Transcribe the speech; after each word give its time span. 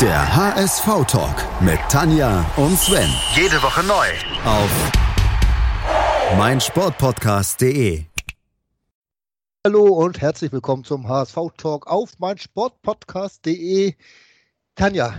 Der 0.00 0.34
HSV-Talk 0.36 1.62
mit 1.62 1.78
Tanja 1.88 2.44
und 2.56 2.76
Sven. 2.76 3.08
Jede 3.36 3.62
Woche 3.62 3.84
neu. 3.84 4.08
Auf 4.44 4.92
meinsportpodcast.de. 6.36 8.04
Hallo 9.64 9.84
und 9.84 10.20
herzlich 10.20 10.50
willkommen 10.50 10.82
zum 10.82 11.08
HSV-Talk 11.08 11.86
auf 11.86 12.18
meinsportpodcast.de. 12.18 13.94
Tanja, 14.74 15.14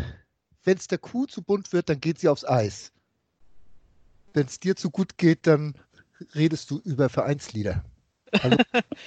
wenn 0.65 0.77
es 0.77 0.87
der 0.87 0.97
Kuh 0.97 1.25
zu 1.25 1.41
bunt 1.41 1.71
wird, 1.71 1.87
dann 1.87 2.01
geht 2.01 2.19
sie 2.19 2.27
aufs 2.27 2.43
Eis. 2.43 2.91
Wenn 4.33 4.45
es 4.45 4.59
dir 4.59 4.75
zu 4.75 4.91
gut 4.91 5.17
geht, 5.17 5.47
dann 5.47 5.75
redest 6.35 6.69
du 6.69 6.79
über 6.83 7.07
Vereinslieder. 7.07 7.85
Hallo? 8.43 8.57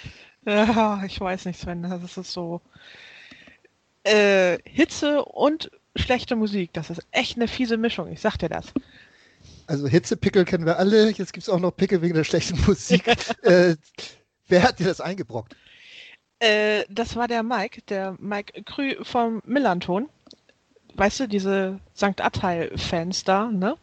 ja, 0.47 1.05
ich 1.05 1.21
weiß 1.21 1.45
nicht, 1.45 1.61
Sven, 1.61 1.83
das 1.83 2.17
ist 2.17 2.33
so. 2.33 2.63
Äh, 4.09 4.59
Hitze 4.65 5.23
und 5.25 5.71
schlechte 5.95 6.35
Musik, 6.35 6.73
das 6.73 6.89
ist 6.89 7.03
echt 7.11 7.37
eine 7.37 7.47
fiese 7.47 7.77
Mischung, 7.77 8.11
ich 8.11 8.21
sag 8.21 8.39
dir 8.39 8.49
das. 8.49 8.73
Also 9.67 9.87
Hitzepickel 9.87 10.47
kennen 10.47 10.65
wir 10.65 10.79
alle, 10.79 11.11
jetzt 11.11 11.33
gibt 11.33 11.43
es 11.43 11.49
auch 11.49 11.61
noch 11.61 11.73
Pickel 11.73 12.01
wegen 12.01 12.15
der 12.15 12.25
schlechten 12.25 12.59
Musik. 12.67 13.07
äh, 13.43 13.77
wer 14.47 14.63
hat 14.63 14.79
dir 14.79 14.87
das 14.87 15.03
eingebrockt? 15.03 15.55
Äh, 16.39 16.85
das 16.89 17.17
war 17.17 17.29
der 17.29 17.43
Mike, 17.43 17.83
der 17.83 18.17
Mike 18.19 18.63
Krü 18.63 18.97
vom 19.05 19.43
Millanton. 19.45 20.09
Weißt 20.95 21.21
du, 21.21 21.29
diese 21.29 21.79
St. 21.95 22.21
Attal-Fans 22.21 23.25
da, 23.25 23.51
ne? 23.51 23.77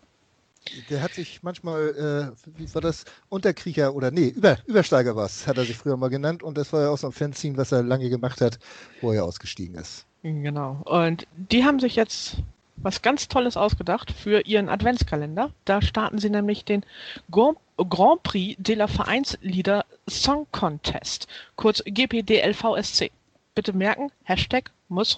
Der 0.90 1.02
hat 1.02 1.14
sich 1.14 1.44
manchmal, 1.44 2.34
äh, 2.36 2.50
wie 2.58 2.74
war 2.74 2.82
das, 2.82 3.06
Unterkriecher 3.30 3.94
oder 3.94 4.12
nee, 4.12 4.30
Über, 4.30 4.58
Übersteiger 4.66 5.16
was, 5.16 5.48
hat 5.48 5.58
er 5.58 5.66
sich 5.66 5.78
früher 5.78 5.98
mal 5.98 6.10
genannt 6.10 6.44
und 6.44 6.58
das 6.58 6.74
war 6.74 6.82
ja 6.84 6.90
auch 6.90 6.98
so 6.98 7.08
ein 7.08 7.14
Fanzine, 7.14 7.58
was 7.58 7.72
er 7.72 7.84
lange 7.84 8.10
gemacht 8.10 8.42
hat, 8.42 8.60
wo 9.02 9.12
er 9.12 9.24
ausgestiegen 9.24 9.76
ist. 9.76 10.06
Genau. 10.24 10.82
Und 10.86 11.28
die 11.36 11.64
haben 11.64 11.80
sich 11.80 11.96
jetzt 11.96 12.38
was 12.78 13.02
ganz 13.02 13.28
Tolles 13.28 13.58
ausgedacht 13.58 14.12
für 14.12 14.42
ihren 14.42 14.70
Adventskalender. 14.70 15.52
Da 15.66 15.82
starten 15.82 16.20
sie 16.20 16.30
nämlich 16.30 16.66
den 16.66 16.84
Grand 17.32 18.24
Prix 18.24 18.56
de 18.62 18.76
la 18.76 18.88
Vereinslieder 18.88 19.86
Song 20.10 20.48
Contest, 20.52 21.28
kurz 21.56 21.84
GPDLVSC. 21.86 23.12
Bitte 23.54 23.74
merken, 23.74 24.12
Hashtag 24.24 24.72
muss 24.90 25.18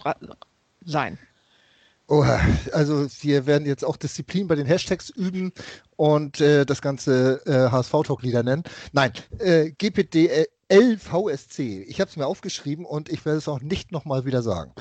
sein. 0.85 1.17
Oha, 2.09 2.39
also 2.71 3.05
wir 3.21 3.45
werden 3.47 3.67
jetzt 3.67 3.83
auch 3.83 3.97
Disziplin 3.97 4.47
bei 4.47 4.55
den 4.55 4.65
Hashtags 4.65 5.09
üben 5.09 5.51
und 5.97 6.39
äh, 6.39 6.65
das 6.65 6.81
ganze 6.81 7.41
äh, 7.45 7.69
HSV-Talk-Lieder 7.69 8.43
nennen. 8.43 8.63
Nein, 8.93 9.11
äh, 9.39 9.71
GPDLVSC. 9.71 10.47
Ich 11.83 11.99
habe 11.99 12.09
es 12.09 12.15
mir 12.15 12.25
aufgeschrieben 12.25 12.85
und 12.85 13.09
ich 13.09 13.25
werde 13.25 13.39
es 13.39 13.49
auch 13.49 13.59
nicht 13.59 13.91
nochmal 13.91 14.23
wieder 14.23 14.41
sagen. 14.41 14.71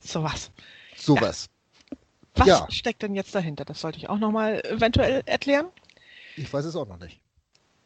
Sowas. 0.00 0.50
Sowas. 0.96 1.50
Ja. 1.90 1.96
Was 2.36 2.46
ja. 2.46 2.66
steckt 2.70 3.02
denn 3.02 3.14
jetzt 3.14 3.34
dahinter? 3.34 3.66
Das 3.66 3.82
sollte 3.82 3.98
ich 3.98 4.08
auch 4.08 4.18
nochmal 4.18 4.64
eventuell 4.64 5.22
erklären. 5.26 5.66
Ich 6.38 6.50
weiß 6.50 6.64
es 6.64 6.74
auch 6.74 6.88
noch 6.88 6.98
nicht. 6.98 7.20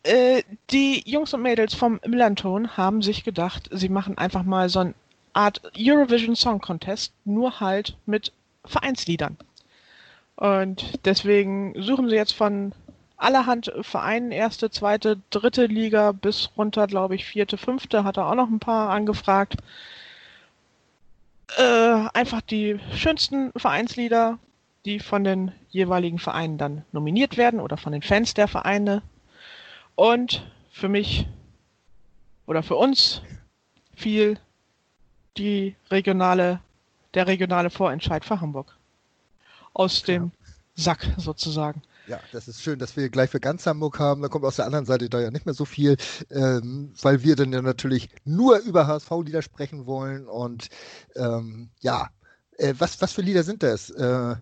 Äh, 0.05 0.45
die 0.71 1.03
Jungs 1.05 1.35
und 1.35 1.43
Mädels 1.43 1.75
vom 1.75 1.99
Millanton 2.07 2.77
haben 2.77 3.03
sich 3.03 3.25
gedacht, 3.25 3.69
sie 3.73 3.89
machen 3.89 4.17
einfach 4.17 4.45
mal 4.45 4.69
so 4.69 4.79
eine 4.79 4.95
Art 5.33 5.61
Eurovision 5.77 6.37
Song 6.37 6.61
Contest, 6.61 7.13
nur 7.25 7.59
halt 7.59 7.97
mit 8.07 8.33
Vereinsliedern. 8.67 9.37
Und 10.37 11.05
deswegen 11.07 11.75
suchen 11.81 12.09
sie 12.09 12.17
jetzt 12.17 12.35
von 12.35 12.73
allerhand 13.17 13.73
Vereinen, 13.81 14.31
erste, 14.31 14.71
zweite, 14.71 15.19
dritte 15.31 15.67
Liga 15.67 16.13
bis 16.13 16.51
runter, 16.57 16.87
glaube 16.87 17.15
ich, 17.15 17.25
vierte, 17.25 17.57
fünfte, 17.57 18.05
hat 18.05 18.19
er 18.19 18.27
auch 18.27 18.35
noch 18.35 18.49
ein 18.49 18.61
paar 18.61 18.91
angefragt. 18.91 19.57
Äh, 21.57 22.09
einfach 22.13 22.43
die 22.43 22.79
schönsten 22.95 23.53
Vereinslieder, 23.57 24.39
die 24.85 25.01
von 25.01 25.25
den 25.25 25.53
jeweiligen 25.71 26.19
Vereinen 26.19 26.59
dann 26.59 26.85
nominiert 26.93 27.37
werden 27.37 27.61
oder 27.61 27.77
von 27.77 27.93
den 27.93 28.03
Fans 28.03 28.35
der 28.35 28.49
Vereine. 28.49 29.03
Und 29.95 30.47
für 30.71 30.89
mich 30.89 31.27
oder 32.47 32.63
für 32.63 32.77
uns 32.77 33.23
fiel 33.95 34.39
die 35.39 35.75
regionale 35.91 36.61
der 37.17 37.27
regionale 37.27 37.71
Vorentscheid 37.71 38.25
für 38.25 38.41
Hamburg. 38.41 38.77
Aus 39.73 40.03
dem 40.03 40.25
ja. 40.25 40.31
Sack 40.77 41.09
sozusagen. 41.17 41.83
Ja, 42.07 42.21
das 42.31 42.47
ist 42.47 42.63
schön, 42.63 42.79
dass 42.79 42.97
wir 42.97 43.09
gleich 43.09 43.31
für 43.31 43.41
ganz 43.41 43.67
Hamburg 43.67 43.99
haben. 43.99 44.23
Da 44.23 44.29
kommt 44.29 44.45
aus 44.45 44.57
der 44.57 44.67
anderen 44.67 44.87
Seite 44.87 45.09
da 45.09 45.21
ja 45.21 45.33
nicht 45.33 45.45
mehr 45.45 45.55
so 45.55 45.65
viel, 45.65 45.97
ähm, 46.31 46.93
weil 47.03 47.25
wir 47.25 47.35
dann 47.35 47.53
ja 47.53 47.63
natürlich 47.63 48.09
nur 48.25 48.59
über 48.59 48.87
HSV-Lieder 48.87 49.43
sprechen 49.43 49.87
wollen. 49.87 50.29
Und 50.29 50.69
ähm, 51.17 51.71
ja, 51.81 52.11
äh, 52.59 52.75
was, 52.79 53.01
was 53.01 53.13
für 53.13 53.23
Lieder 53.23 53.43
sind 53.43 53.65
das? 53.65 53.91
Äh, 53.91 54.37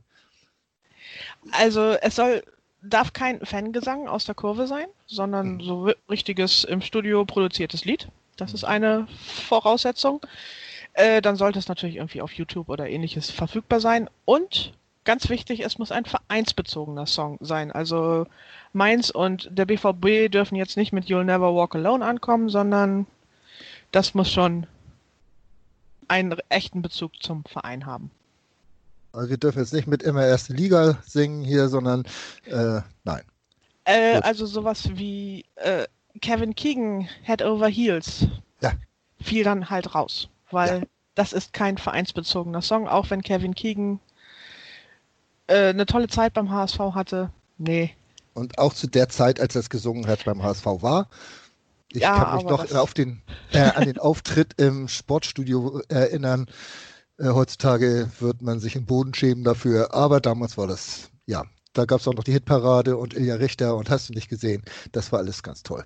also 1.52 1.92
es 2.02 2.16
soll 2.16 2.42
darf 2.82 3.14
kein 3.14 3.44
Fangesang 3.46 4.08
aus 4.08 4.26
der 4.26 4.34
Kurve 4.34 4.66
sein, 4.66 4.86
sondern 5.06 5.54
mhm. 5.54 5.60
so 5.62 5.90
richtiges 6.10 6.64
im 6.64 6.82
Studio 6.82 7.24
produziertes 7.24 7.86
Lied. 7.86 8.08
Das 8.36 8.50
mhm. 8.50 8.54
ist 8.56 8.64
eine 8.64 9.08
Voraussetzung. 9.48 10.20
Äh, 10.94 11.20
dann 11.20 11.36
sollte 11.36 11.58
es 11.58 11.68
natürlich 11.68 11.96
irgendwie 11.96 12.22
auf 12.22 12.32
YouTube 12.32 12.68
oder 12.68 12.88
ähnliches 12.88 13.30
verfügbar 13.30 13.80
sein. 13.80 14.08
Und 14.24 14.72
ganz 15.04 15.28
wichtig, 15.28 15.60
es 15.64 15.78
muss 15.78 15.92
ein 15.92 16.04
vereinsbezogener 16.04 17.06
Song 17.06 17.38
sein. 17.40 17.72
Also 17.72 18.26
Mainz 18.72 19.10
und 19.10 19.48
der 19.52 19.66
BVB 19.66 20.30
dürfen 20.30 20.54
jetzt 20.54 20.76
nicht 20.76 20.92
mit 20.92 21.06
You'll 21.06 21.24
Never 21.24 21.54
Walk 21.54 21.74
Alone 21.74 22.04
ankommen, 22.04 22.48
sondern 22.48 23.06
das 23.90 24.14
muss 24.14 24.30
schon 24.30 24.66
einen 26.06 26.36
echten 26.48 26.80
Bezug 26.80 27.20
zum 27.22 27.44
Verein 27.44 27.86
haben. 27.86 28.10
Also 29.12 29.30
wir 29.30 29.36
dürfen 29.36 29.58
jetzt 29.60 29.72
nicht 29.72 29.86
mit 29.86 30.02
immer 30.02 30.24
erste 30.24 30.52
Liga 30.52 30.98
singen 31.04 31.42
hier, 31.42 31.68
sondern 31.68 32.04
äh, 32.46 32.80
nein. 33.04 33.22
Äh, 33.84 34.20
also 34.20 34.46
sowas 34.46 34.90
wie 34.94 35.44
äh, 35.56 35.86
Kevin 36.20 36.54
Keegan 36.54 37.08
Head 37.22 37.42
Over 37.42 37.68
Heels 37.68 38.26
ja. 38.60 38.72
fiel 39.20 39.44
dann 39.44 39.70
halt 39.70 39.94
raus 39.94 40.28
weil 40.54 40.80
ja. 40.80 40.86
das 41.14 41.32
ist 41.32 41.52
kein 41.52 41.78
vereinsbezogener 41.78 42.62
Song, 42.62 42.88
auch 42.88 43.10
wenn 43.10 43.22
Kevin 43.22 43.54
Keegan 43.54 44.00
äh, 45.46 45.68
eine 45.68 45.86
tolle 45.86 46.08
Zeit 46.08 46.32
beim 46.32 46.50
HSV 46.50 46.78
hatte. 46.94 47.30
Nee. 47.58 47.94
Und 48.32 48.58
auch 48.58 48.72
zu 48.72 48.86
der 48.86 49.08
Zeit, 49.08 49.40
als 49.40 49.54
er 49.54 49.60
es 49.60 49.70
gesungen 49.70 50.06
hat 50.06 50.24
beim 50.24 50.42
HSV 50.42 50.66
war. 50.66 51.08
Ich 51.92 52.02
ja, 52.02 52.24
kann 52.24 52.36
mich 52.36 52.44
noch 52.46 52.72
auf 52.72 52.94
den, 52.94 53.22
äh, 53.52 53.60
an 53.60 53.84
den 53.84 53.98
Auftritt 53.98 54.60
im 54.60 54.88
Sportstudio 54.88 55.80
erinnern. 55.88 56.46
Äh, 57.18 57.28
heutzutage 57.28 58.10
wird 58.18 58.42
man 58.42 58.58
sich 58.58 58.74
im 58.74 58.86
Boden 58.86 59.14
schämen 59.14 59.44
dafür, 59.44 59.94
aber 59.94 60.20
damals 60.20 60.58
war 60.58 60.66
das, 60.66 61.10
ja, 61.26 61.44
da 61.72 61.84
gab 61.84 62.00
es 62.00 62.08
auch 62.08 62.14
noch 62.14 62.24
die 62.24 62.32
Hitparade 62.32 62.96
und 62.96 63.14
Ilja 63.14 63.36
Richter 63.36 63.76
und 63.76 63.90
hast 63.90 64.08
du 64.08 64.12
nicht 64.12 64.28
gesehen. 64.28 64.64
Das 64.90 65.12
war 65.12 65.20
alles 65.20 65.42
ganz 65.44 65.62
toll. 65.62 65.84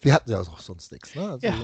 Wir 0.00 0.14
hatten 0.14 0.30
ja 0.30 0.40
auch 0.40 0.60
sonst 0.60 0.92
nichts, 0.92 1.14
ne? 1.14 1.30
Also, 1.30 1.46
ja. 1.46 1.54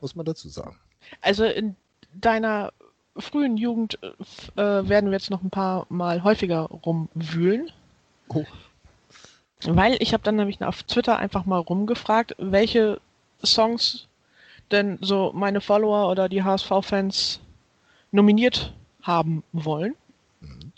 muss 0.00 0.14
man 0.14 0.26
dazu 0.26 0.48
sagen. 0.48 0.76
Also 1.20 1.44
in 1.44 1.76
deiner 2.14 2.72
frühen 3.16 3.56
Jugend 3.56 3.98
äh, 4.02 4.62
werden 4.62 5.10
wir 5.10 5.18
jetzt 5.18 5.30
noch 5.30 5.42
ein 5.42 5.50
paar 5.50 5.86
Mal 5.88 6.22
häufiger 6.24 6.62
rumwühlen. 6.62 7.70
Oh. 8.28 8.44
Weil 9.64 9.96
ich 10.00 10.12
habe 10.12 10.22
dann 10.22 10.36
nämlich 10.36 10.62
auf 10.62 10.82
Twitter 10.84 11.18
einfach 11.18 11.44
mal 11.44 11.58
rumgefragt, 11.58 12.34
welche 12.38 13.00
Songs 13.44 14.06
denn 14.70 14.98
so 15.00 15.32
meine 15.34 15.60
Follower 15.60 16.10
oder 16.10 16.28
die 16.28 16.42
HSV-Fans 16.42 17.40
nominiert 18.12 18.72
haben 19.02 19.42
wollen. 19.52 19.94
Mhm. 20.40 20.72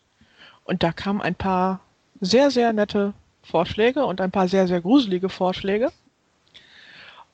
Und 0.65 0.82
da 0.82 0.93
kamen 0.93 1.21
ein 1.21 1.34
paar 1.34 1.81
sehr, 2.21 2.50
sehr 2.50 2.72
nette 2.72 3.12
Vorschläge 3.43 4.05
und 4.05 4.21
ein 4.21 4.31
paar 4.31 4.49
sehr, 4.49 4.66
sehr 4.66 4.81
gruselige 4.81 5.28
Vorschläge. 5.28 5.93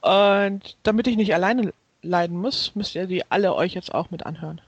Und 0.00 0.76
damit 0.82 1.06
ich 1.06 1.16
nicht 1.16 1.34
alleine 1.34 1.72
leiden 2.02 2.36
muss, 2.36 2.74
müsst 2.74 2.94
ihr 2.94 3.06
die 3.06 3.30
alle 3.30 3.54
euch 3.54 3.74
jetzt 3.74 3.94
auch 3.94 4.10
mit 4.10 4.26
anhören. 4.26 4.60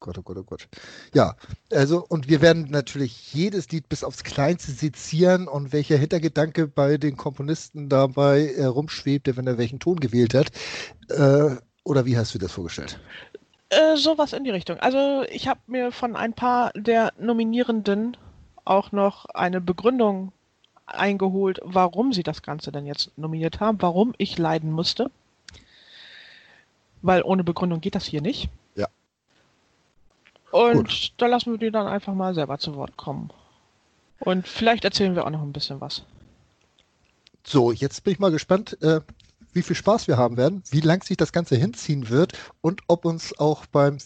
Gott, 0.00 0.16
oh 0.16 0.22
Gott, 0.22 0.38
oh 0.38 0.42
Gott. 0.44 0.68
Ja, 1.12 1.36
also 1.70 2.04
und 2.08 2.28
wir 2.28 2.40
werden 2.40 2.68
natürlich 2.70 3.34
jedes 3.34 3.70
Lied 3.70 3.86
bis 3.90 4.02
aufs 4.02 4.24
Kleinste 4.24 4.72
sezieren 4.72 5.46
und 5.46 5.74
welcher 5.74 5.98
Hintergedanke 5.98 6.66
bei 6.66 6.96
den 6.96 7.18
Komponisten 7.18 7.90
dabei 7.90 8.54
äh, 8.56 8.64
rumschwebte, 8.64 9.36
wenn 9.36 9.46
er 9.46 9.58
welchen 9.58 9.78
Ton 9.78 10.00
gewählt 10.00 10.32
hat. 10.32 10.52
Äh, 11.10 11.56
oder 11.84 12.06
wie 12.06 12.16
hast 12.16 12.34
du 12.34 12.38
das 12.38 12.52
vorgestellt? 12.52 12.98
Äh, 13.68 13.96
sowas 13.96 14.32
in 14.32 14.44
die 14.44 14.50
Richtung. 14.50 14.78
Also 14.78 15.22
ich 15.30 15.48
habe 15.48 15.60
mir 15.66 15.92
von 15.92 16.16
ein 16.16 16.32
paar 16.32 16.72
der 16.74 17.12
Nominierenden 17.18 18.16
auch 18.64 18.92
noch 18.92 19.26
eine 19.26 19.60
Begründung 19.60 20.32
eingeholt, 20.86 21.60
warum 21.62 22.14
sie 22.14 22.22
das 22.22 22.40
Ganze 22.40 22.72
denn 22.72 22.86
jetzt 22.86 23.16
nominiert 23.18 23.60
haben, 23.60 23.80
warum 23.82 24.14
ich 24.16 24.38
leiden 24.38 24.72
musste 24.72 25.10
weil 27.02 27.22
ohne 27.22 27.44
Begründung 27.44 27.80
geht 27.80 27.94
das 27.94 28.04
hier 28.04 28.20
nicht. 28.20 28.48
Ja. 28.74 28.88
Und 30.50 30.88
Gut. 30.88 31.12
da 31.16 31.26
lassen 31.26 31.52
wir 31.52 31.58
die 31.58 31.70
dann 31.70 31.86
einfach 31.86 32.14
mal 32.14 32.34
selber 32.34 32.58
zu 32.58 32.74
Wort 32.74 32.96
kommen. 32.96 33.30
Und 34.18 34.46
vielleicht 34.46 34.84
erzählen 34.84 35.14
wir 35.14 35.26
auch 35.26 35.30
noch 35.30 35.42
ein 35.42 35.52
bisschen 35.52 35.80
was. 35.80 36.04
So, 37.42 37.72
jetzt 37.72 38.04
bin 38.04 38.12
ich 38.12 38.18
mal 38.18 38.30
gespannt. 38.30 38.80
Äh, 38.82 39.00
wie 39.52 39.62
viel 39.62 39.76
Spaß 39.76 40.06
wir 40.06 40.16
haben 40.16 40.36
werden, 40.36 40.62
wie 40.70 40.80
lang 40.80 41.02
sich 41.02 41.16
das 41.16 41.32
Ganze 41.32 41.56
hinziehen 41.56 42.08
wird 42.08 42.34
und 42.60 42.82
ob 42.86 43.04
uns 43.04 43.36
auch 43.38 43.66
beim 43.66 43.98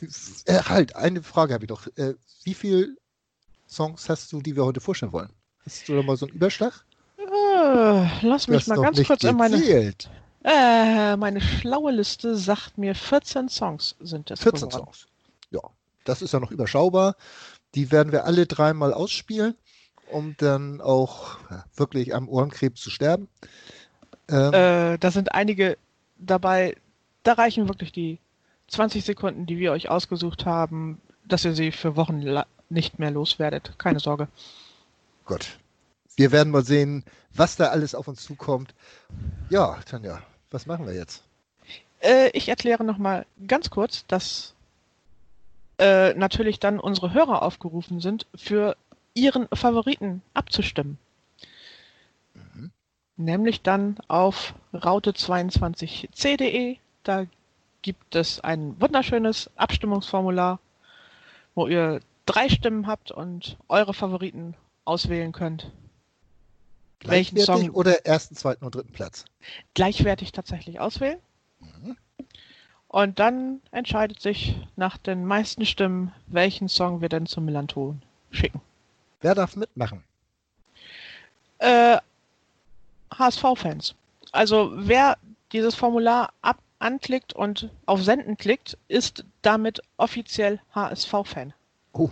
äh, 0.47 0.61
halt 0.61 0.97
eine 0.97 1.23
Frage 1.23 1.53
habe 1.55 1.65
ich 1.65 1.69
doch. 1.69 1.87
Äh, 1.97 2.15
wie 2.45 2.55
viele 2.55 2.97
Songs 3.69 4.09
hast 4.09 4.33
du, 4.33 4.41
die 4.41 4.57
wir 4.57 4.65
heute 4.65 4.81
vorstellen 4.81 5.13
wollen? 5.13 5.31
Hast 5.65 5.89
du 5.89 5.97
da 5.97 6.03
mal 6.03 6.17
so 6.17 6.27
einen 6.27 6.35
Überschlag? 6.35 6.85
Äh, 7.19 8.27
lass 8.27 8.49
mich 8.49 8.67
mal 8.67 8.81
ganz 8.81 9.03
kurz 9.03 9.25
in 9.25 9.37
meine 9.37 9.57
äh, 10.45 11.17
meine 11.17 11.41
schlaue 11.41 11.93
Liste 11.93 12.37
sagt 12.37 12.77
mir 12.77 12.95
14 12.95 13.49
Songs 13.49 13.97
sind 14.01 14.31
das. 14.31 14.41
14 14.41 14.69
geworden. 14.69 14.85
Songs. 14.85 15.07
Ja, 15.51 15.61
das 16.05 16.21
ist 16.21 16.33
ja 16.33 16.41
noch 16.41 16.51
überschaubar. 16.51 17.17
Die 17.75 17.91
werden 17.91 18.13
wir 18.13 18.27
alle 18.27 18.47
dreimal 18.47 18.93
ausspielen, 18.93 19.55
um 20.11 20.37
dann 20.37 20.81
auch 20.81 21.39
wirklich 21.75 22.15
am 22.15 22.29
Ohrenkrebs 22.29 22.83
zu 22.83 22.91
sterben. 22.91 23.29
Ähm, 24.29 24.53
äh, 24.53 24.99
da 24.99 25.11
sind 25.11 25.35
einige 25.35 25.79
dabei, 26.19 26.77
da 27.23 27.33
reichen 27.33 27.69
wirklich 27.69 27.93
die 27.93 28.19
20 28.69 29.05
Sekunden, 29.05 29.47
die 29.47 29.59
wir 29.59 29.73
euch 29.73 29.89
ausgesucht 29.89 30.45
haben, 30.45 31.01
dass 31.27 31.45
ihr 31.45 31.55
sie 31.55 31.73
für 31.73 31.97
Wochen 31.97 32.23
nicht 32.69 32.99
mehr 32.99 33.11
loswerdet. 33.11 33.75
Keine 33.79 34.01
Sorge. 34.01 34.29
Gut. 35.25 35.59
Wir 36.17 36.33
werden 36.33 36.51
mal 36.51 36.65
sehen, 36.65 37.05
was 37.33 37.57
da 37.57 37.69
alles 37.69 37.95
auf 37.95 38.09
uns 38.09 38.23
zukommt. 38.23 38.75
Ja, 39.51 39.79
Tanja, 39.87 40.23
was 40.55 40.67
machen 40.67 40.87
wir 40.87 40.95
jetzt? 40.95 41.25
Äh, 42.01 42.31
ich 42.31 42.49
erkläre 42.49 42.85
nochmal 42.85 43.27
ganz 43.47 43.71
kurz, 43.71 44.07
dass 44.07 44.55
äh, 45.79 46.15
natürlich 46.15 46.61
dann 46.61 46.79
unsere 46.79 47.13
Hörer 47.13 47.43
aufgerufen 47.43 48.01
sind, 48.01 48.27
für 48.35 48.77
ihren 49.15 49.49
Favoriten 49.53 50.23
abzustimmen. 50.33 50.99
Mhm. 52.35 52.71
Nämlich 53.17 53.63
dann 53.63 53.99
auf 54.09 54.55
raute22c.de. 54.73 56.77
Da 57.03 57.27
gibt 57.83 58.15
es 58.15 58.41
ein 58.41 58.81
wunderschönes 58.81 59.51
Abstimmungsformular, 59.57 60.61
wo 61.55 61.67
ihr 61.67 62.01
drei 62.27 62.49
Stimmen 62.49 62.87
habt 62.87 63.11
und 63.11 63.59
eure 63.69 63.93
Favoriten 63.93 64.55
auswählen 64.85 65.33
könnt. 65.33 65.73
Welchen 67.05 67.39
Song 67.39 67.71
oder 67.71 68.07
ersten, 68.07 68.35
zweiten 68.35 68.65
und 68.65 68.75
dritten 68.75 68.93
Platz? 68.93 69.25
Gleichwertig 69.75 70.33
tatsächlich 70.33 70.81
auswählen. 70.81 71.19
Mhm. 71.61 71.97
Und 72.89 73.19
dann 73.19 73.61
entscheidet 73.73 74.21
sich 74.21 74.57
nach 74.77 74.99
den 74.99 75.25
meisten 75.25 75.67
Stimmen, 75.67 76.13
welchen 76.27 76.69
Song 76.69 77.01
wir 77.01 77.09
denn 77.09 77.27
zum 77.27 77.45
Melanton 77.45 78.03
schicken. 78.31 78.61
Wer 79.21 79.35
darf 79.35 79.57
mitmachen? 79.57 80.05
Äh, 81.59 81.99
HSV-Fans. 83.13 83.95
Also 84.33 84.73
wer 84.75 85.17
dieses 85.53 85.75
Formular 85.75 86.33
ab 86.43 86.59
anklickt 86.79 87.33
und 87.33 87.71
auf 87.87 88.03
Senden 88.03 88.37
klickt, 88.37 88.77
ist 88.89 89.25
damit 89.43 89.81
offiziell 89.97 90.61
HSV-Fan. 90.75 91.55
Oh, 91.93 92.11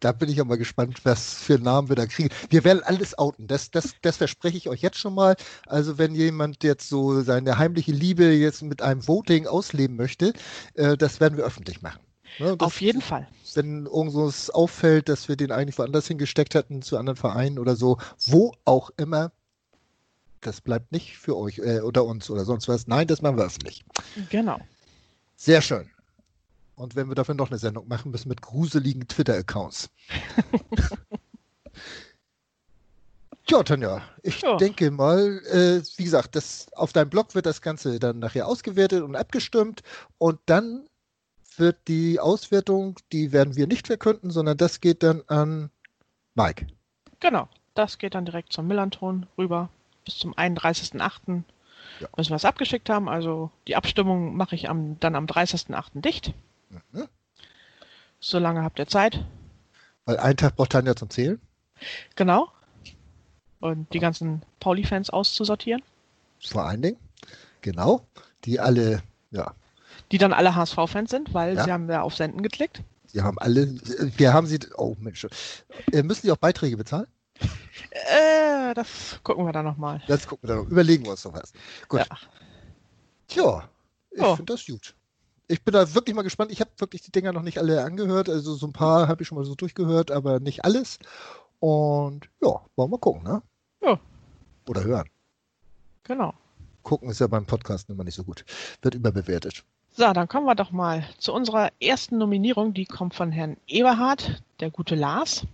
da 0.00 0.12
bin 0.12 0.28
ich 0.28 0.36
ja 0.36 0.44
mal 0.44 0.58
gespannt, 0.58 1.00
was 1.04 1.34
für 1.34 1.58
Namen 1.58 1.88
wir 1.88 1.96
da 1.96 2.06
kriegen. 2.06 2.30
Wir 2.48 2.64
werden 2.64 2.82
alles 2.82 3.18
outen. 3.18 3.46
Das, 3.46 3.70
das, 3.70 3.94
das 4.02 4.16
verspreche 4.16 4.56
ich 4.56 4.68
euch 4.68 4.80
jetzt 4.80 4.98
schon 4.98 5.14
mal. 5.14 5.36
Also 5.66 5.98
wenn 5.98 6.14
jemand 6.14 6.62
jetzt 6.64 6.88
so 6.88 7.22
seine 7.22 7.58
heimliche 7.58 7.92
Liebe 7.92 8.24
jetzt 8.24 8.62
mit 8.62 8.82
einem 8.82 9.06
Voting 9.06 9.46
ausleben 9.46 9.96
möchte, 9.96 10.32
äh, 10.74 10.96
das 10.96 11.20
werden 11.20 11.36
wir 11.36 11.44
öffentlich 11.44 11.82
machen. 11.82 12.00
Ne, 12.38 12.56
das, 12.56 12.66
Auf 12.66 12.80
jeden 12.80 13.02
Fall. 13.02 13.26
Wenn 13.54 13.86
irgendwas 13.86 14.50
auffällt, 14.50 15.08
dass 15.08 15.28
wir 15.28 15.36
den 15.36 15.50
eigentlich 15.50 15.78
woanders 15.78 16.06
hingesteckt 16.06 16.54
hätten, 16.54 16.82
zu 16.82 16.96
anderen 16.96 17.16
Vereinen 17.16 17.58
oder 17.58 17.76
so, 17.76 17.98
wo 18.26 18.54
auch 18.64 18.90
immer, 18.96 19.32
das 20.40 20.60
bleibt 20.60 20.92
nicht 20.92 21.18
für 21.18 21.36
euch 21.36 21.58
äh, 21.58 21.80
oder 21.80 22.04
uns 22.04 22.30
oder 22.30 22.44
sonst 22.44 22.68
was. 22.68 22.86
Nein, 22.86 23.06
das 23.06 23.20
machen 23.22 23.36
wir 23.36 23.44
öffentlich. 23.44 23.84
Genau. 24.30 24.58
Sehr 25.36 25.60
schön. 25.60 25.90
Und 26.80 26.96
wenn 26.96 27.08
wir 27.08 27.14
dafür 27.14 27.34
noch 27.34 27.50
eine 27.50 27.58
Sendung 27.58 27.86
machen 27.88 28.10
müssen 28.10 28.30
mit 28.30 28.40
gruseligen 28.40 29.06
Twitter-Accounts. 29.06 29.90
Tja, 33.46 33.62
Tanja, 33.62 34.00
ich 34.22 34.40
ja. 34.40 34.56
denke 34.56 34.90
mal, 34.90 35.42
äh, 35.50 35.82
wie 35.98 36.04
gesagt, 36.04 36.36
das, 36.36 36.72
auf 36.72 36.94
deinem 36.94 37.10
Blog 37.10 37.34
wird 37.34 37.44
das 37.44 37.60
Ganze 37.60 37.98
dann 37.98 38.20
nachher 38.20 38.46
ausgewertet 38.46 39.02
und 39.02 39.14
abgestimmt 39.14 39.82
und 40.16 40.40
dann 40.46 40.88
wird 41.58 41.76
die 41.86 42.18
Auswertung, 42.18 42.98
die 43.12 43.30
werden 43.30 43.56
wir 43.56 43.66
nicht 43.66 43.86
verkünden, 43.86 44.30
sondern 44.30 44.56
das 44.56 44.80
geht 44.80 45.02
dann 45.02 45.22
an 45.26 45.68
Mike. 46.34 46.66
Genau, 47.18 47.46
das 47.74 47.98
geht 47.98 48.14
dann 48.14 48.24
direkt 48.24 48.54
zum 48.54 48.66
Millanton 48.66 49.26
rüber 49.36 49.68
bis 50.06 50.16
zum 50.16 50.32
31.08. 50.32 51.42
Ja. 52.00 52.08
müssen 52.16 52.30
wir 52.30 52.36
es 52.36 52.46
abgeschickt 52.46 52.88
haben. 52.88 53.06
Also 53.10 53.50
die 53.68 53.76
Abstimmung 53.76 54.34
mache 54.34 54.54
ich 54.54 54.70
am, 54.70 54.98
dann 55.00 55.14
am 55.14 55.26
30.08. 55.26 56.00
dicht. 56.00 56.32
Mhm. 56.70 57.08
So 58.20 58.38
lange 58.38 58.62
habt 58.62 58.78
ihr 58.78 58.86
Zeit. 58.86 59.24
Weil 60.04 60.18
ein 60.18 60.36
Tag 60.36 60.56
braucht 60.56 60.72
Tanja 60.72 60.94
zum 60.94 61.10
Zählen. 61.10 61.40
Genau. 62.16 62.50
Und 63.60 63.92
die 63.92 63.98
ganzen 63.98 64.42
Pauli-Fans 64.60 65.10
auszusortieren. 65.10 65.82
Vor 66.40 66.64
allen 66.64 66.82
Dingen. 66.82 66.96
Genau. 67.60 68.06
Die 68.44 68.60
alle, 68.60 69.02
ja. 69.30 69.54
Die 70.12 70.18
dann 70.18 70.32
alle 70.32 70.54
HSV-Fans 70.54 71.10
sind, 71.10 71.34
weil 71.34 71.56
ja. 71.56 71.64
sie 71.64 71.72
haben 71.72 71.90
ja 71.90 72.02
auf 72.02 72.14
Senden 72.14 72.42
geklickt. 72.42 72.82
Sie 73.06 73.22
haben 73.22 73.38
alle, 73.38 73.74
wir 74.16 74.32
haben 74.32 74.46
sie, 74.46 74.60
oh 74.76 74.96
Mensch, 75.00 75.26
äh, 75.92 76.02
müssen 76.02 76.26
die 76.26 76.32
auch 76.32 76.36
Beiträge 76.36 76.76
bezahlen? 76.76 77.06
Äh, 77.90 78.74
das 78.74 79.18
gucken 79.22 79.44
wir 79.46 79.52
dann 79.52 79.64
nochmal. 79.64 80.02
Das 80.06 80.26
gucken 80.26 80.48
wir 80.48 80.54
dann 80.54 80.64
noch. 80.64 80.70
Überlegen 80.70 81.04
wir 81.04 81.12
uns 81.12 81.24
noch 81.24 81.32
was. 81.32 81.52
Gut. 81.88 82.00
Ja. 82.00 82.16
Tja, 83.26 83.68
ich 84.10 84.22
oh. 84.22 84.36
finde 84.36 84.52
das 84.52 84.66
gut 84.66 84.94
ich 85.50 85.64
bin 85.64 85.72
da 85.72 85.94
wirklich 85.94 86.14
mal 86.14 86.22
gespannt. 86.22 86.52
Ich 86.52 86.60
habe 86.60 86.70
wirklich 86.78 87.02
die 87.02 87.10
Dinger 87.10 87.32
noch 87.32 87.42
nicht 87.42 87.58
alle 87.58 87.82
angehört. 87.82 88.28
Also 88.28 88.54
so 88.54 88.66
ein 88.66 88.72
paar 88.72 89.08
habe 89.08 89.22
ich 89.22 89.28
schon 89.28 89.36
mal 89.36 89.44
so 89.44 89.54
durchgehört, 89.54 90.10
aber 90.10 90.38
nicht 90.38 90.64
alles. 90.64 90.98
Und 91.58 92.28
ja, 92.40 92.60
wollen 92.76 92.90
wir 92.92 92.98
gucken, 92.98 93.24
ne? 93.24 93.42
Ja. 93.82 93.98
Oder 94.68 94.84
hören. 94.84 95.08
Genau. 96.04 96.34
Gucken 96.82 97.10
ist 97.10 97.20
ja 97.20 97.26
beim 97.26 97.46
Podcast 97.46 97.90
immer 97.90 98.04
nicht 98.04 98.14
so 98.14 98.24
gut. 98.24 98.44
Wird 98.80 98.94
überbewertet. 98.94 99.64
So, 99.92 100.12
dann 100.12 100.28
kommen 100.28 100.46
wir 100.46 100.54
doch 100.54 100.70
mal 100.70 101.04
zu 101.18 101.32
unserer 101.32 101.70
ersten 101.80 102.16
Nominierung. 102.16 102.72
Die 102.72 102.86
kommt 102.86 103.14
von 103.14 103.32
Herrn 103.32 103.56
Eberhard, 103.66 104.42
der 104.60 104.70
gute 104.70 104.94
Lars. 104.94 105.46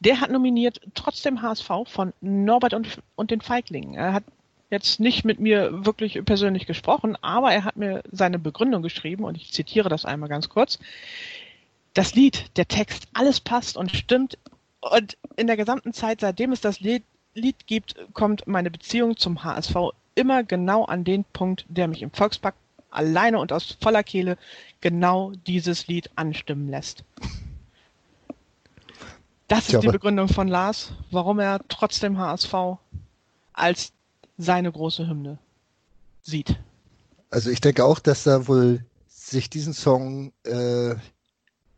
Der 0.00 0.20
hat 0.20 0.30
nominiert 0.30 0.80
trotzdem 0.94 1.42
HSV 1.42 1.70
von 1.86 2.14
Norbert 2.22 2.72
und, 2.72 3.02
und 3.14 3.30
den 3.30 3.42
Feiglingen. 3.42 3.94
Er 3.94 4.14
hat 4.14 4.24
jetzt 4.70 5.00
nicht 5.00 5.24
mit 5.24 5.40
mir 5.40 5.84
wirklich 5.84 6.24
persönlich 6.24 6.66
gesprochen, 6.66 7.16
aber 7.22 7.52
er 7.52 7.64
hat 7.64 7.76
mir 7.76 8.02
seine 8.10 8.38
Begründung 8.38 8.82
geschrieben 8.82 9.24
und 9.24 9.36
ich 9.36 9.52
zitiere 9.52 9.88
das 9.88 10.04
einmal 10.04 10.28
ganz 10.28 10.48
kurz. 10.48 10.78
Das 11.92 12.14
Lied, 12.14 12.56
der 12.56 12.66
Text, 12.66 13.06
alles 13.12 13.40
passt 13.40 13.76
und 13.76 13.94
stimmt 13.94 14.38
und 14.80 15.16
in 15.36 15.46
der 15.46 15.56
gesamten 15.56 15.92
Zeit, 15.92 16.20
seitdem 16.20 16.52
es 16.52 16.60
das 16.60 16.80
Lied, 16.80 17.04
Lied 17.34 17.66
gibt, 17.66 17.94
kommt 18.12 18.46
meine 18.46 18.70
Beziehung 18.70 19.16
zum 19.16 19.42
HSV 19.42 19.74
immer 20.14 20.44
genau 20.44 20.84
an 20.84 21.04
den 21.04 21.24
Punkt, 21.24 21.64
der 21.68 21.88
mich 21.88 22.02
im 22.02 22.10
Volkspark 22.10 22.54
alleine 22.90 23.40
und 23.40 23.52
aus 23.52 23.76
voller 23.80 24.04
Kehle 24.04 24.38
genau 24.80 25.32
dieses 25.46 25.88
Lied 25.88 26.10
anstimmen 26.16 26.68
lässt. 26.68 27.04
Das 29.48 29.68
ist 29.68 29.82
die 29.82 29.88
Begründung 29.88 30.28
von 30.28 30.48
Lars, 30.48 30.92
warum 31.10 31.38
er 31.38 31.60
trotzdem 31.68 32.18
HSV 32.18 32.54
als 33.52 33.92
seine 34.36 34.70
große 34.70 35.08
Hymne 35.08 35.38
sieht. 36.22 36.58
Also 37.30 37.50
ich 37.50 37.60
denke 37.60 37.84
auch, 37.84 37.98
dass 37.98 38.26
er 38.26 38.48
wohl 38.48 38.84
sich 39.08 39.50
diesen 39.50 39.72
Song 39.72 40.32
äh, 40.44 40.90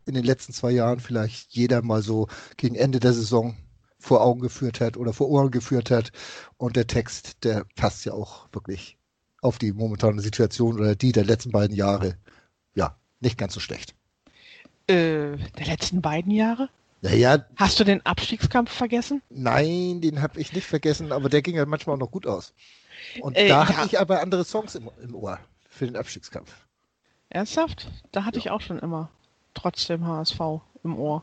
in 0.06 0.14
den 0.14 0.24
letzten 0.24 0.52
zwei 0.52 0.70
Jahren 0.70 1.00
vielleicht 1.00 1.52
jeder 1.52 1.82
mal 1.82 2.02
so 2.02 2.28
gegen 2.56 2.74
Ende 2.74 3.00
der 3.00 3.12
Saison 3.12 3.56
vor 3.98 4.22
Augen 4.22 4.40
geführt 4.40 4.80
hat 4.80 4.96
oder 4.96 5.12
vor 5.12 5.28
Ohren 5.28 5.50
geführt 5.50 5.90
hat. 5.90 6.12
Und 6.56 6.76
der 6.76 6.86
Text, 6.86 7.44
der 7.44 7.66
passt 7.74 8.04
ja 8.04 8.12
auch 8.12 8.48
wirklich 8.52 8.96
auf 9.42 9.58
die 9.58 9.72
momentane 9.72 10.20
Situation 10.22 10.78
oder 10.78 10.94
die 10.94 11.12
der 11.12 11.24
letzten 11.24 11.50
beiden 11.50 11.76
Jahre. 11.76 12.16
Ja, 12.74 12.96
nicht 13.20 13.38
ganz 13.38 13.54
so 13.54 13.60
schlecht. 13.60 13.94
Äh, 14.86 15.36
der 15.36 15.66
letzten 15.66 16.00
beiden 16.02 16.30
Jahre? 16.30 16.68
Naja. 17.06 17.44
Hast 17.56 17.78
du 17.78 17.84
den 17.84 18.04
Abstiegskampf 18.04 18.72
vergessen? 18.72 19.22
Nein, 19.30 20.00
den 20.00 20.22
habe 20.22 20.40
ich 20.40 20.52
nicht 20.52 20.66
vergessen, 20.66 21.12
aber 21.12 21.28
der 21.28 21.40
ging 21.40 21.54
ja 21.54 21.64
manchmal 21.64 21.94
auch 21.94 22.00
noch 22.00 22.10
gut 22.10 22.26
aus. 22.26 22.52
Und 23.20 23.36
äh, 23.36 23.48
da 23.48 23.62
ja. 23.62 23.68
hatte 23.68 23.86
ich 23.86 24.00
aber 24.00 24.20
andere 24.20 24.44
Songs 24.44 24.74
im, 24.74 24.90
im, 25.02 25.14
Ohr 25.14 25.38
für 25.70 25.86
den 25.86 25.96
Abstiegskampf. 25.96 26.52
Ernsthaft? 27.30 27.88
Da 28.10 28.24
hatte 28.24 28.38
ja. 28.38 28.46
ich 28.46 28.50
auch 28.50 28.60
schon 28.60 28.80
immer 28.80 29.08
trotzdem 29.54 30.06
HSV 30.06 30.40
im 30.82 30.98
Ohr. 30.98 31.22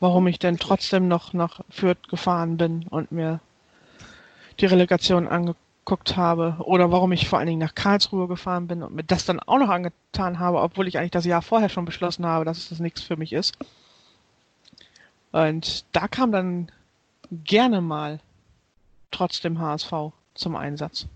Warum 0.00 0.26
ich 0.28 0.38
denn 0.38 0.56
trotzdem 0.58 1.08
noch 1.08 1.32
nach 1.34 1.60
Fürth 1.68 2.08
gefahren 2.08 2.56
bin 2.56 2.86
und 2.88 3.12
mir 3.12 3.40
die 4.60 4.66
Relegation 4.66 5.28
angeguckt 5.28 6.16
habe. 6.16 6.56
Oder 6.60 6.90
warum 6.90 7.12
ich 7.12 7.28
vor 7.28 7.38
allen 7.38 7.48
Dingen 7.48 7.60
nach 7.60 7.74
Karlsruhe 7.74 8.28
gefahren 8.28 8.66
bin 8.66 8.82
und 8.82 8.94
mir 8.94 9.04
das 9.04 9.24
dann 9.24 9.40
auch 9.40 9.58
noch 9.58 9.68
angetan 9.68 10.38
habe, 10.38 10.60
obwohl 10.60 10.88
ich 10.88 10.98
eigentlich 10.98 11.10
das 11.10 11.24
Jahr 11.24 11.42
vorher 11.42 11.68
schon 11.68 11.84
beschlossen 11.84 12.26
habe, 12.26 12.44
dass 12.44 12.68
das 12.68 12.78
nichts 12.78 13.02
für 13.02 13.16
mich 13.16 13.32
ist. 13.32 13.54
Und 15.32 15.84
da 15.92 16.08
kam 16.08 16.32
dann 16.32 16.70
gerne 17.30 17.80
mal 17.80 18.20
trotzdem 19.10 19.58
HSV 19.58 19.92
zum 20.34 20.56
Einsatz. 20.56 21.06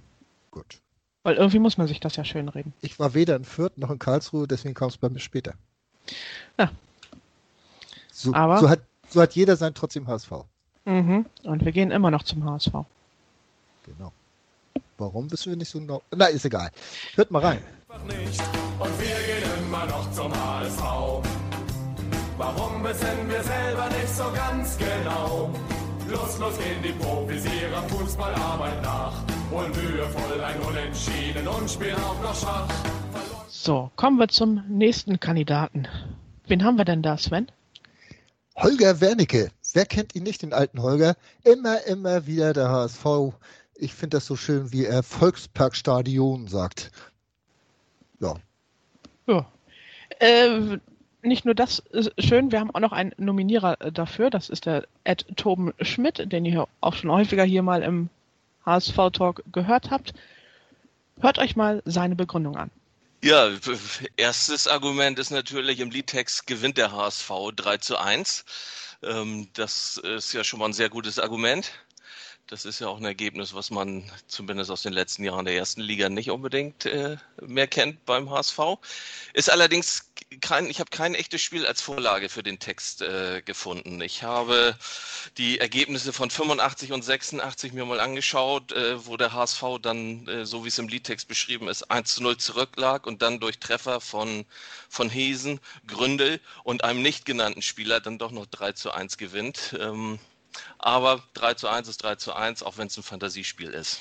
Gut. 0.51 0.81
Weil 1.23 1.37
irgendwie 1.37 1.59
muss 1.61 1.79
man 1.79 1.87
sich 1.87 2.01
das 2.01 2.17
ja 2.17 2.25
schön 2.25 2.49
reden. 2.49 2.73
Ich 2.81 2.99
war 2.99 3.15
weder 3.15 3.37
in 3.37 3.45
Fürth 3.45 3.77
noch 3.77 3.91
in 3.91 3.99
Karlsruhe, 3.99 4.49
deswegen 4.49 4.75
kam 4.75 4.89
es 4.89 4.97
bei 4.97 5.09
mir 5.09 5.21
später. 5.21 5.55
Ja. 6.59 6.71
So, 8.13 8.35
Aber- 8.35 8.59
so, 8.59 8.69
hat, 8.69 8.81
so 9.09 9.21
hat 9.21 9.35
jeder 9.35 9.57
sein 9.57 9.75
trotzdem 9.75 10.07
HSV. 10.07 10.33
Mhm. 10.85 11.27
Und 11.45 11.65
wir 11.65 11.73
gehen 11.73 11.91
immer 11.91 12.11
noch 12.11 12.25
zum 12.25 12.45
HSV. 12.45 12.73
Genau. 13.87 14.13
Warum 14.99 15.31
wissen 15.31 15.51
wir 15.51 15.57
nicht 15.57 15.71
so 15.71 15.81
genau? 15.81 16.03
Na, 16.15 16.27
ist 16.27 16.45
egal. 16.45 16.71
Hört 17.15 17.31
mal 17.31 17.41
rein. 17.43 17.65
nicht 18.07 18.41
und 18.79 19.01
wir 19.01 19.07
gehen 19.07 19.65
immer 19.67 19.87
noch 19.87 20.11
zum 20.13 20.33
HSV. 20.35 21.32
Warum 22.45 22.83
wissen 22.83 23.29
wir 23.29 23.41
selber 23.45 23.89
nicht 23.91 24.09
so 24.09 24.25
ganz 24.35 24.77
genau? 24.77 25.49
Lustlos 26.09 26.59
gehen 26.59 26.83
die 26.83 26.93
Profis 26.93 27.45
ihrer 27.45 27.85
Fußballarbeit 27.85 28.83
nach, 28.83 29.13
holen 29.53 29.71
mühevoll 29.71 30.41
ein 30.41 30.59
Unentschieden 30.63 31.47
und 31.47 31.71
spielen 31.71 31.95
auch 32.03 32.21
noch 32.21 32.35
schwach. 32.35 32.69
So, 33.49 33.93
kommen 33.95 34.19
wir 34.19 34.27
zum 34.27 34.65
nächsten 34.69 35.21
Kandidaten. 35.21 35.87
Wen 36.49 36.65
haben 36.65 36.79
wir 36.79 36.85
denn 36.85 37.03
da, 37.03 37.17
Sven? 37.17 37.47
Holger 38.57 39.01
Wernicke. 39.01 39.53
Wer 39.73 39.87
kennt 39.87 40.17
ihn 40.17 40.25
nicht, 40.25 40.43
den 40.43 40.53
alten 40.53 40.83
Holger? 40.83 41.15
Immer, 41.45 41.87
immer 41.87 42.27
wieder 42.27 42.53
der 42.55 42.71
HSV. 42.71 43.07
Ich 43.77 43.95
finde 43.95 44.17
das 44.17 44.27
so 44.27 44.35
schön, 44.35 44.73
wie 44.73 44.85
er 44.85 45.05
Volksparkstadion 45.05 46.49
sagt. 46.49 46.91
Ja, 48.19 48.35
Ja. 49.29 49.47
Äh, 50.19 50.79
nicht 51.23 51.45
nur 51.45 51.55
das 51.55 51.79
ist 51.79 52.13
schön, 52.19 52.51
wir 52.51 52.61
haben 52.61 52.75
auch 52.75 52.81
noch 52.81 52.93
einen 52.93 53.13
Nominierer 53.17 53.81
äh, 53.81 53.93
dafür. 53.93 54.31
Das 54.31 54.49
ist 54.49 54.67
der 54.67 54.87
Ed 55.05 55.25
Toben 55.37 55.73
Schmidt, 55.81 56.33
den 56.33 56.45
ihr 56.45 56.67
auch 56.81 56.95
schon 56.95 57.11
häufiger 57.11 57.45
hier 57.45 57.63
mal 57.63 57.83
im 57.83 58.09
HSV-Talk 58.67 59.43
gehört 59.53 59.91
habt. 59.91 60.15
Hört 61.21 61.39
euch 61.39 61.57
mal 61.57 61.83
seine 61.85 62.17
Begründung 62.17 62.57
an. 62.57 62.71
Ja, 63.23 63.51
erstes 64.17 64.67
Argument 64.67 65.19
ist 65.19 65.31
natürlich, 65.31 65.79
im 65.79 65.91
Liedtext 65.91 66.47
gewinnt 66.47 66.77
der 66.77 66.91
HSV 66.91 67.31
3 67.55 67.77
zu 67.79 67.97
1. 67.97 68.45
Ähm, 69.05 69.49
das 69.53 69.97
ist 69.99 70.33
ja 70.33 70.43
schon 70.43 70.59
mal 70.59 70.67
ein 70.67 70.73
sehr 70.73 70.89
gutes 70.89 71.21
Argument. 71.21 71.71
Das 72.49 72.65
ist 72.67 72.81
ja 72.81 72.89
auch 72.89 72.99
ein 72.99 73.05
Ergebnis, 73.05 73.55
was 73.55 73.71
man 73.71 74.05
zumindest 74.27 74.71
aus 74.71 74.83
den 74.83 74.93
letzten 74.93 75.25
Jahren 75.25 75.45
der 75.45 75.55
ersten 75.57 75.81
Liga 75.81 76.09
nicht 76.09 76.31
unbedingt 76.31 76.85
äh, 76.85 77.17
mehr 77.41 77.67
kennt 77.67 78.05
beim 78.05 78.29
HSV. 78.29 78.59
Ist 79.33 79.51
allerdings 79.51 80.13
kein, 80.41 80.69
ich 80.69 80.81
habe 80.81 80.91
kein 80.91 81.15
echtes 81.15 81.41
Spiel 81.41 81.67
als 81.67 81.81
Vorlage 81.81 82.29
für 82.29 82.43
den 82.43 82.59
Text 82.59 83.03
äh, 83.03 83.43
gefunden. 83.43 84.01
Ich 84.01 84.23
habe 84.23 84.77
die 85.39 85.61
Ergebnisse 85.61 86.13
von 86.13 86.31
85 86.31 86.93
und 86.93 87.03
86 87.03 87.73
mir 87.73 87.85
mal 87.85 88.01
angeschaut, 88.01 88.73
äh, 88.73 89.07
wo 89.07 89.17
der 89.17 89.33
HSV 89.33 89.63
dann, 89.81 90.27
äh, 90.29 90.45
so 90.45 90.65
wie 90.65 90.69
es 90.69 90.79
im 90.79 90.89
Liedtext 90.89 91.29
beschrieben 91.29 91.69
ist, 91.69 91.91
1 91.91 92.17
zu 92.17 92.23
0 92.23 92.37
zurücklag 92.37 93.07
und 93.07 93.23
dann 93.23 93.41
durch 93.41 93.59
Treffer 93.59 94.01
von, 94.01 94.45
von 94.89 95.09
Hesen, 95.09 95.61
Gründel 95.87 96.41
und 96.65 96.85
einem 96.85 97.03
nicht 97.03 97.25
genannten 97.25 97.63
Spieler 97.63 98.01
dann 98.01 98.19
doch 98.19 98.31
noch 98.31 98.47
3 98.47 98.73
zu 98.73 98.93
1 98.93 99.17
gewinnt. 99.17 99.77
Ähm, 99.81 100.19
aber 100.79 101.23
3 101.35 101.55
zu 101.55 101.69
1 101.69 101.89
ist 101.89 102.03
3 102.03 102.17
zu 102.17 102.33
1, 102.35 102.63
auch 102.63 102.77
wenn 102.77 102.87
es 102.87 102.97
ein 102.97 103.03
Fantasiespiel 103.03 103.71
ist. 103.71 104.01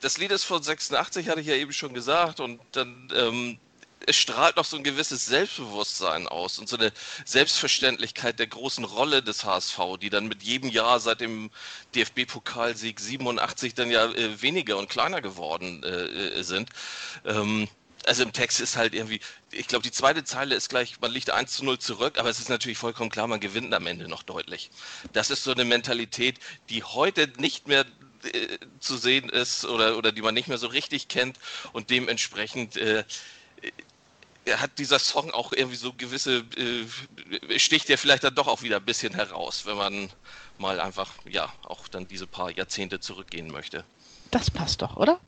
Das 0.00 0.18
Lied 0.18 0.32
ist 0.32 0.44
von 0.44 0.62
86, 0.62 1.28
hatte 1.28 1.40
ich 1.40 1.46
ja 1.46 1.54
eben 1.54 1.72
schon 1.72 1.94
gesagt, 1.94 2.40
und 2.40 2.60
dann 2.72 3.10
ähm, 3.14 3.58
es 4.06 4.16
strahlt 4.16 4.56
noch 4.56 4.64
so 4.64 4.76
ein 4.76 4.84
gewisses 4.84 5.26
Selbstbewusstsein 5.26 6.28
aus 6.28 6.58
und 6.58 6.68
so 6.68 6.76
eine 6.76 6.92
Selbstverständlichkeit 7.24 8.38
der 8.38 8.46
großen 8.46 8.84
Rolle 8.84 9.22
des 9.22 9.44
HSV, 9.44 9.78
die 10.00 10.10
dann 10.10 10.28
mit 10.28 10.42
jedem 10.42 10.68
Jahr 10.70 11.00
seit 11.00 11.20
dem 11.20 11.50
DFB-Pokalsieg 11.94 13.00
87 13.00 13.74
dann 13.74 13.90
ja 13.90 14.06
äh, 14.06 14.42
weniger 14.42 14.76
und 14.76 14.88
kleiner 14.88 15.20
geworden 15.20 15.82
äh, 15.82 15.88
äh, 15.88 16.42
sind. 16.42 16.70
Ähm, 17.24 17.68
also 18.06 18.22
im 18.22 18.32
Text 18.32 18.60
ist 18.60 18.76
halt 18.76 18.94
irgendwie, 18.94 19.20
ich 19.50 19.66
glaube, 19.66 19.82
die 19.82 19.90
zweite 19.90 20.24
Zeile 20.24 20.54
ist 20.54 20.68
gleich, 20.68 21.00
man 21.00 21.10
liegt 21.10 21.30
1 21.30 21.52
zu 21.52 21.64
0 21.64 21.78
zurück, 21.78 22.18
aber 22.18 22.28
es 22.28 22.38
ist 22.38 22.48
natürlich 22.48 22.78
vollkommen 22.78 23.10
klar, 23.10 23.26
man 23.26 23.40
gewinnt 23.40 23.72
am 23.74 23.86
Ende 23.86 24.08
noch 24.08 24.22
deutlich. 24.22 24.70
Das 25.12 25.30
ist 25.30 25.44
so 25.44 25.52
eine 25.52 25.64
Mentalität, 25.64 26.38
die 26.68 26.82
heute 26.82 27.28
nicht 27.38 27.68
mehr 27.68 27.84
äh, 28.24 28.58
zu 28.80 28.96
sehen 28.96 29.28
ist 29.28 29.64
oder, 29.64 29.96
oder 29.96 30.12
die 30.12 30.22
man 30.22 30.34
nicht 30.34 30.48
mehr 30.48 30.58
so 30.58 30.66
richtig 30.66 31.08
kennt 31.08 31.38
und 31.72 31.90
dementsprechend 31.90 32.76
äh, 32.76 33.04
äh, 34.44 34.52
hat 34.56 34.78
dieser 34.78 34.98
Song 34.98 35.30
auch 35.30 35.52
irgendwie 35.52 35.76
so 35.76 35.92
gewisse, 35.92 36.44
äh, 36.56 37.58
sticht 37.58 37.88
ja 37.88 37.96
vielleicht 37.96 38.24
dann 38.24 38.34
doch 38.34 38.46
auch 38.46 38.62
wieder 38.62 38.76
ein 38.76 38.84
bisschen 38.84 39.14
heraus, 39.14 39.66
wenn 39.66 39.76
man 39.76 40.10
mal 40.58 40.80
einfach, 40.80 41.12
ja, 41.28 41.52
auch 41.64 41.88
dann 41.88 42.06
diese 42.06 42.26
paar 42.26 42.50
Jahrzehnte 42.50 43.00
zurückgehen 43.00 43.50
möchte. 43.50 43.84
Das 44.30 44.50
passt 44.50 44.82
doch, 44.82 44.96
oder? 44.96 45.20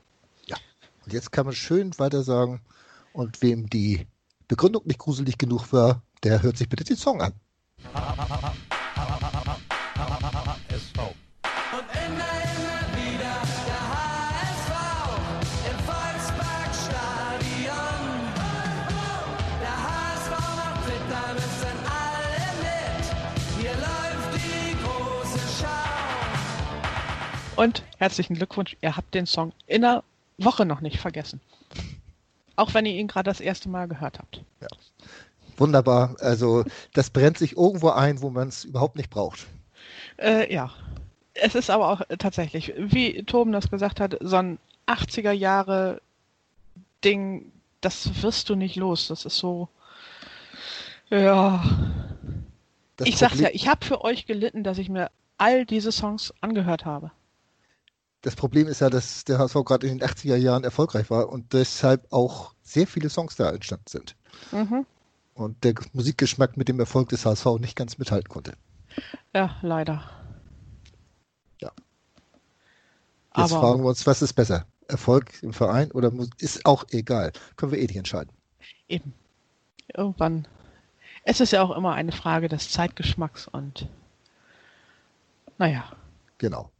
Und 1.07 1.13
jetzt 1.13 1.31
kann 1.31 1.45
man 1.45 1.55
schön 1.55 1.97
weiter 1.99 2.21
sagen. 2.21 2.59
Und 3.13 3.41
wem 3.41 3.69
die 3.69 4.07
Begründung 4.49 4.85
nicht 4.85 4.99
gruselig 4.99 5.37
genug 5.37 5.71
war, 5.71 6.03
der 6.21 6.43
hört 6.43 6.57
sich 6.57 6.67
bitte 6.67 6.83
den 6.83 6.97
Song 6.97 7.21
an. 7.21 7.33
Und 27.55 27.83
herzlichen 27.97 28.35
Glückwunsch, 28.35 28.75
ihr 28.81 28.97
habt 28.97 29.15
den 29.15 29.25
Song 29.25 29.53
in 29.65 29.85
einer 29.85 30.03
Woche 30.37 30.65
noch 30.65 30.81
nicht 30.81 30.99
vergessen. 30.99 31.41
Auch 32.55 32.73
wenn 32.73 32.85
ihr 32.85 32.93
ihn 32.93 33.07
gerade 33.07 33.29
das 33.29 33.39
erste 33.39 33.69
Mal 33.69 33.87
gehört 33.87 34.19
habt. 34.19 34.41
Wunderbar. 35.57 36.15
Also 36.19 36.63
das 36.93 37.09
brennt 37.09 37.37
sich 37.37 37.57
irgendwo 37.57 37.89
ein, 37.89 38.21
wo 38.21 38.29
man 38.29 38.47
es 38.47 38.63
überhaupt 38.63 38.95
nicht 38.95 39.09
braucht. 39.09 39.47
Äh, 40.17 40.51
ja. 40.53 40.71
Es 41.33 41.55
ist 41.55 41.69
aber 41.69 41.91
auch 41.91 42.01
tatsächlich, 42.17 42.73
wie 42.77 43.23
Toben 43.23 43.51
das 43.51 43.69
gesagt 43.69 43.99
hat, 43.99 44.17
so 44.21 44.37
ein 44.37 44.59
80er 44.87 45.31
Jahre 45.31 46.01
Ding, 47.03 47.51
das 47.81 48.23
wirst 48.23 48.49
du 48.49 48.55
nicht 48.55 48.75
los. 48.75 49.07
Das 49.07 49.25
ist 49.25 49.37
so. 49.37 49.69
Ja. 51.09 51.63
Das 52.97 53.07
ich 53.07 53.17
sag's 53.17 53.33
Problem- 53.33 53.45
ja, 53.45 53.51
ich 53.53 53.67
habe 53.67 53.85
für 53.85 54.03
euch 54.03 54.25
gelitten, 54.25 54.63
dass 54.63 54.77
ich 54.79 54.89
mir 54.89 55.11
all 55.37 55.65
diese 55.65 55.91
Songs 55.91 56.33
angehört 56.41 56.85
habe. 56.85 57.11
Das 58.21 58.35
Problem 58.35 58.67
ist 58.67 58.81
ja, 58.81 58.89
dass 58.89 59.23
der 59.25 59.37
HSV 59.37 59.55
gerade 59.63 59.87
in 59.87 59.99
den 59.99 60.07
80er 60.07 60.35
Jahren 60.35 60.63
erfolgreich 60.63 61.09
war 61.09 61.29
und 61.29 61.53
deshalb 61.53 62.11
auch 62.11 62.53
sehr 62.63 62.87
viele 62.87 63.09
Songs 63.09 63.35
da 63.35 63.49
entstanden 63.51 63.85
sind. 63.87 64.15
Mhm. 64.51 64.85
Und 65.33 65.63
der 65.63 65.75
Musikgeschmack 65.93 66.57
mit 66.57 66.67
dem 66.67 66.79
Erfolg 66.79 67.09
des 67.09 67.25
HSV 67.25 67.45
nicht 67.59 67.75
ganz 67.75 67.97
mithalten 67.99 68.27
konnte. 68.27 68.53
Ja, 69.33 69.55
leider. 69.61 70.03
Ja. 71.61 71.71
Jetzt 73.37 73.51
Aber 73.53 73.59
fragen 73.61 73.83
wir 73.83 73.89
uns, 73.89 74.07
was 74.07 74.21
ist 74.23 74.33
besser? 74.33 74.65
Erfolg 74.87 75.43
im 75.43 75.53
Verein 75.53 75.91
oder 75.91 76.11
ist 76.39 76.65
auch 76.65 76.85
egal. 76.91 77.31
Können 77.55 77.71
wir 77.71 77.79
eh 77.79 77.85
nicht 77.85 77.97
entscheiden. 77.97 78.31
eben. 78.87 79.13
Irgendwann. 79.95 80.47
Es 81.23 81.39
ist 81.39 81.51
ja 81.51 81.61
auch 81.61 81.75
immer 81.75 81.93
eine 81.93 82.11
Frage 82.11 82.49
des 82.49 82.71
Zeitgeschmacks 82.71 83.47
und. 83.47 83.87
Naja, 85.57 85.91
Genau. 86.39 86.71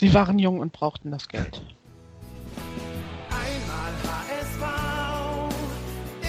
Sie 0.00 0.14
waren 0.14 0.38
jung 0.38 0.60
und 0.60 0.72
brauchten 0.72 1.10
das 1.10 1.28
Geld. 1.28 1.62
Einmal 3.28 3.92
HSV, 4.02 4.62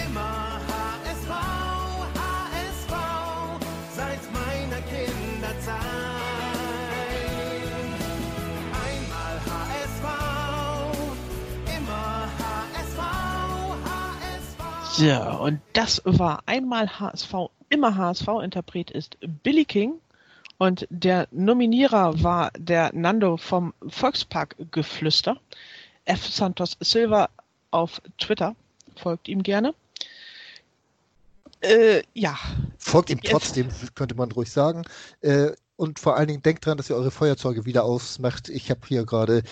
immer 0.06 0.60
HSV, 0.68 1.30
HSV, 2.20 2.92
seit 3.96 4.20
meiner 4.34 4.82
Kinderzeit. 4.82 5.80
Einmal 8.84 9.36
HSV, 9.48 10.04
immer 11.78 12.28
HSV, 12.76 13.00
HSV. 14.20 14.98
So, 14.98 15.44
und 15.44 15.60
das 15.72 16.02
war 16.04 16.42
einmal 16.44 17.00
HSV, 17.00 17.34
immer 17.70 17.96
HSV. 17.96 18.28
Interpret 18.42 18.90
ist 18.90 19.16
Billy 19.42 19.64
King. 19.64 20.01
Und 20.62 20.86
der 20.90 21.26
Nominierer 21.32 22.22
war 22.22 22.52
der 22.56 22.92
Nando 22.94 23.36
vom 23.36 23.74
Volksparkgeflüster. 23.88 25.40
F. 26.04 26.24
Santos 26.24 26.76
Silva 26.78 27.30
auf 27.72 28.00
Twitter. 28.16 28.54
Folgt 28.94 29.26
ihm 29.26 29.42
gerne. 29.42 29.74
Äh, 31.62 32.04
ja, 32.14 32.38
Folgt 32.78 33.10
ihm 33.10 33.18
Jetzt- 33.20 33.32
trotzdem, 33.32 33.70
könnte 33.96 34.14
man 34.14 34.30
ruhig 34.30 34.52
sagen. 34.52 34.84
Äh, 35.20 35.50
und 35.74 35.98
vor 35.98 36.16
allen 36.16 36.28
Dingen 36.28 36.42
denkt 36.44 36.64
dran, 36.64 36.76
dass 36.76 36.88
ihr 36.90 36.94
eure 36.94 37.10
Feuerzeuge 37.10 37.64
wieder 37.66 37.82
ausmacht. 37.82 38.48
Ich 38.48 38.70
habe 38.70 38.82
hier 38.86 39.04
gerade 39.04 39.42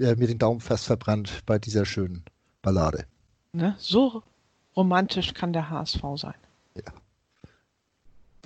äh, 0.00 0.16
mir 0.16 0.26
den 0.26 0.38
Daumen 0.40 0.60
fest 0.60 0.86
verbrannt 0.86 1.44
bei 1.46 1.60
dieser 1.60 1.84
schönen 1.84 2.24
Ballade. 2.62 3.04
ne, 3.52 3.76
so 3.78 4.24
romantisch 4.74 5.34
kann 5.34 5.52
der 5.52 5.70
HSV 5.70 6.00
sein. 6.16 6.34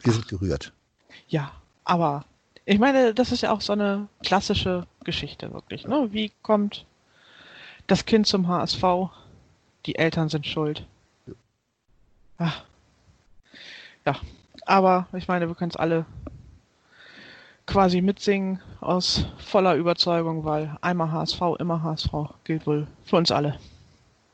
Wir 0.03 0.13
sind 0.13 0.29
gerührt. 0.29 0.75
Ja, 1.29 1.53
aber 1.85 2.25
ich 2.65 2.79
meine, 2.79 3.13
das 3.15 3.33
ist 3.33 3.43
ja 3.43 3.53
auch 3.53 3.61
so 3.61 3.73
eine 3.73 4.09
klassische 4.23 4.87
Geschichte 5.05 5.53
wirklich. 5.53 5.87
Ne? 5.87 6.09
Wie 6.13 6.33
kommt 6.43 6.87
das 7.87 8.05
Kind 8.05 8.27
zum 8.27 8.47
HSV? 8.49 8.83
Die 9.87 9.97
Eltern 9.97 10.29
sind 10.29 10.47
schuld. 10.47 10.87
Ach. 12.39 12.65
Ja, 14.07 14.17
aber 14.65 15.09
ich 15.13 15.29
meine, 15.29 15.49
wir 15.49 15.55
können 15.55 15.71
es 15.71 15.77
alle 15.77 16.07
quasi 17.67 18.01
mitsingen 18.01 18.61
aus 18.81 19.27
voller 19.39 19.75
Überzeugung, 19.75 20.45
weil 20.45 20.77
einmal 20.81 21.13
HSV, 21.13 21.41
immer 21.59 21.83
HSV 21.83 22.13
gilt 22.45 22.67
wohl 22.67 22.87
für 23.05 23.17
uns 23.17 23.31
alle. 23.31 23.59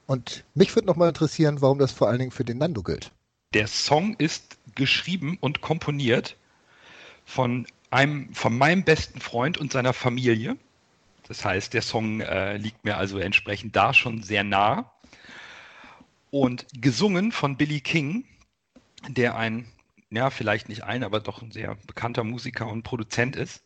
Und 0.06 0.44
mich 0.54 0.74
würde 0.74 0.86
nochmal 0.86 1.08
interessieren, 1.08 1.60
warum 1.60 1.78
das 1.78 1.92
vor 1.92 2.08
allen 2.08 2.18
Dingen 2.18 2.30
für 2.30 2.44
den 2.44 2.58
Nando 2.58 2.82
gilt. 2.82 3.12
Der 3.54 3.66
Song 3.66 4.14
ist 4.14 4.58
geschrieben 4.74 5.36
und 5.40 5.60
komponiert 5.60 6.36
von 7.28 7.66
einem, 7.90 8.32
von 8.34 8.56
meinem 8.56 8.84
besten 8.84 9.20
Freund 9.20 9.58
und 9.58 9.70
seiner 9.70 9.92
Familie. 9.92 10.56
Das 11.28 11.44
heißt, 11.44 11.74
der 11.74 11.82
Song 11.82 12.22
äh, 12.22 12.56
liegt 12.56 12.86
mir 12.86 12.96
also 12.96 13.18
entsprechend 13.18 13.76
da 13.76 13.92
schon 13.92 14.22
sehr 14.22 14.44
nah. 14.44 14.90
Und 16.30 16.66
gesungen 16.72 17.30
von 17.30 17.58
Billy 17.58 17.82
King, 17.82 18.24
der 19.08 19.36
ein, 19.36 19.70
ja, 20.10 20.30
vielleicht 20.30 20.70
nicht 20.70 20.84
ein, 20.84 21.04
aber 21.04 21.20
doch 21.20 21.42
ein 21.42 21.52
sehr 21.52 21.76
bekannter 21.86 22.24
Musiker 22.24 22.66
und 22.66 22.82
Produzent 22.82 23.36
ist. 23.36 23.62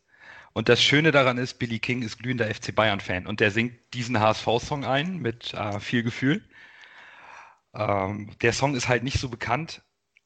Und 0.52 0.68
das 0.68 0.82
Schöne 0.82 1.12
daran 1.12 1.38
ist, 1.38 1.60
Billy 1.60 1.78
King 1.78 2.02
ist 2.02 2.18
glühender 2.18 2.52
FC 2.52 2.74
Bayern-Fan 2.74 3.28
und 3.28 3.38
der 3.38 3.52
singt 3.52 3.74
diesen 3.94 4.18
HSV-Song 4.18 4.84
ein 4.84 5.18
mit 5.18 5.54
äh, 5.54 5.78
viel 5.78 6.02
Gefühl. 6.02 6.42
Ähm, 7.74 8.30
der 8.42 8.52
Song 8.52 8.74
ist 8.74 8.88
halt 8.88 9.04
nicht 9.04 9.20
so 9.20 9.28
bekannt, 9.28 9.82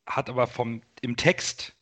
hat 0.07 0.31
aber 0.31 0.47
vom, 0.47 0.81
im 1.02 1.16
Text 1.16 1.75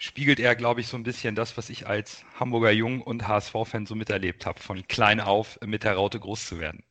spiegelt 0.00 0.40
er, 0.40 0.56
glaube 0.56 0.80
ich, 0.80 0.88
so 0.88 0.96
ein 0.96 1.02
bisschen 1.02 1.34
das, 1.36 1.56
was 1.58 1.68
ich 1.68 1.86
als 1.86 2.24
Hamburger 2.40 2.70
Jung 2.70 3.02
und 3.02 3.28
HSV-Fan 3.28 3.84
so 3.84 3.94
miterlebt 3.94 4.46
habe, 4.46 4.58
von 4.58 4.88
klein 4.88 5.20
auf 5.20 5.60
mit 5.64 5.84
der 5.84 5.94
Raute 5.94 6.18
groß 6.18 6.46
zu 6.46 6.58
werden. 6.58 6.82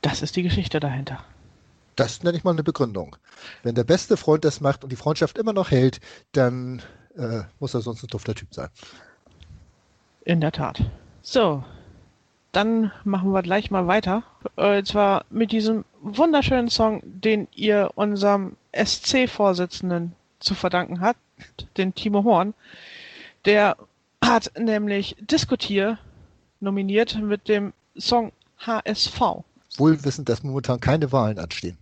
Das 0.00 0.22
ist 0.22 0.34
die 0.34 0.42
Geschichte 0.42 0.80
dahinter. 0.80 1.22
Das 1.94 2.22
nenne 2.22 2.38
ich 2.38 2.44
mal 2.44 2.52
eine 2.52 2.64
Begründung. 2.64 3.16
Wenn 3.62 3.74
der 3.74 3.84
beste 3.84 4.16
Freund 4.16 4.44
das 4.44 4.60
macht 4.62 4.82
und 4.82 4.90
die 4.90 4.96
Freundschaft 4.96 5.36
immer 5.36 5.52
noch 5.52 5.70
hält, 5.70 6.00
dann 6.32 6.80
äh, 7.16 7.42
muss 7.60 7.74
er 7.74 7.82
sonst 7.82 8.02
ein 8.02 8.08
dufter 8.08 8.34
Typ 8.34 8.54
sein. 8.54 8.68
In 10.24 10.40
der 10.40 10.52
Tat. 10.52 10.80
So, 11.20 11.64
dann 12.52 12.92
machen 13.04 13.32
wir 13.32 13.42
gleich 13.42 13.70
mal 13.70 13.86
weiter. 13.86 14.22
Und 14.56 14.86
zwar 14.86 15.26
mit 15.28 15.52
diesem 15.52 15.84
wunderschönen 16.00 16.70
Song, 16.70 17.02
den 17.04 17.46
ihr 17.54 17.90
unserem 17.94 18.56
SC-Vorsitzenden 18.72 20.14
zu 20.38 20.54
verdanken 20.54 21.00
habt, 21.02 21.18
den 21.76 21.94
Timo 21.94 22.24
Horn. 22.24 22.54
Der 23.44 23.76
hat 24.22 24.52
nämlich 24.58 25.16
Diskutier 25.20 25.98
nominiert 26.60 27.16
mit 27.16 27.48
dem 27.48 27.72
Song 27.96 28.32
HSV. 28.58 29.44
Wohl 29.76 30.04
wissend, 30.04 30.28
dass 30.28 30.42
momentan 30.42 30.80
keine 30.80 31.12
Wahlen 31.12 31.38
anstehen. 31.38 31.78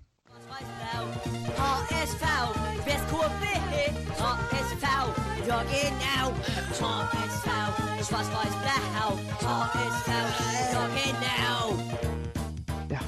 Ja. 12.90 13.00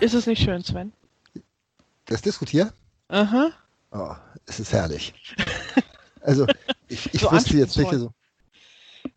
Ist 0.00 0.14
es 0.14 0.26
nicht 0.26 0.42
schön, 0.42 0.62
Sven? 0.64 0.92
Das 2.06 2.20
Diskutier? 2.20 2.72
Aha. 3.08 3.52
Oh, 3.94 4.14
es 4.46 4.60
ist 4.60 4.72
herrlich. 4.72 5.14
Also, 6.26 6.46
ich, 6.88 7.12
ich 7.12 7.20
so 7.20 7.30
wusste 7.30 7.54
jetzt 7.58 7.76
nicht 7.76 7.92
so. 7.92 8.10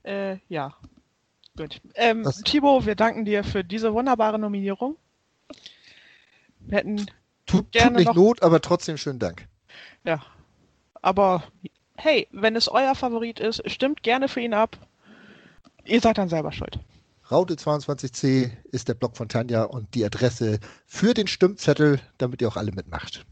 Äh, 0.04 0.40
ja. 0.50 0.76
Gut. 1.56 1.80
Ähm, 1.96 2.30
Thibaut, 2.44 2.86
wir 2.86 2.96
danken 2.96 3.24
dir 3.24 3.46
für 3.46 3.64
diese 3.64 3.94
wunderbare 3.94 4.38
Nominierung. 4.38 4.98
Wir 6.60 6.80
hätten 6.80 7.06
tut, 7.46 7.72
gerne 7.72 7.92
tut 7.92 7.98
nicht 7.98 8.08
noch... 8.08 8.16
Not, 8.16 8.44
aber 8.44 8.60
trotzdem 8.60 8.98
schönen 8.98 9.20
Dank. 9.20 9.48
Ja. 10.04 10.22
Aber 11.02 11.44
hey, 11.96 12.28
wenn 12.32 12.58
es 12.58 12.68
euer 12.68 12.94
Favorit 12.94 13.40
ist, 13.40 13.64
stimmt 13.72 14.04
gerne 14.04 14.28
für 14.28 14.42
ihn 14.42 14.54
ab. 14.54 14.78
Ihr 15.86 16.02
seid 16.02 16.18
dann 16.18 16.28
selber 16.28 16.52
schuld. 16.52 16.78
Raute 17.32 17.54
22c 17.54 18.52
ist 18.72 18.90
der 18.90 18.96
Blog 18.96 19.16
von 19.16 19.30
Tanja 19.30 19.64
und 19.64 19.96
die 19.96 20.04
Adresse 20.04 20.60
für 20.86 21.14
den 21.14 21.28
Stimmzettel, 21.28 22.02
damit 22.18 22.42
ihr 22.42 22.50
auch 22.50 22.58
alle 22.58 22.74
mitmacht. 22.74 23.26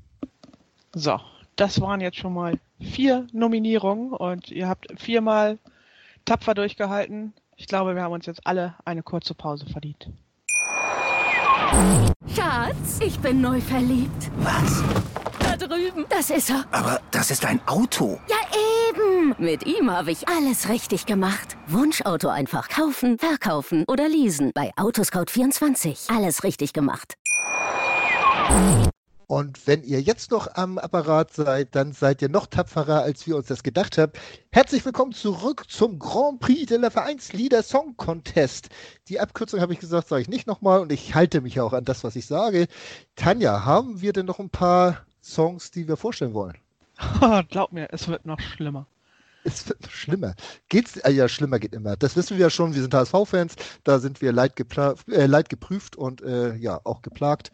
So, 0.94 1.20
das 1.56 1.80
waren 1.82 2.02
jetzt 2.02 2.18
schon 2.18 2.34
mal 2.34 2.60
vier 2.80 3.28
Nominierungen 3.32 4.12
und 4.12 4.52
ihr 4.52 4.68
habt 4.68 4.88
viermal 5.00 5.58
tapfer 6.26 6.54
durchgehalten. 6.54 7.34
Ich 7.56 7.68
glaube, 7.68 7.96
wir 7.96 8.04
haben 8.04 8.12
uns 8.12 8.26
jetzt 8.26 8.46
alle 8.46 8.76
eine 8.84 9.04
kurze 9.04 9.34
Pause 9.34 9.66
verdient. 9.66 10.10
Schatz, 12.36 13.00
ich 13.02 13.20
bin 13.20 13.42
neu 13.42 13.62
verliebt. 13.62 14.32
Was? 14.38 14.84
Da 15.40 15.56
drüben. 15.56 16.06
Das 16.10 16.30
ist 16.30 16.50
er. 16.50 16.66
Aber 16.72 17.00
das 17.12 17.32
ist 17.32 17.46
ein 17.46 17.60
Auto. 17.66 18.20
Ja, 18.28 18.36
eben. 18.90 19.36
Mit 19.38 19.66
ihm 19.66 19.90
habe 19.90 20.12
ich 20.12 20.28
alles 20.28 20.70
richtig 20.70 21.06
gemacht. 21.06 21.58
Wunschauto 21.68 22.28
einfach 22.30 22.70
kaufen, 22.70 23.18
verkaufen 23.18 23.86
oder 23.88 24.08
leasen. 24.10 24.52
Bei 24.54 24.72
Autoscout24. 24.76 26.14
Alles 26.16 26.44
richtig 26.44 26.74
gemacht. 26.74 27.16
Und 29.28 29.66
wenn 29.66 29.84
ihr 29.84 30.02
jetzt 30.02 30.30
noch 30.30 30.54
am 30.54 30.78
Apparat 30.78 31.34
seid, 31.34 31.76
dann 31.76 31.94
seid 31.94 32.22
ihr 32.22 32.30
noch 32.30 32.46
tapferer, 32.46 33.02
als 33.02 33.26
wir 33.26 33.36
uns 33.36 33.48
das 33.48 33.64
gedacht 33.64 33.98
haben. 33.98 34.12
Herzlich 34.52 34.86
willkommen 34.86 35.14
zurück 35.14 35.66
zum 35.68 35.98
Grand 35.98 36.40
Prix 36.40 36.68
de 36.68 36.78
la 36.78 36.92
Vereinslieder 36.92 37.64
Song 37.64 37.98
Contest. 37.98 38.70
Die 39.08 39.20
Abkürzung 39.20 39.62
habe 39.62 39.74
ich 39.74 39.80
gesagt, 39.80 40.10
sage 40.10 40.22
ich 40.22 40.30
nicht 40.30 40.46
nochmal 40.46 40.80
und 40.80 40.92
ich 40.92 41.16
halte 41.16 41.42
mich 41.42 41.60
auch 41.60 41.74
an 41.74 41.86
das, 41.86 42.04
was 42.04 42.16
ich 42.16 42.28
sage. 42.28 42.68
Tanja, 43.16 43.66
haben 43.66 44.00
wir 44.02 44.14
denn 44.14 44.28
noch 44.28 44.40
ein 44.40 44.52
paar 44.52 45.06
Songs, 45.24 45.72
die 45.72 45.88
wir 45.88 45.98
vorstellen 45.98 46.36
wollen? 46.36 46.58
Glaub 47.50 47.72
mir, 47.72 47.88
es 47.92 48.08
wird 48.08 48.28
noch 48.28 48.40
schlimmer. 48.40 48.86
Es 49.44 49.68
wird 49.68 49.82
noch 49.82 49.92
schlimmer. 49.92 50.36
Geht's? 50.70 51.04
Ah, 51.04 51.10
ja, 51.10 51.28
schlimmer 51.28 51.60
geht 51.60 51.74
immer. 51.74 51.96
Das 51.96 52.16
wissen 52.16 52.38
wir 52.38 52.46
ja 52.46 52.50
schon. 52.52 52.74
Wir 52.74 52.82
sind 52.82 52.94
HSV-Fans. 52.94 53.56
Da 53.84 54.00
sind 54.00 54.22
wir 54.22 54.32
leid, 54.32 54.54
äh, 55.12 55.26
leid 55.26 55.50
geprüft 55.50 55.96
und 55.96 56.22
äh, 56.22 56.56
ja 56.56 56.80
auch 56.84 57.02
geplagt. 57.02 57.52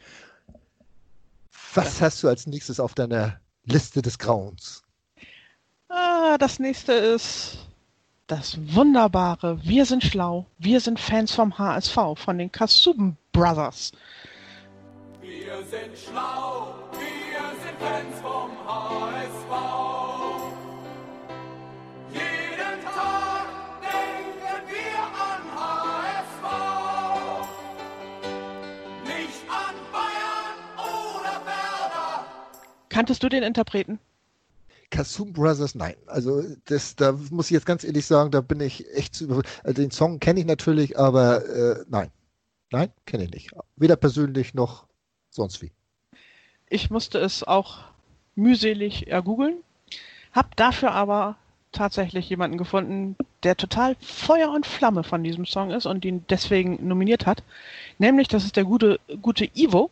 Was 1.74 2.02
hast 2.02 2.22
du 2.24 2.28
als 2.28 2.48
nächstes 2.48 2.80
auf 2.80 2.94
deiner 2.94 3.40
Liste 3.64 4.02
des 4.02 4.20
Grauens? 4.20 4.84
Ah, 5.88 6.38
das 6.38 6.60
nächste 6.60 6.94
ist 6.94 7.58
das 8.28 8.58
wunderbare 8.74 9.60
Wir 9.64 9.86
sind 9.86 10.04
schlau, 10.04 10.46
wir 10.58 10.80
sind 10.80 11.00
Fans 11.00 11.34
vom 11.34 11.58
HSV, 11.58 11.98
von 12.16 12.38
den 12.38 12.52
Kasuben 12.52 13.18
Brothers. 13.32 13.92
Wir 15.22 15.64
sind 15.70 15.98
schlau, 15.98 16.76
wir 16.94 17.60
sind 17.62 17.80
Fans 17.80 18.22
vom 18.22 18.51
Kanntest 33.02 33.24
du 33.24 33.30
den 33.30 33.42
Interpreten? 33.42 33.98
Kasum 34.92 35.34
Brothers, 35.34 35.74
nein. 35.74 35.96
Also 36.06 36.44
das, 36.66 36.96
da 36.96 37.14
muss 37.32 37.48
ich 37.48 37.52
jetzt 37.52 37.66
ganz 37.66 37.84
ehrlich 37.84 38.06
sagen, 38.06 38.30
da 38.30 38.42
bin 38.42 38.60
ich 38.60 38.86
echt 38.94 39.16
zu 39.16 39.24
über. 39.24 39.42
Also 39.64 39.82
den 39.82 39.90
Song 39.90 40.20
kenne 40.20 40.40
ich 40.40 40.46
natürlich, 40.46 41.00
aber 41.00 41.44
äh, 41.44 41.84
nein. 41.90 42.12
Nein, 42.70 42.92
kenne 43.08 43.24
ich 43.24 43.32
nicht. 43.32 43.52
Weder 43.76 43.96
persönlich 43.96 44.54
noch 44.54 44.86
sonst 45.32 45.64
wie. 45.64 45.72
Ich 46.70 46.92
musste 46.92 47.18
es 47.18 47.44
auch 47.44 47.80
mühselig 48.36 49.08
ergoogeln, 49.08 49.64
hab 50.32 50.56
dafür 50.56 50.92
aber 50.92 51.38
tatsächlich 51.72 52.30
jemanden 52.30 52.60
gefunden, 52.60 53.16
der 53.42 53.58
total 53.58 53.96
Feuer 54.00 54.52
und 54.52 54.68
Flamme 54.68 55.04
von 55.04 55.24
diesem 55.24 55.48
Song 55.48 55.72
ist 55.72 55.88
und 55.88 56.06
ihn 56.06 56.24
deswegen 56.30 56.88
nominiert 56.88 57.26
hat. 57.26 57.42
Nämlich, 57.98 58.28
das 58.28 58.46
ist 58.46 58.58
der 58.58 58.66
gute, 58.66 59.00
gute 59.24 59.50
Ivo, 59.56 59.90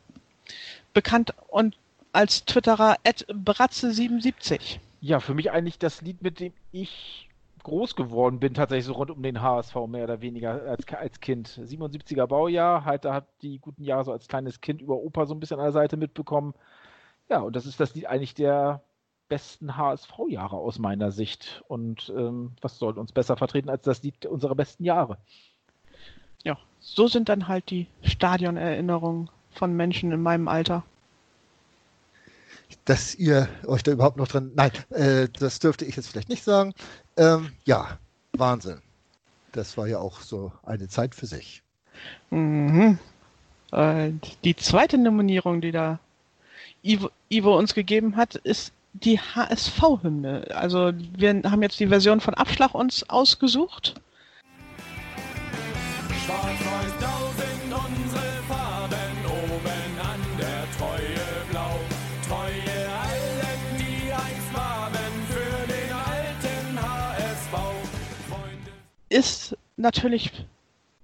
bekannt 0.93 1.33
und 1.47 1.75
als 2.11 2.45
Twitterer 2.45 2.97
Bratze77. 3.03 4.79
Ja, 5.01 5.19
für 5.19 5.33
mich 5.33 5.51
eigentlich 5.51 5.79
das 5.79 6.01
Lied, 6.01 6.21
mit 6.21 6.39
dem 6.39 6.53
ich 6.71 7.29
groß 7.63 7.95
geworden 7.95 8.39
bin, 8.39 8.53
tatsächlich 8.53 8.85
so 8.85 8.93
rund 8.93 9.11
um 9.11 9.21
den 9.21 9.41
HSV 9.41 9.75
mehr 9.87 10.05
oder 10.05 10.21
weniger 10.21 10.61
als, 10.63 10.87
als 10.93 11.19
Kind. 11.19 11.49
77er 11.49 12.27
Baujahr, 12.27 12.85
halt, 12.85 13.05
da 13.05 13.13
hat 13.13 13.27
die 13.41 13.59
guten 13.59 13.83
Jahre 13.83 14.05
so 14.05 14.11
als 14.11 14.27
kleines 14.27 14.61
Kind 14.61 14.81
über 14.81 14.95
Opa 14.95 15.25
so 15.25 15.33
ein 15.33 15.39
bisschen 15.39 15.59
an 15.59 15.65
der 15.65 15.71
Seite 15.71 15.97
mitbekommen. 15.97 16.53
Ja, 17.29 17.39
und 17.39 17.55
das 17.55 17.65
ist 17.65 17.79
das 17.79 17.93
Lied 17.95 18.07
eigentlich 18.07 18.33
der 18.33 18.81
besten 19.27 19.77
HSV-Jahre 19.77 20.57
aus 20.57 20.79
meiner 20.79 21.11
Sicht. 21.11 21.63
Und 21.67 22.11
ähm, 22.15 22.53
was 22.61 22.79
soll 22.79 22.97
uns 22.97 23.11
besser 23.11 23.37
vertreten 23.37 23.69
als 23.69 23.83
das 23.83 24.01
Lied 24.03 24.25
unserer 24.25 24.55
besten 24.55 24.83
Jahre? 24.83 25.17
Ja, 26.43 26.57
so 26.79 27.07
sind 27.07 27.29
dann 27.29 27.47
halt 27.47 27.69
die 27.69 27.87
Stadionerinnerungen 28.01 29.29
von 29.51 29.73
Menschen 29.75 30.11
in 30.11 30.21
meinem 30.21 30.47
Alter 30.47 30.83
dass 32.85 33.15
ihr 33.15 33.49
euch 33.65 33.83
da 33.83 33.91
überhaupt 33.91 34.17
noch 34.17 34.27
dran. 34.27 34.51
Nein, 34.55 34.71
äh, 34.91 35.27
das 35.39 35.59
dürfte 35.59 35.85
ich 35.85 35.95
jetzt 35.95 36.09
vielleicht 36.09 36.29
nicht 36.29 36.43
sagen. 36.43 36.73
Ähm, 37.17 37.51
ja, 37.65 37.97
Wahnsinn. 38.33 38.81
Das 39.51 39.77
war 39.77 39.87
ja 39.87 39.99
auch 39.99 40.21
so 40.21 40.51
eine 40.63 40.87
Zeit 40.87 41.15
für 41.15 41.25
sich. 41.25 41.63
Mhm. 42.29 42.99
Und 43.71 44.21
die 44.43 44.55
zweite 44.55 44.97
Nominierung, 44.97 45.61
die 45.61 45.71
da 45.71 45.99
Ivo, 46.83 47.09
Ivo 47.29 47.57
uns 47.57 47.73
gegeben 47.73 48.15
hat, 48.15 48.35
ist 48.35 48.73
die 48.93 49.19
HSV-Hymne. 49.19 50.47
Also 50.55 50.91
wir 51.17 51.41
haben 51.43 51.61
jetzt 51.61 51.79
die 51.79 51.87
Version 51.87 52.21
von 52.21 52.33
Abschlag 52.33 52.73
uns 52.73 53.07
ausgesucht. 53.09 53.95
Schwarz-Weiß 56.25 56.68
Ist 69.09 69.57
natürlich, 69.77 70.31